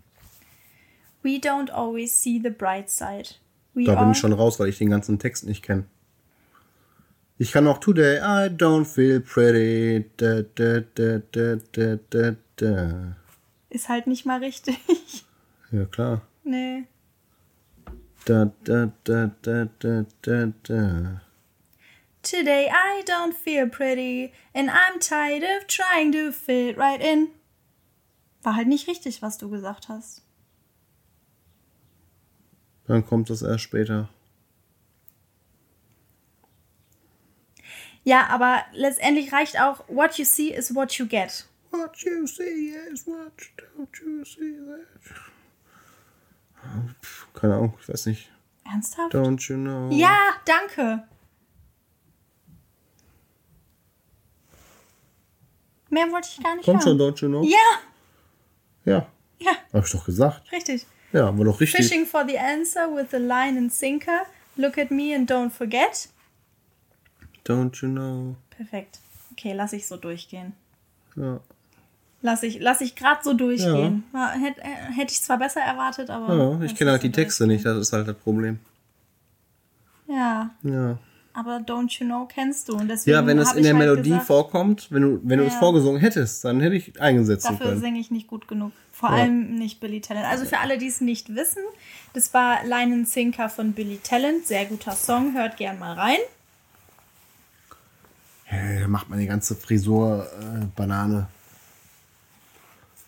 We 1.22 1.38
don't 1.38 1.70
always 1.70 2.12
see 2.12 2.38
the 2.42 2.50
bright 2.50 2.90
side. 2.90 3.36
We 3.72 3.84
Da 3.84 3.94
bin 3.94 4.12
ich 4.12 4.18
schon 4.18 4.34
raus, 4.34 4.60
weil 4.60 4.68
ich 4.68 4.76
den 4.76 4.90
ganzen 4.90 5.18
Text 5.18 5.46
nicht 5.46 5.62
kenne. 5.62 5.86
Ich 7.38 7.50
kann 7.50 7.66
auch 7.66 7.78
Today 7.78 8.18
I 8.18 8.50
don't 8.54 8.84
feel 8.84 9.20
pretty. 9.20 10.04
Da, 10.18 10.42
da, 10.54 10.80
da, 10.94 11.22
da, 11.32 11.56
da, 11.72 11.98
da, 12.10 12.36
da. 12.56 13.16
ist 13.70 13.88
halt 13.88 14.06
nicht 14.06 14.26
mal 14.26 14.40
richtig. 14.40 14.78
Ja, 15.72 15.86
klar. 15.86 16.22
nee. 16.44 16.84
Da, 18.26 18.52
da, 18.64 18.92
da, 19.02 19.30
da, 19.42 19.68
da, 19.80 20.04
da, 20.22 20.52
da. 20.62 21.20
Today 22.24 22.70
I 22.70 23.02
don't 23.04 23.34
feel 23.34 23.68
pretty 23.68 24.32
and 24.54 24.70
I'm 24.70 24.98
tired 24.98 25.42
of 25.42 25.66
trying 25.66 26.10
to 26.12 26.32
fit 26.32 26.78
right 26.78 27.00
in. 27.00 27.28
War 28.42 28.56
halt 28.56 28.66
nicht 28.66 28.88
richtig, 28.88 29.20
was 29.20 29.36
du 29.36 29.50
gesagt 29.50 29.88
hast. 29.88 30.22
Dann 32.86 33.04
kommt 33.04 33.28
das 33.28 33.42
erst 33.42 33.64
später. 33.64 34.08
Ja, 38.04 38.26
aber 38.28 38.64
letztendlich 38.72 39.32
reicht 39.32 39.60
auch 39.60 39.84
What 39.88 40.18
you 40.18 40.24
see 40.24 40.48
is 40.52 40.74
what 40.74 40.92
you 40.94 41.06
get. 41.06 41.46
What 41.70 41.96
you 42.04 42.26
see 42.26 42.74
is 42.90 43.06
what 43.06 43.32
don't 43.58 44.02
you 44.02 44.24
see 44.24 44.56
that. 44.66 44.88
Keine 47.34 47.56
Ahnung, 47.56 47.76
ich 47.80 47.88
weiß 47.88 48.06
nicht. 48.06 48.30
Ernsthaft? 48.64 49.14
Don't 49.14 49.46
you 49.48 49.56
know? 49.56 49.90
Ja, 49.90 50.34
danke. 50.46 51.06
Mehr 55.94 56.10
wollte 56.12 56.28
ich 56.36 56.42
gar 56.42 56.54
nicht 56.56 56.64
Kommt 56.64 56.82
schon, 56.82 56.98
hören. 56.98 57.14
don't 57.14 57.20
you 57.22 57.28
know? 57.28 57.42
Ja, 57.44 57.56
Ja, 58.84 59.06
ja, 59.38 59.52
hab 59.72 59.84
ich 59.86 59.92
doch 59.92 60.04
gesagt. 60.04 60.50
richtig. 60.52 60.86
Ja, 61.12 61.36
war 61.36 61.44
doch 61.44 61.60
richtig. 61.60 61.80
Fishing 61.86 62.04
for 62.06 62.24
the 62.28 62.38
answer 62.38 62.88
with 62.94 63.14
a 63.14 63.18
line 63.18 63.56
and 63.58 63.72
sinker. 63.72 64.26
Look 64.56 64.76
at 64.78 64.90
me 64.90 65.14
and 65.14 65.30
don't 65.30 65.50
forget. 65.50 66.08
Don't 67.46 67.80
you 67.82 67.88
know? 67.88 68.36
Perfekt. 68.50 68.98
Okay, 69.32 69.52
lass 69.52 69.72
ich 69.72 69.86
so 69.86 69.96
durchgehen. 69.96 70.52
Ja. 71.16 71.40
Lass 72.22 72.42
ich, 72.42 72.58
lass 72.60 72.80
ich 72.80 72.94
gerade 72.96 73.20
so 73.22 73.34
durchgehen. 73.34 74.04
War- 74.12 74.32
Hätte 74.32 74.60
äh, 74.62 74.66
hätte 74.96 75.12
ich 75.12 75.22
zwar 75.22 75.38
besser 75.38 75.60
erwartet, 75.60 76.08
aber. 76.10 76.34
ja 76.36 76.60
ich 76.62 76.74
kenne 76.74 76.90
halt 76.92 77.02
die 77.02 77.08
so 77.08 77.12
Texte 77.12 77.46
nicht, 77.46 77.64
das 77.64 77.76
ist 77.78 77.92
halt 77.92 78.08
das 78.08 78.16
Problem. 78.16 78.58
Ja, 80.08 80.50
Ja. 80.62 80.98
Aber 81.34 81.56
Don't 81.58 81.98
You 81.98 82.06
Know 82.06 82.26
kennst 82.26 82.68
du. 82.68 82.74
Und 82.76 82.88
deswegen 82.88 83.14
Ja, 83.16 83.26
wenn 83.26 83.38
es 83.38 83.52
in 83.52 83.58
ich 83.58 83.64
der 83.64 83.74
halt 83.74 83.78
Melodie 83.86 84.10
gesagt, 84.10 84.26
vorkommt, 84.26 84.86
wenn 84.90 85.02
du, 85.02 85.20
wenn 85.22 85.38
du 85.38 85.44
es 85.44 85.52
Ja. 85.54 85.58
vorgesungen 85.58 86.00
hättest, 86.00 86.44
dann 86.44 86.60
hätte 86.60 86.76
ich 86.76 87.00
eingesetzt 87.00 87.44
Dafür 87.46 87.66
können. 87.70 87.80
singe 87.80 87.98
ich 88.00 88.10
nicht 88.10 88.26
gut 88.28 88.48
genug. 88.48 88.72
Vor 88.92 89.10
Ja. 89.10 89.16
allem 89.16 89.56
nicht 89.56 89.80
Billy 89.80 90.00
Talent. 90.00 90.26
Also 90.26 90.44
für 90.46 90.58
alle, 90.58 90.78
die 90.78 90.86
es 90.86 91.00
nicht 91.00 91.34
wissen, 91.34 91.62
das 92.12 92.32
war 92.32 92.64
Line 92.64 92.94
and 92.94 93.08
Sinker 93.08 93.48
von 93.48 93.72
Billy 93.72 93.98
Talent. 93.98 94.46
Sehr 94.46 94.64
guter 94.66 94.92
Song, 94.92 95.34
hört 95.34 95.56
gern 95.56 95.78
mal 95.78 95.94
rein. 95.94 96.18
Da 98.80 98.86
macht 98.88 99.08
man 99.08 99.18
die 99.18 99.26
ganze 99.26 99.54
Frisur 99.56 100.28
äh, 100.40 100.64
Banane. 100.76 101.26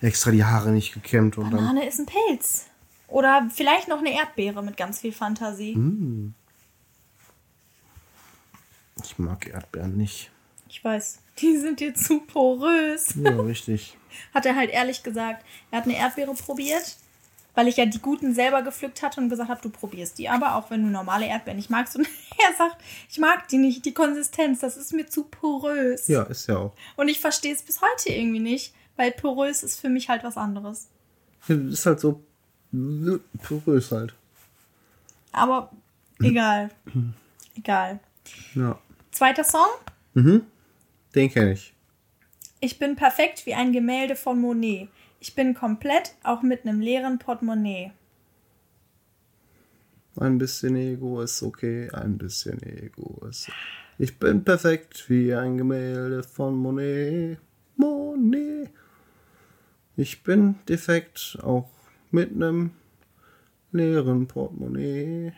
Extra 0.01 0.31
die 0.31 0.45
Haare 0.45 0.73
nicht 0.73 0.93
gekämmt 0.93 1.39
und 1.39 1.45
dann. 1.53 1.61
Banane 1.61 1.87
ist 1.87 1.99
ein 2.01 2.07
Pilz. 2.07 2.67
Oder 3.09 3.49
vielleicht 3.55 3.87
noch 3.89 3.99
eine 3.99 4.12
Erdbeere 4.12 4.62
mit 4.62 4.77
ganz 4.77 5.01
viel 5.01 5.12
Fantasie. 5.12 5.75
Hm. 5.75 6.35
Ich 9.07 9.19
mag 9.19 9.47
Erdbeeren 9.47 9.97
nicht. 9.97 10.31
Ich 10.69 10.83
weiß, 10.83 11.21
die 11.38 11.57
sind 11.59 11.81
dir 11.81 11.95
zu 11.95 12.21
porös. 12.21 13.14
Ja, 13.14 13.40
richtig. 13.40 13.97
Hat 14.35 14.47
er 14.47 14.57
halt 14.57 14.71
ehrlich 14.71 15.03
gesagt. 15.03 15.45
Er 15.71 15.79
hat 15.79 15.85
eine 15.85 15.97
Erdbeere 15.97 16.35
probiert, 16.35 16.97
weil 17.55 17.69
ich 17.69 17.77
ja 17.77 17.87
die 17.87 18.01
guten 18.01 18.35
selber 18.35 18.62
gepflückt 18.62 19.03
hatte 19.03 19.21
und 19.21 19.29
gesagt 19.29 19.51
habe, 19.51 19.61
du 19.61 19.71
probierst 19.71 20.19
die 20.19 20.29
aber, 20.29 20.57
auch 20.57 20.71
wenn 20.71 20.83
du 20.83 20.88
normale 20.88 21.27
Erdbeeren 21.27 21.57
nicht 21.57 21.71
magst. 21.71 21.97
Und 21.97 22.09
er 22.38 22.57
sagt, 22.57 22.83
ich 23.09 23.19
mag 23.19 23.47
die 23.49 23.59
nicht, 23.59 23.85
die 23.85 23.95
Konsistenz, 23.95 24.61
das 24.61 24.77
ist 24.77 24.92
mir 24.92 25.07
zu 25.07 25.25
porös. 25.25 26.09
Ja, 26.09 26.23
ist 26.25 26.49
ja 26.49 26.57
auch. 26.57 26.73
Und 26.97 27.09
ich 27.09 27.21
verstehe 27.21 27.55
es 27.55 27.62
bis 27.62 27.81
heute 27.83 28.11
irgendwie 28.11 28.40
nicht, 28.40 28.75
weil 28.97 29.12
porös 29.12 29.62
ist 29.62 29.79
für 29.81 29.88
mich 29.88 30.09
halt 30.09 30.25
was 30.25 30.37
anderes. 30.37 30.88
Ist 31.47 31.87
halt 31.87 32.01
so 32.01 32.23
porös 33.42 33.92
halt. 33.92 34.14
Aber 35.33 35.71
egal. 36.21 36.71
egal. 37.55 38.01
Ja. 38.55 38.79
Zweiter 39.16 39.44
Song. 39.44 39.70
Den 41.14 41.31
kenne 41.31 41.52
ich. 41.52 41.72
Ich 42.61 42.79
bin 42.79 42.96
perfekt 42.96 43.46
wie 43.46 43.55
ein 43.55 43.72
Gemälde 43.72 44.14
von 44.14 44.38
Monet. 44.38 44.90
Ich 45.20 45.35
bin 45.35 45.55
komplett, 45.55 46.14
auch 46.22 46.42
mit 46.42 46.66
einem 46.66 46.81
leeren 46.81 47.18
Portemonnaie. 47.18 47.92
Ein 50.20 50.37
bisschen 50.37 50.76
Ego 50.76 51.22
ist 51.22 51.42
okay, 51.42 51.88
ein 51.94 52.18
bisschen 52.18 52.62
Ego 52.62 53.26
ist. 53.26 53.50
Ich 53.96 54.18
bin 54.18 54.44
perfekt 54.44 55.09
wie 55.09 55.35
ein 55.35 55.57
Gemälde 55.57 56.22
von 56.22 56.55
Monet. 56.55 57.38
Monet. 57.76 58.68
Ich 59.96 60.22
bin 60.24 60.57
defekt, 60.68 61.38
auch 61.42 61.70
mit 62.11 62.33
einem 62.33 62.72
leeren 63.72 64.26
Portemonnaie. 64.26 65.33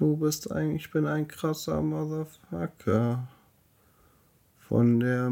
Du 0.00 0.16
bist 0.16 0.50
ein, 0.50 0.76
ich 0.76 0.90
bin 0.90 1.06
ein 1.06 1.28
krasser 1.28 1.82
Motherfucker. 1.82 3.28
Von 4.66 4.98
der 4.98 5.30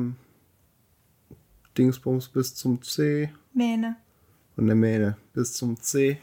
Dingsbums 1.79 2.29
bis 2.29 2.55
zum 2.55 2.83
C. 2.83 3.33
Mähne. 3.55 3.97
Von 4.55 4.67
der 4.67 4.77
Mähne 4.77 5.17
bis 5.33 5.55
zum 5.55 5.81
C. 5.81 6.19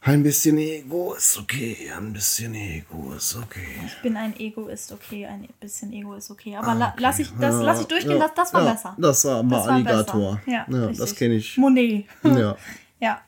Ein 0.00 0.24
bisschen 0.24 0.58
Ego 0.58 1.14
ist 1.14 1.38
okay, 1.38 1.92
ein 1.96 2.12
bisschen 2.12 2.56
Ego 2.56 3.12
ist 3.16 3.36
okay. 3.36 3.82
Ich 3.86 4.02
bin 4.02 4.16
ein 4.16 4.34
Egoist, 4.36 4.90
okay, 4.90 5.24
ein 5.26 5.48
bisschen 5.60 5.92
Ego 5.92 6.14
ist 6.14 6.32
okay. 6.32 6.56
Aber 6.56 6.74
la 6.74 6.96
lass 6.98 7.20
ich 7.20 7.30
das 7.38 7.62
lass 7.62 7.82
ich 7.82 7.86
durchgehen, 7.86 8.18
Ja, 8.18 8.28
das, 8.34 8.52
war 8.52 8.64
ja, 8.64 8.72
besser. 8.72 8.96
Das 8.98 9.24
war, 9.24 9.48
war 9.48 9.68
Alligator. 9.68 10.40
besser. 10.44 10.50
Ja, 10.50 10.66
ja 10.68 10.92
das 10.92 11.14
kenne 11.14 11.34
ich. 11.34 11.56
Monet. 11.56 12.06
Ja. 12.24 12.56
ja. 12.98 13.22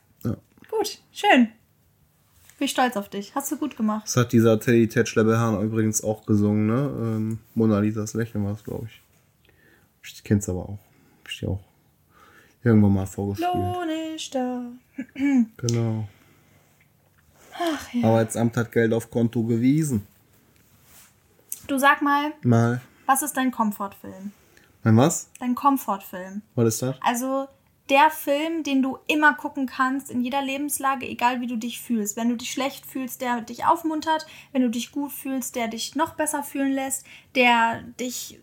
Gut, 0.68 0.98
schön. 1.12 1.52
Bin 2.60 2.68
stolz 2.68 2.94
auf 2.98 3.08
dich. 3.08 3.34
Hast 3.34 3.50
du 3.50 3.56
gut 3.56 3.74
gemacht. 3.74 4.02
Das 4.04 4.18
hat 4.18 4.32
dieser 4.32 4.60
Teddy 4.60 4.86
Tetschlebehan 4.86 5.62
übrigens 5.62 6.04
auch 6.04 6.26
gesungen, 6.26 6.66
ne? 6.66 6.90
Ähm, 6.94 7.38
Mona 7.54 7.78
Lisas 7.78 8.12
Lächeln 8.12 8.44
war 8.44 8.52
es, 8.52 8.62
glaube 8.62 8.84
ich. 8.84 9.00
Ich 10.02 10.22
kenn's 10.22 10.46
aber 10.46 10.68
auch. 10.68 10.78
Hab 11.22 11.30
ich 11.30 11.38
dir 11.38 11.48
auch 11.48 11.64
irgendwann 12.62 12.92
mal 12.92 13.06
vorgespielt. 13.06 13.54
Lohn 13.54 13.88
ist 14.14 14.34
da. 14.34 14.62
Genau. 15.56 16.06
Ach 17.54 17.94
ja. 17.94 18.06
Arbeitsamt 18.06 18.54
hat 18.58 18.72
Geld 18.72 18.92
auf 18.92 19.10
Konto 19.10 19.42
gewiesen. 19.42 20.06
Du 21.66 21.78
sag 21.78 22.02
mal, 22.02 22.34
Mal. 22.42 22.82
Was 23.06 23.22
ist 23.22 23.38
dein 23.38 23.50
Komfortfilm? 23.50 24.32
Mein 24.82 24.98
was? 24.98 25.30
Dein 25.38 25.54
Komfortfilm. 25.54 26.42
Was 26.56 26.68
ist 26.68 26.82
das? 26.82 26.96
Also 27.00 27.48
der 27.90 28.10
Film, 28.10 28.62
den 28.62 28.82
du 28.82 28.98
immer 29.08 29.34
gucken 29.34 29.66
kannst, 29.66 30.10
in 30.10 30.22
jeder 30.22 30.42
Lebenslage, 30.42 31.06
egal 31.06 31.40
wie 31.40 31.46
du 31.46 31.56
dich 31.56 31.80
fühlst. 31.80 32.16
Wenn 32.16 32.28
du 32.28 32.36
dich 32.36 32.52
schlecht 32.52 32.86
fühlst, 32.86 33.20
der 33.20 33.40
dich 33.40 33.66
aufmuntert. 33.66 34.26
Wenn 34.52 34.62
du 34.62 34.70
dich 34.70 34.92
gut 34.92 35.12
fühlst, 35.12 35.56
der 35.56 35.68
dich 35.68 35.96
noch 35.96 36.14
besser 36.14 36.42
fühlen 36.42 36.72
lässt. 36.72 37.04
Der 37.34 37.82
dich 37.98 38.40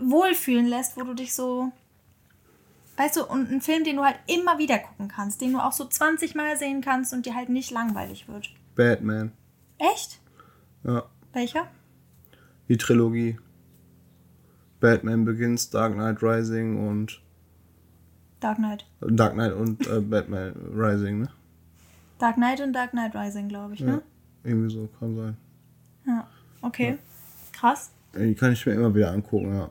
wohlfühlen 0.00 0.66
lässt, 0.66 0.96
wo 0.96 1.04
du 1.04 1.14
dich 1.14 1.34
so. 1.34 1.72
Weißt 2.96 3.16
du, 3.16 3.24
und 3.24 3.50
ein 3.50 3.60
Film, 3.60 3.84
den 3.84 3.96
du 3.96 4.04
halt 4.04 4.18
immer 4.26 4.58
wieder 4.58 4.78
gucken 4.78 5.08
kannst, 5.08 5.40
den 5.40 5.52
du 5.52 5.60
auch 5.60 5.72
so 5.72 5.86
20 5.86 6.34
Mal 6.34 6.56
sehen 6.56 6.80
kannst 6.82 7.14
und 7.14 7.24
dir 7.24 7.34
halt 7.34 7.48
nicht 7.48 7.70
langweilig 7.70 8.28
wird. 8.28 8.50
Batman. 8.74 9.32
Echt? 9.78 10.20
Ja. 10.84 11.04
Welcher? 11.32 11.68
Die 12.68 12.76
Trilogie. 12.76 13.38
Batman 14.80 15.24
Begins, 15.24 15.70
Dark 15.70 15.94
Knight 15.94 16.22
Rising 16.22 16.88
und 16.88 17.22
Dark 18.40 18.56
Knight. 18.58 18.84
Dark 19.00 19.34
Knight 19.34 19.52
und 19.52 19.86
äh, 19.86 20.00
Batman 20.00 20.52
Rising, 20.74 21.20
ne? 21.22 21.28
Dark 22.18 22.36
Knight 22.36 22.60
und 22.60 22.72
Dark 22.72 22.90
Knight 22.90 23.14
Rising, 23.14 23.48
glaube 23.48 23.74
ich, 23.74 23.80
Ja. 23.80 23.86
ne? 23.86 24.02
Irgendwie 24.44 24.72
so, 24.74 24.88
kann 24.98 25.14
sein. 25.16 25.36
Ja. 26.06 26.26
Okay. 26.62 26.98
Krass. 27.52 27.90
Die 28.18 28.34
kann 28.34 28.52
ich 28.52 28.64
mir 28.66 28.72
immer 28.72 28.94
wieder 28.94 29.12
angucken, 29.12 29.54
ja. 29.54 29.68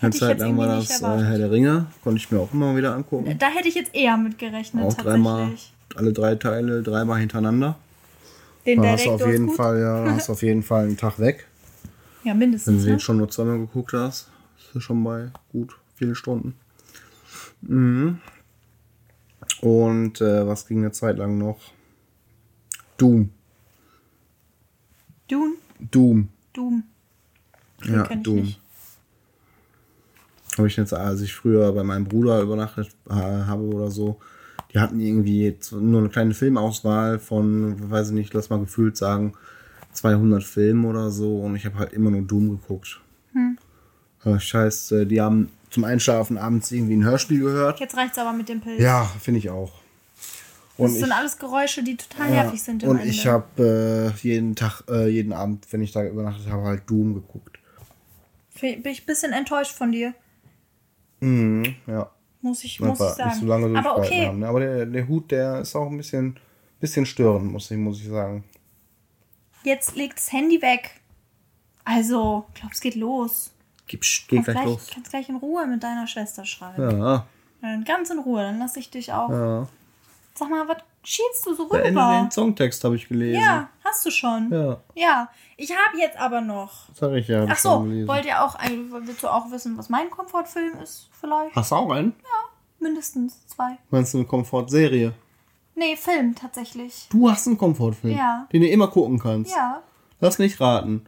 Eine 0.00 0.10
Zeit 0.12 0.38
lang 0.40 0.56
war 0.56 0.66
das 0.66 1.00
äh. 1.00 1.04
Herr 1.04 1.38
der 1.38 1.50
Ringe, 1.50 1.86
konnte 2.02 2.18
ich 2.18 2.30
mir 2.30 2.40
auch 2.40 2.52
immer 2.52 2.74
wieder 2.76 2.94
angucken. 2.94 3.36
Da 3.38 3.46
hätte 3.48 3.68
ich 3.68 3.74
jetzt 3.76 3.94
eher 3.94 4.16
mit 4.16 4.36
gerechnet, 4.38 4.84
auch 4.84 4.88
tatsächlich. 4.94 5.12
dreimal, 5.12 5.50
alle 5.94 6.12
drei 6.12 6.34
Teile, 6.34 6.82
dreimal 6.82 7.20
hintereinander. 7.20 7.76
Den 8.66 8.82
Da 8.82 8.90
hast 8.90 9.06
du 9.06 9.10
auf 9.12 9.26
jeden 9.26 9.46
gut. 9.48 9.56
Fall, 9.56 9.80
ja, 9.80 10.04
hast 10.14 10.28
du 10.28 10.32
auf 10.32 10.42
jeden 10.42 10.62
Fall 10.62 10.86
einen 10.86 10.96
Tag 10.96 11.18
weg. 11.20 11.46
Ja, 12.24 12.32
Wenn 12.32 12.38
mindestens. 12.38 12.80
du 12.82 12.84
den 12.86 12.94
Ne? 12.94 13.00
schon 13.00 13.16
nur 13.18 13.28
zweimal 13.30 13.58
geguckt 13.58 13.92
hast, 13.92 14.28
ist 14.58 14.74
das 14.74 14.82
schon 14.82 15.02
bei 15.04 15.30
gut 15.52 15.76
vielen 15.94 16.14
Stunden. 16.14 16.54
Mhm. 17.62 18.20
Und 19.60 20.20
äh, 20.20 20.46
was 20.46 20.66
ging 20.66 20.78
eine 20.78 20.92
Zeit 20.92 21.18
lang 21.18 21.38
noch? 21.38 21.60
Doom. 22.96 23.30
Dune? 25.28 25.54
Doom. 25.78 26.28
Doom. 26.52 26.84
Den 27.84 27.94
ja, 27.94 28.04
Doom. 28.16 28.54
Habe 30.58 30.68
ich 30.68 30.76
jetzt, 30.76 30.92
als 30.92 31.20
ich 31.20 31.34
früher 31.34 31.72
bei 31.72 31.82
meinem 31.82 32.04
Bruder 32.04 32.42
übernachtet 32.42 32.90
äh, 33.08 33.12
habe 33.14 33.62
oder 33.62 33.90
so, 33.90 34.20
die 34.72 34.78
hatten 34.78 35.00
irgendwie 35.00 35.56
nur 35.72 36.00
eine 36.00 36.10
kleine 36.10 36.34
Filmauswahl 36.34 37.18
von, 37.18 37.90
weiß 37.90 38.08
ich 38.08 38.14
nicht, 38.14 38.34
lass 38.34 38.50
mal 38.50 38.60
gefühlt 38.60 38.96
sagen, 38.96 39.34
200 39.92 40.42
Filmen 40.42 40.84
oder 40.84 41.10
so 41.10 41.38
und 41.40 41.56
ich 41.56 41.66
habe 41.66 41.78
halt 41.78 41.92
immer 41.92 42.10
nur 42.10 42.22
Doom 42.22 42.50
geguckt. 42.50 43.00
Hm. 43.32 43.58
Äh, 44.24 44.38
Scheiße, 44.38 45.06
die 45.06 45.20
haben 45.20 45.48
zum 45.72 45.84
Einschlafen 45.84 46.38
abends 46.38 46.70
irgendwie 46.70 46.94
ein 46.94 47.04
Hörspiel 47.04 47.40
gehört. 47.40 47.80
Jetzt 47.80 47.96
reicht's 47.96 48.18
aber 48.18 48.32
mit 48.32 48.48
dem 48.48 48.60
Pilz. 48.60 48.80
Ja, 48.80 49.04
finde 49.20 49.38
ich 49.38 49.50
auch. 49.50 49.72
Das 50.78 50.90
Und 50.90 50.96
sind 50.96 51.08
ich, 51.08 51.14
alles 51.14 51.38
Geräusche, 51.38 51.82
die 51.82 51.96
total 51.96 52.28
ja, 52.28 52.42
nervig 52.44 52.62
sind 52.62 52.82
und 52.84 52.96
Ende. 52.96 53.08
ich 53.08 53.26
habe 53.26 54.12
äh, 54.16 54.20
jeden 54.22 54.54
Tag, 54.56 54.82
äh, 54.88 55.06
jeden 55.08 55.32
Abend, 55.32 55.66
wenn 55.70 55.82
ich 55.82 55.92
da 55.92 56.04
übernachtet 56.04 56.48
habe, 56.50 56.62
halt 56.64 56.82
Doom 56.88 57.14
geguckt. 57.14 57.58
Bin 58.60 58.82
ich 58.86 59.02
ein 59.02 59.06
bisschen 59.06 59.32
enttäuscht 59.32 59.72
von 59.72 59.90
dir, 59.92 60.14
Mhm, 61.20 61.76
ja. 61.86 62.10
muss 62.40 62.64
ich, 62.64 62.80
muss 62.80 62.98
ich 63.00 63.06
sagen. 63.06 63.30
nicht 63.30 63.40
so 63.40 63.46
lange 63.46 63.78
aber 63.78 63.98
okay, 63.98 64.26
haben. 64.26 64.38
ne? 64.40 64.48
Aber 64.48 64.60
der, 64.60 64.86
der 64.86 65.06
Hut, 65.08 65.30
der 65.30 65.60
ist 65.60 65.76
auch 65.76 65.88
ein 65.90 65.96
bisschen, 65.96 66.38
bisschen 66.80 67.06
störend, 67.06 67.52
muss 67.52 67.70
ich, 67.70 67.76
muss 67.76 68.00
ich 68.00 68.08
sagen. 68.08 68.42
jetzt 69.64 69.94
legt 69.96 70.18
das 70.18 70.32
Handy 70.32 70.60
weg. 70.62 71.00
Also, 71.84 72.46
ich 72.54 72.60
glaube, 72.60 72.74
es 72.74 72.80
geht 72.80 72.94
los. 72.96 73.51
Gib, 73.86 74.02
geh 74.02 74.36
Kannst 74.36 74.44
gleich 74.50 74.56
gleich, 74.56 74.64
los. 74.66 74.90
kannst 74.94 75.10
gleich 75.10 75.28
in 75.28 75.36
Ruhe 75.36 75.66
mit 75.66 75.82
deiner 75.82 76.06
Schwester 76.06 76.44
schreiben. 76.44 76.98
Ja, 77.00 77.26
Dann 77.60 77.84
ganz 77.84 78.10
in 78.10 78.18
Ruhe, 78.20 78.42
dann 78.42 78.58
lass 78.58 78.76
ich 78.76 78.90
dich 78.90 79.12
auch. 79.12 79.30
ja. 79.30 79.68
Sag 80.34 80.48
mal, 80.48 80.66
was 80.66 80.78
schielst 81.02 81.44
du 81.44 81.54
so 81.54 81.68
Beende 81.68 81.90
rüber? 81.90 82.22
den 82.22 82.30
Songtext 82.30 82.82
habe 82.84 82.96
ich 82.96 83.06
gelesen. 83.06 83.42
Ja, 83.42 83.68
hast 83.84 84.06
du 84.06 84.10
schon. 84.10 84.50
Ja, 84.50 84.78
Ja, 84.94 85.28
ich 85.58 85.70
habe 85.70 85.98
jetzt 85.98 86.16
aber 86.16 86.40
noch. 86.40 86.88
sag 86.94 87.12
ich 87.12 87.28
ja. 87.28 87.44
Ach 87.48 87.58
so, 87.58 87.84
wollt 88.06 88.24
ihr 88.24 88.42
auch, 88.42 88.56
willst 89.02 89.22
du 89.22 89.28
auch 89.28 89.50
wissen, 89.50 89.76
was 89.76 89.90
mein 89.90 90.08
Komfortfilm 90.08 90.80
ist? 90.80 91.10
Vielleicht? 91.20 91.54
Hast 91.54 91.70
du 91.70 91.74
auch 91.76 91.90
einen? 91.90 92.14
Mindestens 92.78 93.46
zwei. 93.46 93.76
Meinst 93.90 94.14
du 94.14 94.18
eine 94.18 94.26
Komfortserie? 94.26 95.12
Nee, 95.74 95.96
Film 95.96 96.34
tatsächlich. 96.34 97.06
Du 97.10 97.30
hast 97.30 97.46
einen 97.46 97.58
Komfortfilm, 97.58 98.16
Ja. 98.16 98.46
den 98.52 98.62
du 98.62 98.68
immer 98.68 98.88
gucken 98.88 99.18
kannst. 99.18 99.54
Ja. 99.54 99.82
Lass 100.20 100.38
mich 100.38 100.60
raten. 100.60 101.04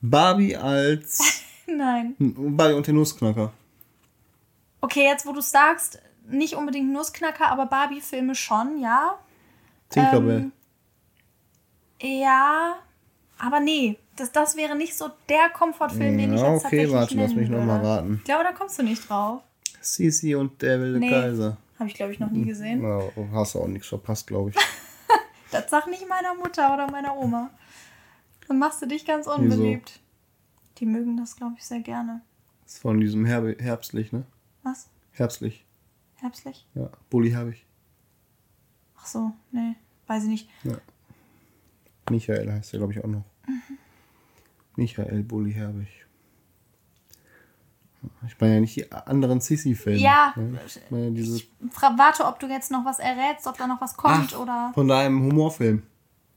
Barbie 0.00 0.56
als 0.56 1.42
Nein. 1.68 2.14
Barbie 2.18 2.74
und 2.74 2.86
der 2.86 2.94
Nussknacker. 2.94 3.52
Okay, 4.80 5.04
jetzt 5.04 5.26
wo 5.26 5.32
du 5.32 5.40
sagst, 5.40 6.00
nicht 6.28 6.54
unbedingt 6.54 6.90
Nussknacker, 6.92 7.48
aber 7.50 7.66
Barbie-Filme 7.66 8.34
schon, 8.34 8.78
ja. 8.80 9.18
Tinkerbell. 9.90 10.50
Ähm, 12.00 12.20
Ja, 12.22 12.76
aber 13.38 13.60
nee, 13.60 13.98
das, 14.16 14.32
das 14.32 14.56
wäre 14.56 14.76
nicht 14.76 14.96
so 14.96 15.08
der 15.28 15.48
Komfortfilm, 15.50 16.16
den 16.18 16.32
ich 16.34 16.40
Ja, 16.40 16.52
jetzt 16.54 16.64
okay, 16.66 16.86
tatsächlich 16.86 16.92
warte, 16.92 17.14
lass 17.16 17.34
mich 17.34 17.48
noch 17.48 17.58
würde. 17.58 17.66
mal 17.66 17.84
raten. 17.84 18.14
Ich 18.18 18.24
glaube, 18.24 18.44
da 18.44 18.52
kommst 18.52 18.78
du 18.78 18.82
nicht 18.82 19.08
drauf. 19.08 19.42
Sisi 19.80 20.34
und 20.34 20.60
der 20.62 20.80
wilde 20.80 20.98
Nee. 20.98 21.10
Kaiser. 21.10 21.56
Habe 21.78 21.88
ich, 21.88 21.94
glaube 21.94 22.12
ich, 22.12 22.18
noch 22.18 22.30
nie 22.30 22.44
gesehen. 22.44 22.80
Na, 22.82 23.00
hast 23.32 23.54
du 23.54 23.60
auch 23.60 23.68
nichts 23.68 23.88
verpasst, 23.88 24.26
glaube 24.26 24.50
ich. 24.50 24.56
Das 25.50 25.70
sag 25.70 25.86
nicht 25.86 26.06
meiner 26.06 26.34
Mutter 26.34 26.74
oder 26.74 26.90
meiner 26.90 27.16
Oma. 27.16 27.48
Dann 28.46 28.58
machst 28.58 28.82
du 28.82 28.86
dich 28.86 29.06
ganz 29.06 29.26
unbeliebt. 29.26 29.98
Die 30.78 30.86
mögen 30.86 31.16
das, 31.16 31.36
glaube 31.36 31.56
ich, 31.58 31.64
sehr 31.64 31.80
gerne. 31.80 32.22
Das 32.62 32.74
ist 32.74 32.82
von 32.82 33.00
diesem 33.00 33.24
Herbe 33.24 33.56
Herbstlich, 33.58 34.12
ne? 34.12 34.24
Was? 34.62 34.88
Herbstlich. 35.12 35.66
Herbstlich? 36.16 36.66
Ja, 36.74 36.90
Bulli 37.10 37.30
Herbig. 37.30 37.66
Ach 38.96 39.06
so, 39.06 39.32
nee, 39.52 39.74
weiß 40.06 40.24
ich 40.24 40.28
nicht. 40.28 40.50
Michael 42.10 42.52
heißt 42.52 42.72
er, 42.74 42.78
glaube 42.78 42.92
ich, 42.92 43.02
auch 43.02 43.08
noch. 43.08 43.24
Mhm. 43.46 43.78
Michael 44.76 45.22
Bulli 45.22 45.52
Herbig. 45.52 45.88
Ich 48.26 48.40
meine 48.40 48.54
ja 48.54 48.60
nicht 48.60 48.76
die 48.76 48.92
anderen 48.92 49.40
Sissi-Filme. 49.40 49.98
Ja, 49.98 50.32
ne? 50.36 50.60
Ich 50.66 50.80
meine 50.90 51.10
diese 51.12 51.42
Fra 51.70 51.98
warte, 51.98 52.24
ob 52.26 52.38
du 52.38 52.46
jetzt 52.46 52.70
noch 52.70 52.84
was 52.84 53.00
errätst, 53.00 53.46
ob 53.46 53.58
da 53.58 53.66
noch 53.66 53.80
was 53.80 53.96
kommt 53.96 54.34
Ach, 54.34 54.38
oder 54.38 54.70
von 54.74 54.86
deinem 54.86 55.22
Humorfilm. 55.22 55.82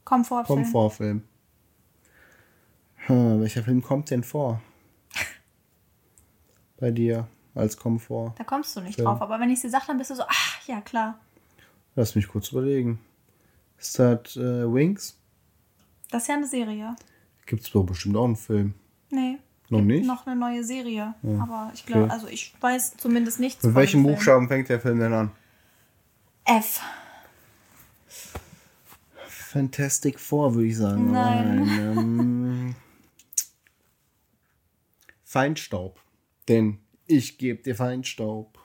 Komfortfilm. 0.04 0.62
Komfortfilm. 0.62 1.22
Hm, 3.06 3.40
welcher 3.40 3.62
Film 3.62 3.82
kommt 3.82 4.10
denn 4.10 4.22
vor? 4.24 4.60
Bei 6.78 6.90
dir 6.90 7.28
als 7.54 7.76
Komfort. 7.76 8.34
Da 8.38 8.44
kommst 8.44 8.74
du 8.76 8.80
nicht 8.80 8.96
Film. 8.96 9.06
drauf. 9.06 9.20
Aber 9.22 9.38
wenn 9.40 9.50
ich 9.50 9.60
sie 9.60 9.68
sage, 9.68 9.84
dann 9.88 9.98
bist 9.98 10.10
du 10.10 10.14
so, 10.16 10.22
ach, 10.26 10.66
ja, 10.66 10.80
klar. 10.80 11.18
Lass 11.94 12.14
mich 12.14 12.26
kurz 12.28 12.48
überlegen. 12.50 12.98
Ist 13.78 13.98
das 13.98 14.36
äh, 14.36 14.72
Wings? 14.72 15.18
Das 16.10 16.22
ist 16.22 16.28
ja 16.28 16.34
eine 16.36 16.46
Serie. 16.46 16.96
Gibt 17.46 17.62
es 17.62 17.70
doch 17.70 17.82
bestimmt 17.84 18.16
auch 18.16 18.24
einen 18.24 18.36
Film. 18.36 18.74
Nee. 19.10 19.38
Noch 19.68 19.80
nicht? 19.80 20.06
noch 20.06 20.26
eine 20.26 20.36
neue 20.38 20.62
Serie. 20.64 21.14
Aber 21.40 21.70
ich 21.74 21.86
glaube, 21.86 22.04
Okay. 22.04 22.12
also 22.12 22.26
ich 22.28 22.54
weiß 22.60 22.96
zumindest 22.98 23.40
nichts 23.40 23.62
Mit 23.64 23.74
welchem. 23.74 24.02
Buchstaben 24.02 24.46
fängt 24.48 24.68
der 24.68 24.80
Film 24.80 24.98
denn 25.00 25.12
an? 25.14 25.30
F. 26.44 26.80
Fantastic 29.26 30.18
Four, 30.20 30.54
würde 30.54 30.66
ich 30.68 30.76
sagen. 30.76 31.10
Nein. 31.12 31.62
Aber 31.62 32.00
ähm, 32.00 32.74
Feinstaub. 35.32 35.98
Denn 36.48 36.78
ich 37.06 37.38
gebe 37.38 37.62
dir 37.62 37.74
Feinstaub. 37.74 38.58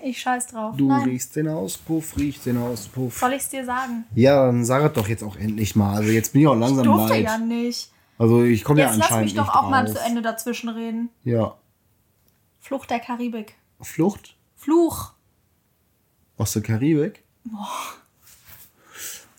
Ich 0.00 0.20
scheiß 0.20 0.46
drauf. 0.46 0.76
Du 0.76 0.86
Nein. 0.86 1.08
riechst 1.08 1.34
den 1.34 1.48
Auspuff, 1.48 2.16
riechst 2.16 2.46
den 2.46 2.56
Auspuff. 2.58 3.18
Soll 3.18 3.32
ich 3.32 3.42
es 3.42 3.48
dir 3.48 3.64
sagen? 3.64 4.04
Ja, 4.14 4.46
dann 4.46 4.64
sag 4.64 4.84
es 4.84 4.92
doch 4.92 5.08
jetzt 5.08 5.24
auch 5.24 5.34
endlich 5.34 5.74
mal. 5.74 5.96
Also 5.96 6.10
jetzt 6.12 6.32
bin 6.32 6.42
ich 6.42 6.46
auch 6.46 6.54
langsam 6.54 6.84
Durfte 6.84 7.14
leid. 7.14 7.24
ja 7.24 7.38
nicht. 7.38 7.90
Also 8.16 8.44
ich 8.44 8.62
komme 8.62 8.80
ja 8.80 8.86
Jetzt 8.86 8.98
lass 8.98 9.06
anscheinend 9.06 9.24
mich 9.24 9.34
doch 9.34 9.46
nicht 9.46 9.54
auch 9.56 9.68
mal 9.68 9.84
drauf. 9.84 9.94
zu 9.96 10.00
Ende 10.04 10.22
dazwischen 10.22 10.68
reden. 10.68 11.08
Ja. 11.24 11.56
Flucht 12.60 12.88
der 12.90 13.00
Karibik. 13.00 13.56
Flucht 13.80 14.36
Fluch. 14.54 15.14
aus 16.36 16.52
der 16.52 16.62
Karibik. 16.62 17.24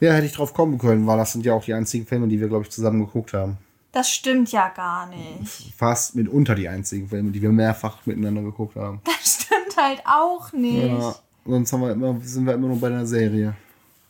Ja, 0.01 0.11
hätte 0.11 0.25
ich 0.25 0.33
drauf 0.33 0.53
kommen 0.53 0.77
können, 0.77 1.07
weil 1.07 1.17
das 1.17 1.31
sind 1.31 1.45
ja 1.45 1.53
auch 1.53 1.63
die 1.63 1.73
einzigen 1.73 2.05
Filme, 2.05 2.27
die 2.27 2.39
wir, 2.41 2.49
glaube 2.49 2.65
ich, 2.65 2.69
zusammen 2.69 3.05
geguckt 3.05 3.33
haben. 3.33 3.57
Das 3.91 4.11
stimmt 4.11 4.51
ja 4.51 4.69
gar 4.69 5.07
nicht. 5.07 5.73
Fast 5.75 6.15
mitunter 6.15 6.53
die 6.55 6.67
einzigen 6.69 7.07
Filme, 7.07 7.31
die 7.31 7.41
wir 7.41 7.49
mehrfach 7.51 8.05
miteinander 8.05 8.41
geguckt 8.43 8.75
haben. 8.75 9.01
Das 9.05 9.41
stimmt 9.43 9.75
halt 9.77 10.03
auch 10.05 10.51
nicht. 10.53 10.87
Ja, 10.91 11.15
sonst 11.45 11.73
haben 11.73 11.81
wir 11.81 11.91
immer, 11.91 12.19
sind 12.21 12.45
wir 12.45 12.53
immer 12.53 12.67
nur 12.67 12.79
bei 12.79 12.89
der 12.89 13.05
Serie. 13.05 13.55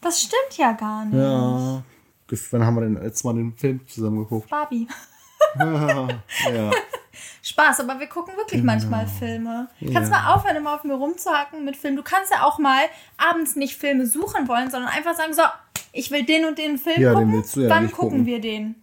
Das 0.01 0.21
stimmt 0.21 0.57
ja 0.57 0.71
gar 0.73 1.05
nicht. 1.05 1.15
Ja. 1.17 1.84
Wann 2.51 2.65
haben 2.65 2.75
wir 2.75 2.82
denn 2.82 2.95
letztes 3.01 3.23
Mal 3.23 3.36
den 3.36 3.53
Film 3.55 3.80
zusammen 3.88 4.19
geguckt? 4.19 4.49
Barbie. 4.49 4.88
ja. 5.59 6.71
Spaß, 7.41 7.80
aber 7.82 7.99
wir 7.99 8.07
gucken 8.07 8.36
wirklich 8.36 8.61
Genau. 8.61 8.73
manchmal 8.73 9.07
Filme. 9.07 9.69
Kannst 9.93 10.11
mal 10.11 10.34
aufhören, 10.34 10.57
immer 10.57 10.73
auf 10.75 10.84
mir 10.84 10.93
rumzuhacken 10.95 11.63
mit 11.63 11.78
Filmen. 11.78 11.95
Du 11.97 12.03
kannst 12.03 12.32
ja 12.32 12.43
auch 12.43 12.59
mal 12.59 12.82
abends 13.17 13.55
nicht 13.55 13.78
Filme 13.78 14.05
suchen 14.05 14.47
wollen, 14.47 14.69
sondern 14.69 14.89
einfach 14.91 15.15
sagen, 15.15 15.34
so, 15.34 15.43
ich 15.93 16.11
will 16.11 16.23
den 16.25 16.45
und 16.45 16.57
den 16.57 16.78
Film 16.78 17.01
Ja, 17.01 17.11
den 17.11 17.19
gucken. 17.19 17.34
willst 17.34 17.55
du 17.55 17.61
ja 17.61 17.69
gucken 17.69 17.91
gucken. 17.91 18.25
wir 18.25 18.41
den? 18.41 18.75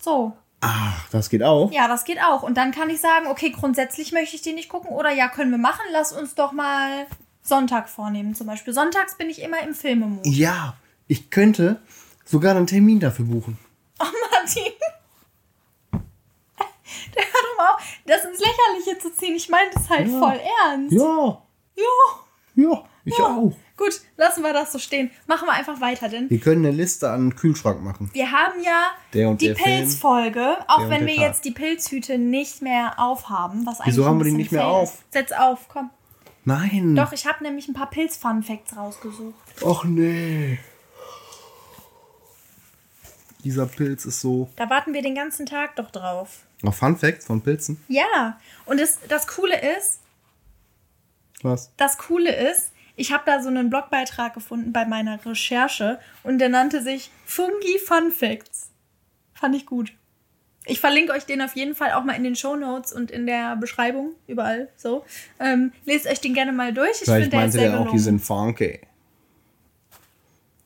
So. 0.00 0.32
Ach, 0.64 1.08
das 1.10 1.28
geht 1.28 1.42
auch. 1.42 1.70
Ja, 1.72 1.88
das 1.88 2.04
geht 2.04 2.22
auch. 2.22 2.42
Und 2.44 2.56
dann 2.56 2.70
kann 2.72 2.88
ich 2.88 3.00
sagen, 3.00 3.26
okay, 3.26 3.50
grundsätzlich 3.50 4.12
möchte 4.12 4.36
ich 4.36 4.42
den 4.42 4.54
nicht 4.54 4.68
gucken. 4.68 4.90
Oder 4.90 5.10
ja, 5.12 5.28
können 5.28 5.50
wir 5.50 5.58
machen. 5.58 5.82
Lass 5.90 6.12
uns 6.12 6.34
doch 6.36 6.52
mal 6.52 7.06
Sonntag 7.42 7.88
vornehmen. 7.88 8.34
Zum 8.36 8.46
Beispiel. 8.46 8.72
Sonntags 8.72 9.16
bin 9.18 9.28
ich 9.28 9.42
immer 9.42 9.60
im 9.62 9.74
Filmemodus. 9.74 10.34
Ja, 10.36 10.74
ich 11.08 11.30
könnte 11.30 11.82
sogar 12.24 12.54
einen 12.56 12.68
Termin 12.68 13.00
dafür 13.00 13.24
buchen. 13.24 13.58
Oh, 14.00 14.04
Martin. 14.30 14.72
Der 17.14 17.22
hört 17.24 17.44
doch 17.50 17.58
mal 17.58 17.70
auf, 17.74 17.82
das 18.06 18.24
ins 18.24 18.38
Lächerliche 18.40 18.98
zu 19.00 19.12
ziehen. 19.16 19.34
Ich 19.34 19.48
meine 19.48 19.70
das 19.72 19.90
halt 19.90 20.08
Ja. 20.08 20.18
voll 20.18 20.40
ernst. 20.64 20.92
Ja, 20.94 21.42
Ja. 21.76 21.84
ja, 22.54 22.84
ich 23.04 23.18
Ja. 23.18 23.24
auch. 23.26 23.52
Gut, 23.82 24.00
lassen 24.16 24.42
wir 24.44 24.52
das 24.52 24.70
so 24.70 24.78
stehen. 24.78 25.10
Machen 25.26 25.46
wir 25.48 25.54
einfach 25.54 25.80
weiter, 25.80 26.08
denn 26.08 26.30
Wir 26.30 26.38
können 26.38 26.64
eine 26.64 26.74
Liste 26.74 27.10
an 27.10 27.30
den 27.30 27.36
Kühlschrank 27.36 27.82
machen. 27.82 28.10
wir 28.12 28.30
haben 28.30 28.62
ja 28.62 29.34
die 29.34 29.54
Pilzfolge, 29.54 30.56
auch 30.68 30.88
wenn 30.88 31.04
wir 31.06 31.16
Tag. 31.16 31.24
jetzt 31.24 31.44
die 31.44 31.50
Pilzhüte 31.50 32.16
nicht 32.16 32.62
mehr 32.62 33.00
aufhaben. 33.00 33.66
Was 33.66 33.80
eigentlich 33.80 33.94
Wieso 33.94 34.06
haben 34.06 34.20
wir 34.20 34.24
die 34.26 34.32
nicht 34.32 34.52
mehr 34.52 34.68
auf? 34.68 34.94
Ist. 34.94 35.12
Setz 35.12 35.32
auf, 35.32 35.66
komm. 35.68 35.90
Nein. 36.44 36.94
Doch, 36.94 37.12
ich 37.12 37.26
habe 37.26 37.42
nämlich 37.42 37.66
ein 37.66 37.74
paar 37.74 37.90
Pilz-Fun-Facts 37.90 38.76
rausgesucht. 38.76 39.34
Och 39.62 39.84
nee. 39.84 40.60
Dieser 43.42 43.66
Pilz 43.66 44.04
ist 44.04 44.20
so. 44.20 44.48
Da 44.54 44.70
warten 44.70 44.94
wir 44.94 45.02
den 45.02 45.16
ganzen 45.16 45.46
Tag 45.46 45.74
doch 45.74 45.90
drauf. 45.90 46.40
Noch 46.62 46.74
Fun 46.74 46.96
Facts 46.96 47.26
von 47.26 47.42
Pilzen? 47.42 47.82
Ja, 47.88 48.38
und 48.66 48.78
das, 48.80 49.00
das 49.08 49.26
Coole 49.26 49.60
ist, 49.76 49.98
Was? 51.42 51.72
das 51.76 51.98
Coole 51.98 52.32
ist, 52.50 52.71
ich 52.96 53.12
habe 53.12 53.22
da 53.26 53.42
so 53.42 53.48
einen 53.48 53.70
Blogbeitrag 53.70 54.34
gefunden 54.34 54.72
bei 54.72 54.84
meiner 54.84 55.24
Recherche 55.24 55.98
und 56.22 56.38
der 56.38 56.48
nannte 56.48 56.82
sich 56.82 57.10
Fungi 57.24 57.78
Fun 57.84 58.10
Facts. 58.10 58.70
Fand 59.34 59.54
ich 59.54 59.66
gut. 59.66 59.92
Ich 60.64 60.78
verlinke 60.78 61.12
euch 61.12 61.24
den 61.24 61.42
auf 61.42 61.56
jeden 61.56 61.74
Fall 61.74 61.92
auch 61.92 62.04
mal 62.04 62.12
in 62.12 62.22
den 62.22 62.36
Show 62.36 62.54
Notes 62.54 62.92
und 62.92 63.10
in 63.10 63.26
der 63.26 63.56
Beschreibung, 63.56 64.14
überall 64.28 64.68
so. 64.76 65.04
Ähm, 65.40 65.72
lest 65.84 66.06
euch 66.06 66.20
den 66.20 66.34
gerne 66.34 66.52
mal 66.52 66.72
durch. 66.72 66.90
Ich 66.92 66.98
Vielleicht 66.98 67.22
finde, 67.24 67.28
der 67.30 67.46
ist 67.46 67.54
meinte 67.54 67.58
sehr 67.58 67.80
auch, 67.80 67.90
die 67.90 67.98
sind 67.98 68.20
funky. 68.20 68.80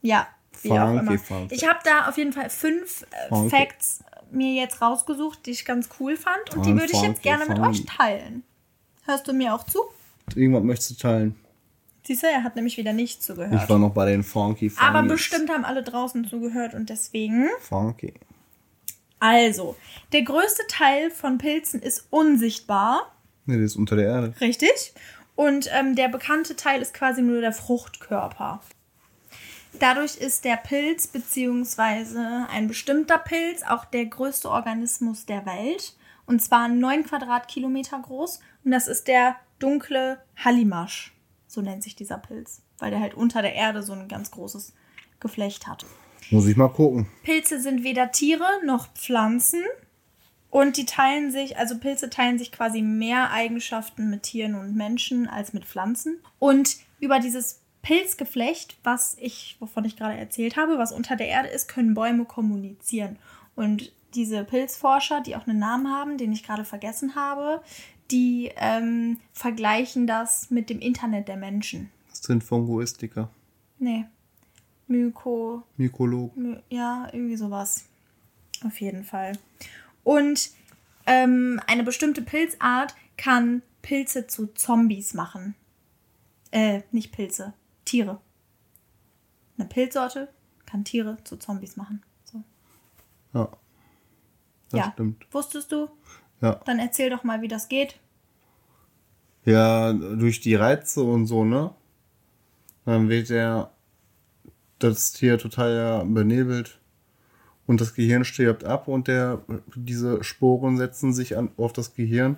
Ja, 0.03 0.29
wie 0.63 0.73
auch 0.73 0.89
Funky 0.89 0.99
immer. 0.99 1.19
Fun 1.19 1.49
Ich 1.51 1.67
habe 1.67 1.79
da 1.85 2.09
auf 2.09 2.19
jeden 2.19 2.33
Fall 2.33 2.51
fünf 2.51 3.07
äh, 3.11 3.29
Funky. 3.29 3.51
Facts 3.51 4.05
mir 4.31 4.53
jetzt 4.55 4.83
rausgesucht, 4.83 5.47
die 5.47 5.53
ich 5.53 5.65
ganz 5.65 5.89
cool 5.99 6.17
fand 6.17 6.55
und 6.55 6.67
die 6.67 6.73
würde 6.73 6.93
ich 6.93 7.01
jetzt 7.01 7.05
funky, 7.05 7.23
gerne 7.23 7.47
mit 7.47 7.57
funky. 7.57 7.71
euch 7.71 7.87
teilen. 7.87 8.43
Hörst 9.07 9.27
du 9.29 9.33
mir 9.33 9.55
auch 9.55 9.65
zu? 9.65 9.79
Irgendwas 10.35 10.63
möchtest 10.63 10.91
du 10.91 10.95
teilen? 10.97 11.37
Siehst 12.07 12.23
du, 12.23 12.29
er 12.29 12.45
hat 12.45 12.55
nämlich 12.55 12.77
wieder 12.77 12.93
nicht 12.93 13.23
zugehört. 13.23 13.63
Ich 13.63 13.69
war 13.69 13.79
noch 13.79 13.91
bei 13.93 14.07
den 14.07 14.23
funky 14.23 14.71
Funnies. 14.71 14.89
Aber 14.89 15.03
bestimmt 15.09 15.51
haben 15.51 15.65
alle 15.65 15.83
draußen 15.83 16.25
zugehört 16.27 16.75
und 16.75 16.89
deswegen. 16.89 17.49
Funky. 17.61 18.15
Also, 19.19 19.77
der 20.13 20.23
größte 20.23 20.63
Teil 20.69 21.11
von 21.11 21.39
Pilzen 21.39 21.81
ist 21.81 22.07
unsichtbar, 22.11 23.13
Nee, 23.47 23.57
das 23.57 23.73
ist 23.73 23.77
unter 23.77 23.97
der 23.97 24.07
Erde. 24.09 24.35
richtig? 24.41 24.93
Und 25.37 25.69
ähm, 25.73 25.95
der 25.95 26.09
bekannte 26.09 26.57
Teil 26.57 26.83
ist 26.83 26.95
quasi 26.95 27.23
nur 27.23 27.41
der 27.41 27.53
Fruchtkörper. 27.53 28.61
Dadurch 29.79 30.17
ist 30.17 30.45
der 30.45 30.57
Pilz 30.57 31.07
beziehungsweise 31.07 32.47
ein 32.51 32.67
bestimmter 32.67 33.19
Pilz 33.19 33.63
auch 33.63 33.85
der 33.85 34.07
größte 34.07 34.51
Organismus 34.51 35.27
der 35.27 35.45
Welt. 35.45 35.95
Und 36.25 36.43
zwar 36.43 36.69
9 36.69 37.05
Quadratkilometer 37.05 38.01
groß. 38.01 38.41
Und 38.65 38.71
das 38.71 38.89
ist 38.89 39.07
der 39.07 39.37
dunkle 39.59 40.19
Hallimasch. 40.37 41.13
So 41.57 41.63
nennt 41.63 41.83
sich 41.83 41.97
dieser 41.97 42.19
Pilz. 42.19 42.61
Weil 42.79 42.91
der 42.91 43.01
halt 43.01 43.15
unter 43.15 43.41
der 43.41 43.55
Erde 43.55 43.83
so 43.83 43.95
ein 43.95 44.09
ganz 44.09 44.31
großes 44.31 44.75
Geflecht 45.21 45.67
hat. 45.67 45.87
Muss 46.31 46.47
ich 46.47 46.55
mal 46.55 46.69
gucken. 46.69 47.07
Pilze 47.23 47.63
sind 47.63 47.83
weder 47.83 48.13
Tiere 48.13 48.45
noch 48.67 48.93
Pflanzen. 48.93 49.63
Und 50.51 50.77
die 50.77 50.85
teilen 50.85 51.31
sich, 51.31 51.57
also 51.57 51.79
Pilze 51.79 52.11
teilen 52.11 52.39
sich 52.39 52.53
quasi 52.53 52.83
mehr 52.83 53.31
Eigenschaften 53.31 54.11
mit 54.11 54.25
Tieren 54.25 54.55
und 54.55 54.77
Menschen 54.77 55.29
als 55.29 55.55
mit 55.55 55.65
Pflanzen. 55.65 56.19
Und 56.39 56.77
über 57.01 57.21
dieses 57.21 57.63
Pilzgeflecht, 57.81 58.77
was 58.83 59.17
ich, 59.19 59.57
wovon 59.59 59.87
ich 59.87 59.97
gerade 59.97 60.19
erzählt 60.19 60.59
habe, 60.59 60.77
was 60.77 60.93
unter 60.93 61.17
der 61.17 61.29
Erde 61.29 61.49
ist, 61.49 61.69
können 61.69 61.95
Bäume 61.95 62.27
kommunizieren. 62.27 63.19
Und 63.55 63.93
diese 64.15 64.45
Pilzforscher, 64.45 65.23
die 65.23 65.37
auch 65.37 65.47
einen 65.47 65.59
Namen 65.59 65.91
haben, 65.91 66.19
den 66.19 66.33
ich 66.33 66.43
gerade 66.43 66.67
vergessen 66.67 67.15
habe, 67.15 67.63
die 68.11 68.51
ähm, 68.57 69.19
vergleichen 69.33 70.07
das 70.07 70.51
mit 70.51 70.71
dem 70.71 70.81
Internet 70.81 71.29
der 71.29 71.37
Menschen. 71.37 71.91
Das 72.09 72.23
sind 72.23 72.45
Fungoistiker. 72.45 73.31
Nee. 73.79 74.07
Myko, 74.89 75.65
Mykologen. 75.77 76.63
ja, 76.71 77.09
irgendwie 77.13 77.37
sowas. 77.37 77.87
Auf 78.65 78.81
jeden 78.81 79.05
Fall. 79.05 79.33
Und 80.05 80.51
ähm, 81.07 81.61
eine 81.67 81.83
bestimmte 81.83 82.23
Pilzart 82.23 82.95
kann 83.17 83.63
Pilze 83.83 84.27
zu 84.27 84.47
Zombies 84.55 85.15
machen. 85.15 85.55
Äh, 86.53 86.83
nicht 86.93 87.13
Pilze, 87.13 87.55
Tiere. 87.85 88.21
Eine 89.59 89.69
Pilzsorte 89.69 90.29
kann 90.65 90.85
Tiere 90.85 91.19
zu 91.25 91.37
Zombies 91.37 91.77
machen. 91.77 92.03
So. 92.25 92.43
Ja. 93.35 93.49
Das 94.71 94.81
ja. 94.81 94.93
stimmt. 94.93 95.27
Wusstest 95.33 95.73
du? 95.73 95.89
Ja. 96.41 96.61
Dann 96.65 96.79
erzähl 96.79 97.11
doch 97.11 97.25
mal, 97.25 97.43
wie 97.43 97.49
das 97.49 97.69
geht. 97.69 97.97
Ja, 99.45 99.93
durch 99.93 100.41
die 100.41 100.55
Reize 100.55 101.03
und 101.03 101.27
so, 101.27 101.45
ne? 101.45 101.71
Dann 102.85 103.09
wird 103.09 103.31
der 103.31 103.71
das 104.79 105.13
Tier 105.13 105.39
total 105.39 106.05
benebelt 106.05 106.79
und 107.67 107.81
das 107.81 107.95
Gehirn 107.95 108.25
stirbt 108.25 108.65
ab 108.65 108.89
und 108.89 109.09
der 109.09 109.41
diese 109.75 110.23
Sporen 110.23 110.77
setzen 110.77 111.13
sich 111.13 111.37
an, 111.37 111.51
auf 111.57 111.73
das 111.73 111.95
Gehirn 111.95 112.37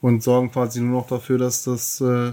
und 0.00 0.22
sorgen 0.22 0.50
quasi 0.50 0.80
nur 0.80 1.00
noch 1.00 1.08
dafür, 1.08 1.38
dass 1.38 1.64
das 1.64 2.00
äh, 2.00 2.32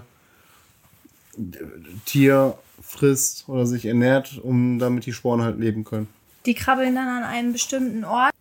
Tier 2.06 2.58
frisst 2.82 3.48
oder 3.48 3.66
sich 3.66 3.86
ernährt, 3.86 4.40
um 4.42 4.80
damit 4.80 5.06
die 5.06 5.14
Sporen 5.14 5.42
halt 5.42 5.60
leben 5.60 5.84
können. 5.84 6.08
Die 6.46 6.54
krabbeln 6.54 6.96
dann 6.96 7.08
an 7.08 7.24
einen 7.24 7.52
bestimmten 7.52 8.06
Ort, 8.06 8.32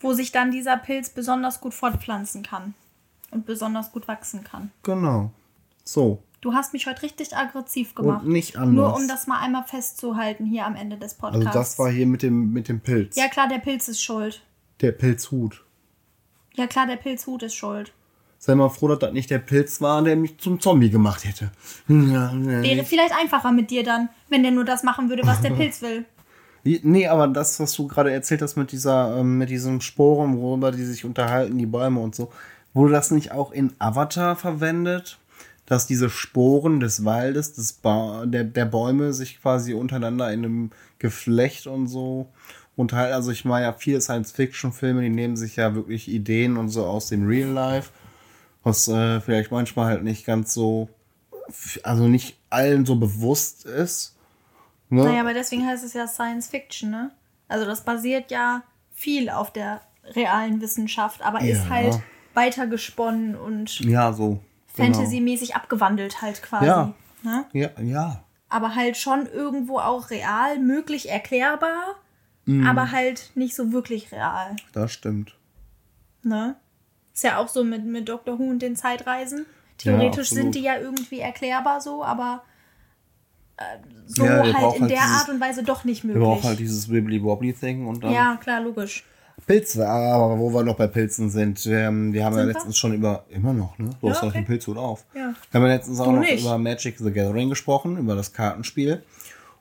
wo 0.00 0.12
sich 0.12 0.32
dann 0.32 0.50
dieser 0.50 0.76
Pilz 0.76 1.10
besonders 1.10 1.60
gut 1.60 1.74
fortpflanzen 1.74 2.42
kann 2.42 2.74
und 3.30 3.46
besonders 3.46 3.92
gut 3.92 4.08
wachsen 4.08 4.44
kann. 4.44 4.70
Genau. 4.82 5.30
So. 5.84 6.22
Du 6.40 6.52
hast 6.54 6.72
mich 6.72 6.86
heute 6.86 7.02
richtig 7.02 7.36
aggressiv 7.36 7.94
gemacht. 7.96 8.22
Und 8.24 8.30
nicht 8.32 8.56
anders. 8.56 8.72
Nur 8.74 8.94
um 8.94 9.08
das 9.08 9.26
mal 9.26 9.40
einmal 9.40 9.64
festzuhalten 9.64 10.46
hier 10.46 10.66
am 10.66 10.76
Ende 10.76 10.96
des 10.96 11.20
Also 11.20 11.38
Podcasts. 11.38 11.52
das 11.52 11.78
war 11.80 11.90
hier 11.90 12.06
mit 12.06 12.22
dem, 12.22 12.52
mit 12.52 12.68
dem 12.68 12.80
Pilz. 12.80 13.16
ja 13.16 13.26
klar, 13.28 13.48
der 13.48 13.58
Pilz 13.58 13.88
ist 13.88 14.00
schuld. 14.02 14.40
Der 14.80 14.92
Pilzhut. 14.92 15.64
Ja 16.54 16.66
klar, 16.68 16.86
der 16.86 16.96
Pilzhut 16.96 17.42
ist 17.42 17.54
schuld. 17.54 17.92
Sei 18.40 18.54
mal 18.54 18.68
froh, 18.68 18.86
dass 18.86 19.00
das 19.00 19.12
nicht 19.12 19.30
der 19.30 19.40
Pilz 19.40 19.80
war, 19.80 20.00
der 20.02 20.14
mich 20.14 20.38
zum 20.38 20.60
Zombie 20.60 20.90
gemacht 20.90 21.24
hätte. 21.24 21.50
Wäre 21.88 22.84
vielleicht 22.84 23.12
einfacher 23.18 23.50
mit 23.50 23.70
dir 23.72 23.82
dann, 23.82 24.08
wenn 24.28 24.44
der 24.44 24.52
nur 24.52 24.64
das 24.64 24.84
machen 24.84 25.08
würde, 25.08 25.26
was 25.26 25.40
der 25.40 25.50
Pilz 25.56 25.82
will. 25.82 26.04
Nee, 26.64 27.06
aber 27.06 27.28
das, 27.28 27.58
was 27.60 27.72
du 27.74 27.86
gerade 27.86 28.12
erzählt 28.12 28.42
hast 28.42 28.56
mit 28.56 28.72
dieser, 28.72 29.16
ähm, 29.18 29.38
mit 29.38 29.50
diesen 29.50 29.80
Sporen, 29.80 30.38
worüber 30.38 30.72
die 30.72 30.84
sich 30.84 31.04
unterhalten, 31.04 31.58
die 31.58 31.66
Bäume 31.66 32.00
und 32.00 32.14
so, 32.14 32.30
wurde 32.74 32.92
das 32.92 33.10
nicht 33.10 33.32
auch 33.32 33.52
in 33.52 33.72
Avatar 33.78 34.36
verwendet? 34.36 35.18
Dass 35.66 35.86
diese 35.86 36.08
Sporen 36.08 36.80
des 36.80 37.04
Waldes, 37.04 37.52
des 37.52 37.74
ba 37.74 38.24
der, 38.26 38.44
der 38.44 38.64
Bäume 38.64 39.12
sich 39.12 39.40
quasi 39.42 39.74
untereinander 39.74 40.32
in 40.32 40.44
einem 40.44 40.70
Geflecht 40.98 41.66
und 41.66 41.88
so 41.88 42.28
unterhalten. 42.78 43.14
Also 43.14 43.32
ich 43.32 43.44
meine 43.44 43.66
ja 43.66 43.72
viele 43.72 44.00
Science-Fiction-Filme, 44.00 45.02
die 45.02 45.10
nehmen 45.10 45.36
sich 45.36 45.56
ja 45.56 45.74
wirklich 45.74 46.08
Ideen 46.08 46.56
und 46.56 46.68
so 46.68 46.86
aus 46.86 47.08
dem 47.08 47.26
Real 47.26 47.50
Life, 47.50 47.90
was 48.62 48.88
äh, 48.88 49.20
vielleicht 49.20 49.50
manchmal 49.50 49.86
halt 49.86 50.04
nicht 50.04 50.24
ganz 50.24 50.54
so, 50.54 50.88
also 51.82 52.08
nicht 52.08 52.38
allen 52.50 52.86
so 52.86 52.96
bewusst 52.96 53.66
ist. 53.66 54.14
Ne? 54.90 55.04
Naja, 55.04 55.20
aber 55.20 55.34
deswegen 55.34 55.66
heißt 55.66 55.84
es 55.84 55.92
ja 55.94 56.06
Science 56.06 56.48
Fiction, 56.48 56.90
ne? 56.90 57.10
Also 57.48 57.64
das 57.66 57.84
basiert 57.84 58.30
ja 58.30 58.62
viel 58.94 59.28
auf 59.30 59.52
der 59.52 59.80
realen 60.14 60.60
Wissenschaft, 60.60 61.22
aber 61.22 61.40
ist 61.40 61.64
Ja. 61.64 61.68
halt 61.70 62.00
weitergesponnen 62.34 63.36
und 63.36 63.80
Ja, 63.80 64.12
so. 64.12 64.40
genau. 64.76 64.94
Fantasy-mäßig 64.94 65.54
abgewandelt 65.56 66.22
halt 66.22 66.42
quasi. 66.42 66.66
Ja. 66.66 66.92
Ne? 67.22 67.44
Ja, 67.52 67.68
ja. 67.82 68.24
aber 68.48 68.74
halt 68.74 68.96
schon 68.96 69.26
irgendwo 69.26 69.78
auch 69.78 70.08
real, 70.10 70.58
möglich 70.58 71.10
erklärbar, 71.10 71.96
Mhm. 72.46 72.66
aber 72.66 72.92
halt 72.92 73.32
nicht 73.34 73.54
so 73.54 73.72
wirklich 73.72 74.10
real. 74.12 74.56
Das 74.72 74.92
stimmt. 74.92 75.36
Ne? 76.22 76.56
Ist 77.12 77.24
ja 77.24 77.36
auch 77.38 77.48
so 77.48 77.62
mit, 77.64 77.84
mit 77.84 78.08
Dr. 78.08 78.38
Who 78.38 78.44
und 78.44 78.60
den 78.60 78.74
Zeitreisen. 78.76 79.44
Theoretisch 79.76 80.28
absolut. 80.30 80.44
sind 80.44 80.54
die 80.54 80.62
ja 80.62 80.78
irgendwie 80.78 81.18
erklärbar 81.20 81.80
so, 81.82 82.02
aber 82.04 82.42
so 84.06 84.24
Ja, 84.24 84.38
halt 84.38 84.46
in 84.48 84.54
halt 84.54 84.80
der 84.80 84.88
dieses- 84.88 85.00
Art 85.20 85.28
und 85.28 85.40
Weise 85.40 85.62
doch 85.62 85.84
nicht 85.84 86.04
Wir 86.06 86.14
brauchen 86.14 86.28
möglich. 86.30 86.44
halt 86.46 86.58
dieses 86.60 86.88
Wibbly-Wobbly-Thing 86.90 87.86
und 87.86 88.02
dann 88.04 88.12
ja, 88.12 88.38
klar, 88.40 88.60
logisch. 88.62 89.04
Pilze. 89.46 89.88
Aber 89.88 90.38
wo 90.38 90.52
wir 90.52 90.62
noch 90.64 90.76
bei 90.76 90.86
Pilzen 90.88 91.30
sind, 91.30 91.64
ähm, 91.66 92.12
wir 92.12 92.24
haben 92.24 92.32
ja 92.34 92.38
Sind 92.40 92.48
wir? 92.48 92.54
letztens 92.54 92.76
schon 92.76 92.92
über, 92.94 93.24
immer 93.30 93.52
noch, 93.52 93.78
ne? 93.78 93.90
Du 94.00 94.06
Ja, 94.08 94.12
hast 94.12 94.22
doch 94.22 94.28
okay. 94.28 94.38
den 94.38 94.46
Pilzhut 94.46 94.76
auf. 94.76 95.04
Ja. 95.14 95.32
Wir 95.50 95.60
haben 95.60 95.66
ja 95.68 95.74
letztens 95.74 96.00
auch 96.00 96.06
Du 96.06 96.12
noch 96.12 96.20
nicht. 96.20 96.40
über 96.42 96.58
Magic 96.58 96.98
the 96.98 97.10
Gathering 97.12 97.48
gesprochen, 97.48 97.96
über 97.96 98.14
das 98.14 98.32
Kartenspiel. 98.32 99.02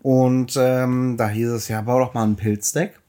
Und 0.01 0.55
ähm, 0.57 1.15
da 1.17 1.29
hieß 1.29 1.49
es 1.49 1.67
ja, 1.67 1.81
bau 1.81 1.99
doch 1.99 2.13
mal 2.13 2.23
ein 2.23 2.35
Pilzdeck. 2.35 2.99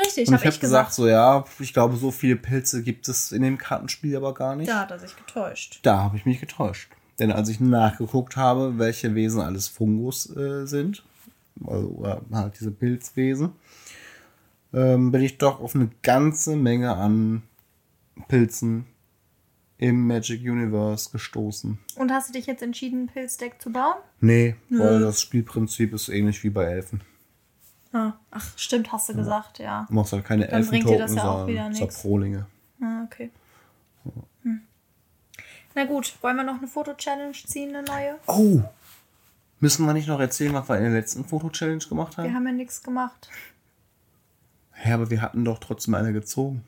Richtig, 0.00 0.26
Und 0.28 0.34
habe 0.34 0.42
ich 0.44 0.50
habe 0.50 0.58
gesagt, 0.60 0.88
gesagt. 0.88 0.94
so 0.94 1.06
ja, 1.08 1.44
ich 1.60 1.72
glaube, 1.72 1.96
so 1.96 2.10
viele 2.10 2.36
Pilze 2.36 2.82
gibt 2.82 3.08
es 3.08 3.30
in 3.30 3.42
dem 3.42 3.58
Kartenspiel 3.58 4.16
aber 4.16 4.34
gar 4.34 4.56
nicht. 4.56 4.68
Da 4.68 4.80
hat 4.80 4.90
er 4.90 4.98
sich 4.98 5.14
getäuscht. 5.16 5.78
Da 5.82 5.98
habe 6.02 6.16
ich 6.16 6.26
mich 6.26 6.40
getäuscht. 6.40 6.90
Denn 7.18 7.30
als 7.30 7.48
ich 7.48 7.60
nachgeguckt 7.60 8.36
habe, 8.36 8.78
welche 8.78 9.14
Wesen 9.14 9.40
alles 9.40 9.68
Fungus 9.68 10.34
äh, 10.36 10.66
sind, 10.66 11.04
also 11.64 12.18
halt 12.32 12.58
diese 12.58 12.70
Pilzwesen, 12.70 13.52
ähm, 14.72 15.12
bin 15.12 15.22
ich 15.22 15.38
doch 15.38 15.60
auf 15.60 15.74
eine 15.74 15.90
ganze 16.02 16.56
Menge 16.56 16.96
an 16.96 17.42
Pilzen 18.28 18.86
im 19.78 20.06
Magic 20.06 20.40
Universe 20.42 21.10
gestoßen. 21.10 21.78
Und 21.96 22.12
hast 22.12 22.28
du 22.28 22.32
dich 22.32 22.46
jetzt 22.46 22.62
entschieden, 22.62 23.04
ein 23.04 23.06
Pilzdeck 23.06 23.60
zu 23.60 23.70
bauen? 23.70 23.96
Nee, 24.20 24.56
weil 24.70 25.00
das 25.00 25.20
Spielprinzip 25.20 25.92
ist 25.92 26.08
ähnlich 26.08 26.42
wie 26.42 26.50
bei 26.50 26.64
Elfen. 26.64 27.02
Ah, 27.92 28.14
ach, 28.32 28.46
stimmt, 28.56 28.90
hast 28.90 29.08
du 29.08 29.14
gesagt, 29.14 29.60
ja. 29.60 29.86
Du 29.88 29.94
machst 29.94 30.12
halt 30.12 30.24
keine 30.24 30.48
Dann 30.48 30.66
bringt 30.66 30.88
dir 30.88 30.98
das 30.98 31.12
Elfentoken, 31.12 31.16
ja 31.16 31.42
auch 31.42 31.46
wieder 31.46 31.62
sondern 31.62 31.80
nix. 31.80 31.94
Saprolinge. 31.94 32.46
Ah, 32.80 33.04
okay. 33.04 33.30
Na 35.74 35.84
gut, 35.84 36.16
wollen 36.22 36.36
wir 36.36 36.44
noch 36.44 36.58
eine 36.58 36.68
Foto-Challenge 36.68 37.32
ziehen, 37.32 37.74
eine 37.74 37.84
neue? 37.84 38.16
Oh! 38.26 38.60
Müssen 39.60 39.86
wir 39.86 39.92
nicht 39.92 40.08
noch 40.08 40.20
erzählen, 40.20 40.52
was 40.54 40.68
wir 40.68 40.76
in 40.76 40.84
der 40.84 40.92
letzten 40.92 41.24
Foto-Challenge 41.24 41.84
gemacht 41.88 42.16
haben? 42.16 42.24
Wir 42.28 42.34
haben 42.34 42.46
ja 42.46 42.52
nichts 42.52 42.82
gemacht. 42.82 43.28
Ja, 44.84 44.94
aber 44.94 45.10
wir 45.10 45.22
hatten 45.22 45.44
doch 45.44 45.58
trotzdem 45.58 45.94
eine 45.94 46.12
gezogen. 46.12 46.64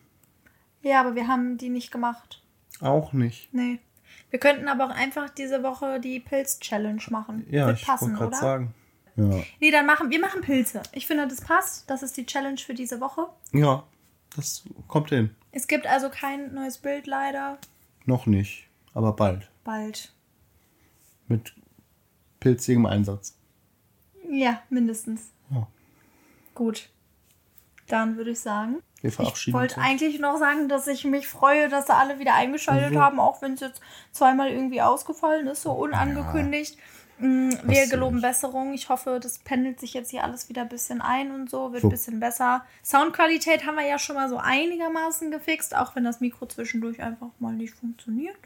Ja, 0.82 1.00
aber 1.00 1.14
wir 1.14 1.28
haben 1.28 1.58
die 1.58 1.68
nicht 1.68 1.90
gemacht. 1.90 2.42
Auch 2.80 3.12
nicht. 3.12 3.48
Nee. 3.52 3.80
Wir 4.30 4.38
könnten 4.38 4.68
aber 4.68 4.86
auch 4.86 4.90
einfach 4.94 5.30
diese 5.30 5.62
Woche 5.62 6.00
die 6.00 6.20
Pilz-Challenge 6.20 7.02
machen. 7.10 7.46
Ja, 7.50 7.66
Wird 7.66 7.80
ich 7.80 7.86
passen, 7.86 8.18
wollte 8.18 8.18
gerade 8.18 8.28
oder? 8.30 8.40
sagen. 8.40 8.74
Ja. 9.16 9.42
Nee, 9.60 9.70
dann 9.70 9.86
machen 9.86 10.10
wir 10.10 10.20
machen 10.20 10.42
Pilze. 10.42 10.82
Ich 10.92 11.06
finde, 11.06 11.26
das 11.26 11.40
passt. 11.40 11.88
Das 11.88 12.02
ist 12.02 12.16
die 12.16 12.26
Challenge 12.26 12.58
für 12.58 12.74
diese 12.74 13.00
Woche. 13.00 13.26
ja, 13.52 13.82
das 14.36 14.64
kommt 14.88 15.08
hin. 15.10 15.34
Es 15.52 15.66
gibt 15.66 15.86
also 15.86 16.10
kein 16.10 16.52
neues 16.52 16.76
Bild 16.78 17.06
leider. 17.06 17.56
Noch 18.04 18.26
nicht, 18.26 18.65
aber 18.96 19.12
bald. 19.12 19.50
Bald. 19.62 20.12
Mit 21.28 21.54
pilzigem 22.40 22.86
Einsatz. 22.86 23.36
Ja, 24.30 24.62
mindestens. 24.70 25.30
Ja. 25.50 25.66
Gut. 26.54 26.88
Dann 27.88 28.16
würde 28.16 28.30
ich 28.32 28.40
sagen. 28.40 28.76
Wir 29.00 29.10
Ich 29.10 29.14
verabschieden 29.16 29.56
wollte 29.56 29.76
uns. 29.76 29.84
eigentlich 29.86 30.18
noch 30.18 30.38
sagen, 30.38 30.68
dass 30.68 30.86
ich 30.88 31.04
mich 31.04 31.28
freue, 31.28 31.68
dass 31.68 31.86
da 31.86 31.98
alle 31.98 32.18
wieder 32.18 32.34
eingeschaltet 32.34 32.92
Mhm. 32.94 32.98
haben, 32.98 33.20
auch 33.20 33.42
wenn 33.42 33.52
es 33.54 33.60
jetzt 33.60 33.80
zweimal 34.10 34.48
irgendwie 34.50 34.82
ausgefallen 34.82 35.46
ist, 35.46 35.62
so 35.62 35.72
unangekündigt. 35.72 36.76
Mm, 37.18 37.50
Wir 37.64 37.86
geloben. 37.88 38.20
Besserung. 38.20 38.74
Ich 38.74 38.88
hoffe, 38.88 39.20
das 39.22 39.38
pendelt 39.38 39.80
sich 39.80 39.94
jetzt 39.94 40.10
hier 40.10 40.22
alles 40.24 40.48
wieder 40.48 40.62
ein 40.62 40.68
bisschen 40.68 41.00
ein 41.00 41.30
und 41.32 41.48
so, 41.48 41.72
wird 41.72 41.82
So. 41.82 41.88
ein 41.88 41.90
bisschen 41.90 42.20
besser. 42.20 42.64
Soundqualität 42.84 43.64
haben 43.64 43.76
wir 43.76 43.86
ja 43.86 43.98
schon 43.98 44.16
mal 44.16 44.28
so 44.28 44.36
einigermaßen 44.38 45.30
gefixt, 45.30 45.74
auch 45.76 45.94
wenn 45.96 46.04
das 46.04 46.20
Mikro 46.20 46.46
zwischendurch 46.46 47.00
einfach 47.02 47.28
mal 47.38 47.54
nicht 47.54 47.74
funktioniert. 47.74 48.36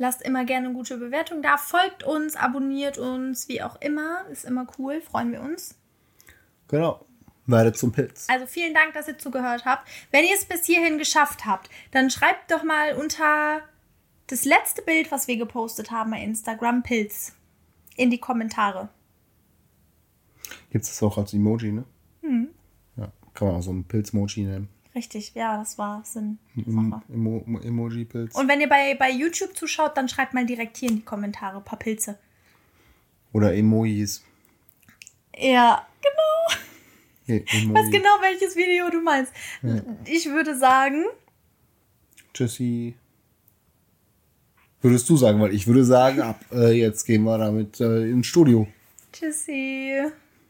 Lasst 0.00 0.22
immer 0.22 0.46
gerne 0.46 0.68
eine 0.68 0.74
gute 0.74 0.96
Bewertung 0.96 1.42
da. 1.42 1.58
Folgt 1.58 2.04
uns, 2.04 2.34
abonniert 2.34 2.96
uns, 2.96 3.48
wie 3.48 3.60
auch 3.60 3.78
immer. 3.82 4.24
Ist 4.30 4.46
immer 4.46 4.66
cool, 4.78 5.02
freuen 5.02 5.30
wir 5.30 5.42
uns. 5.42 5.78
Genau. 6.68 7.04
Werde 7.44 7.74
zum 7.74 7.92
Pilz. 7.92 8.26
Also 8.30 8.46
vielen 8.46 8.72
Dank, 8.72 8.94
dass 8.94 9.08
ihr 9.08 9.18
zugehört 9.18 9.66
habt. 9.66 9.86
Wenn 10.10 10.24
ihr 10.24 10.34
es 10.34 10.46
bis 10.46 10.64
hierhin 10.64 10.96
geschafft 10.96 11.44
habt, 11.44 11.68
dann 11.90 12.08
schreibt 12.08 12.50
doch 12.50 12.62
mal 12.62 12.94
unter 12.94 13.60
das 14.28 14.46
letzte 14.46 14.80
Bild, 14.80 15.10
was 15.10 15.28
wir 15.28 15.36
gepostet 15.36 15.90
haben 15.90 16.12
bei 16.12 16.22
Instagram, 16.22 16.82
Pilz, 16.82 17.34
in 17.94 18.08
die 18.08 18.16
Kommentare. 18.16 18.88
Gibt 20.70 20.84
es 20.84 20.92
das 20.92 21.02
auch 21.02 21.18
als 21.18 21.34
Emoji, 21.34 21.72
ne? 21.72 21.84
Hm. 22.22 22.48
Ja, 22.96 23.12
kann 23.34 23.48
man 23.48 23.58
auch 23.58 23.62
so 23.62 23.70
einen 23.70 23.84
Pilz-Moji 23.84 24.44
nennen. 24.44 24.70
Richtig, 24.94 25.34
ja, 25.34 25.56
das 25.56 25.78
war 25.78 26.02
Sinn. 26.04 26.38
Emo 26.56 27.00
Emo 27.08 27.60
Emoji-Pilz. 27.62 28.34
Und 28.34 28.48
wenn 28.48 28.60
ihr 28.60 28.68
bei, 28.68 28.94
bei 28.96 29.10
YouTube 29.10 29.56
zuschaut, 29.56 29.96
dann 29.96 30.08
schreibt 30.08 30.34
mal 30.34 30.44
direkt 30.44 30.76
hier 30.76 30.90
in 30.90 30.96
die 30.96 31.04
Kommentare 31.04 31.58
ein 31.58 31.64
paar 31.64 31.78
Pilze. 31.78 32.18
Oder 33.32 33.54
Emojis. 33.54 34.24
Ja, 35.38 35.86
genau. 36.02 36.60
Ich 37.26 37.54
Emoji. 37.54 37.74
weiß 37.74 37.90
genau, 37.92 38.10
welches 38.20 38.56
Video 38.56 38.90
du 38.90 39.00
meinst. 39.00 39.32
Ich 40.06 40.26
würde 40.26 40.56
sagen, 40.58 41.04
Tschüssi. 42.34 42.94
Würdest 44.82 45.08
du 45.08 45.16
sagen, 45.16 45.40
weil 45.40 45.54
ich 45.54 45.66
würde 45.66 45.84
sagen, 45.84 46.22
ab 46.22 46.40
äh, 46.52 46.72
jetzt 46.72 47.04
gehen 47.04 47.24
wir 47.24 47.36
damit 47.38 47.80
äh, 47.80 48.10
ins 48.10 48.26
Studio. 48.26 48.66
tschüssi. 49.12 50.10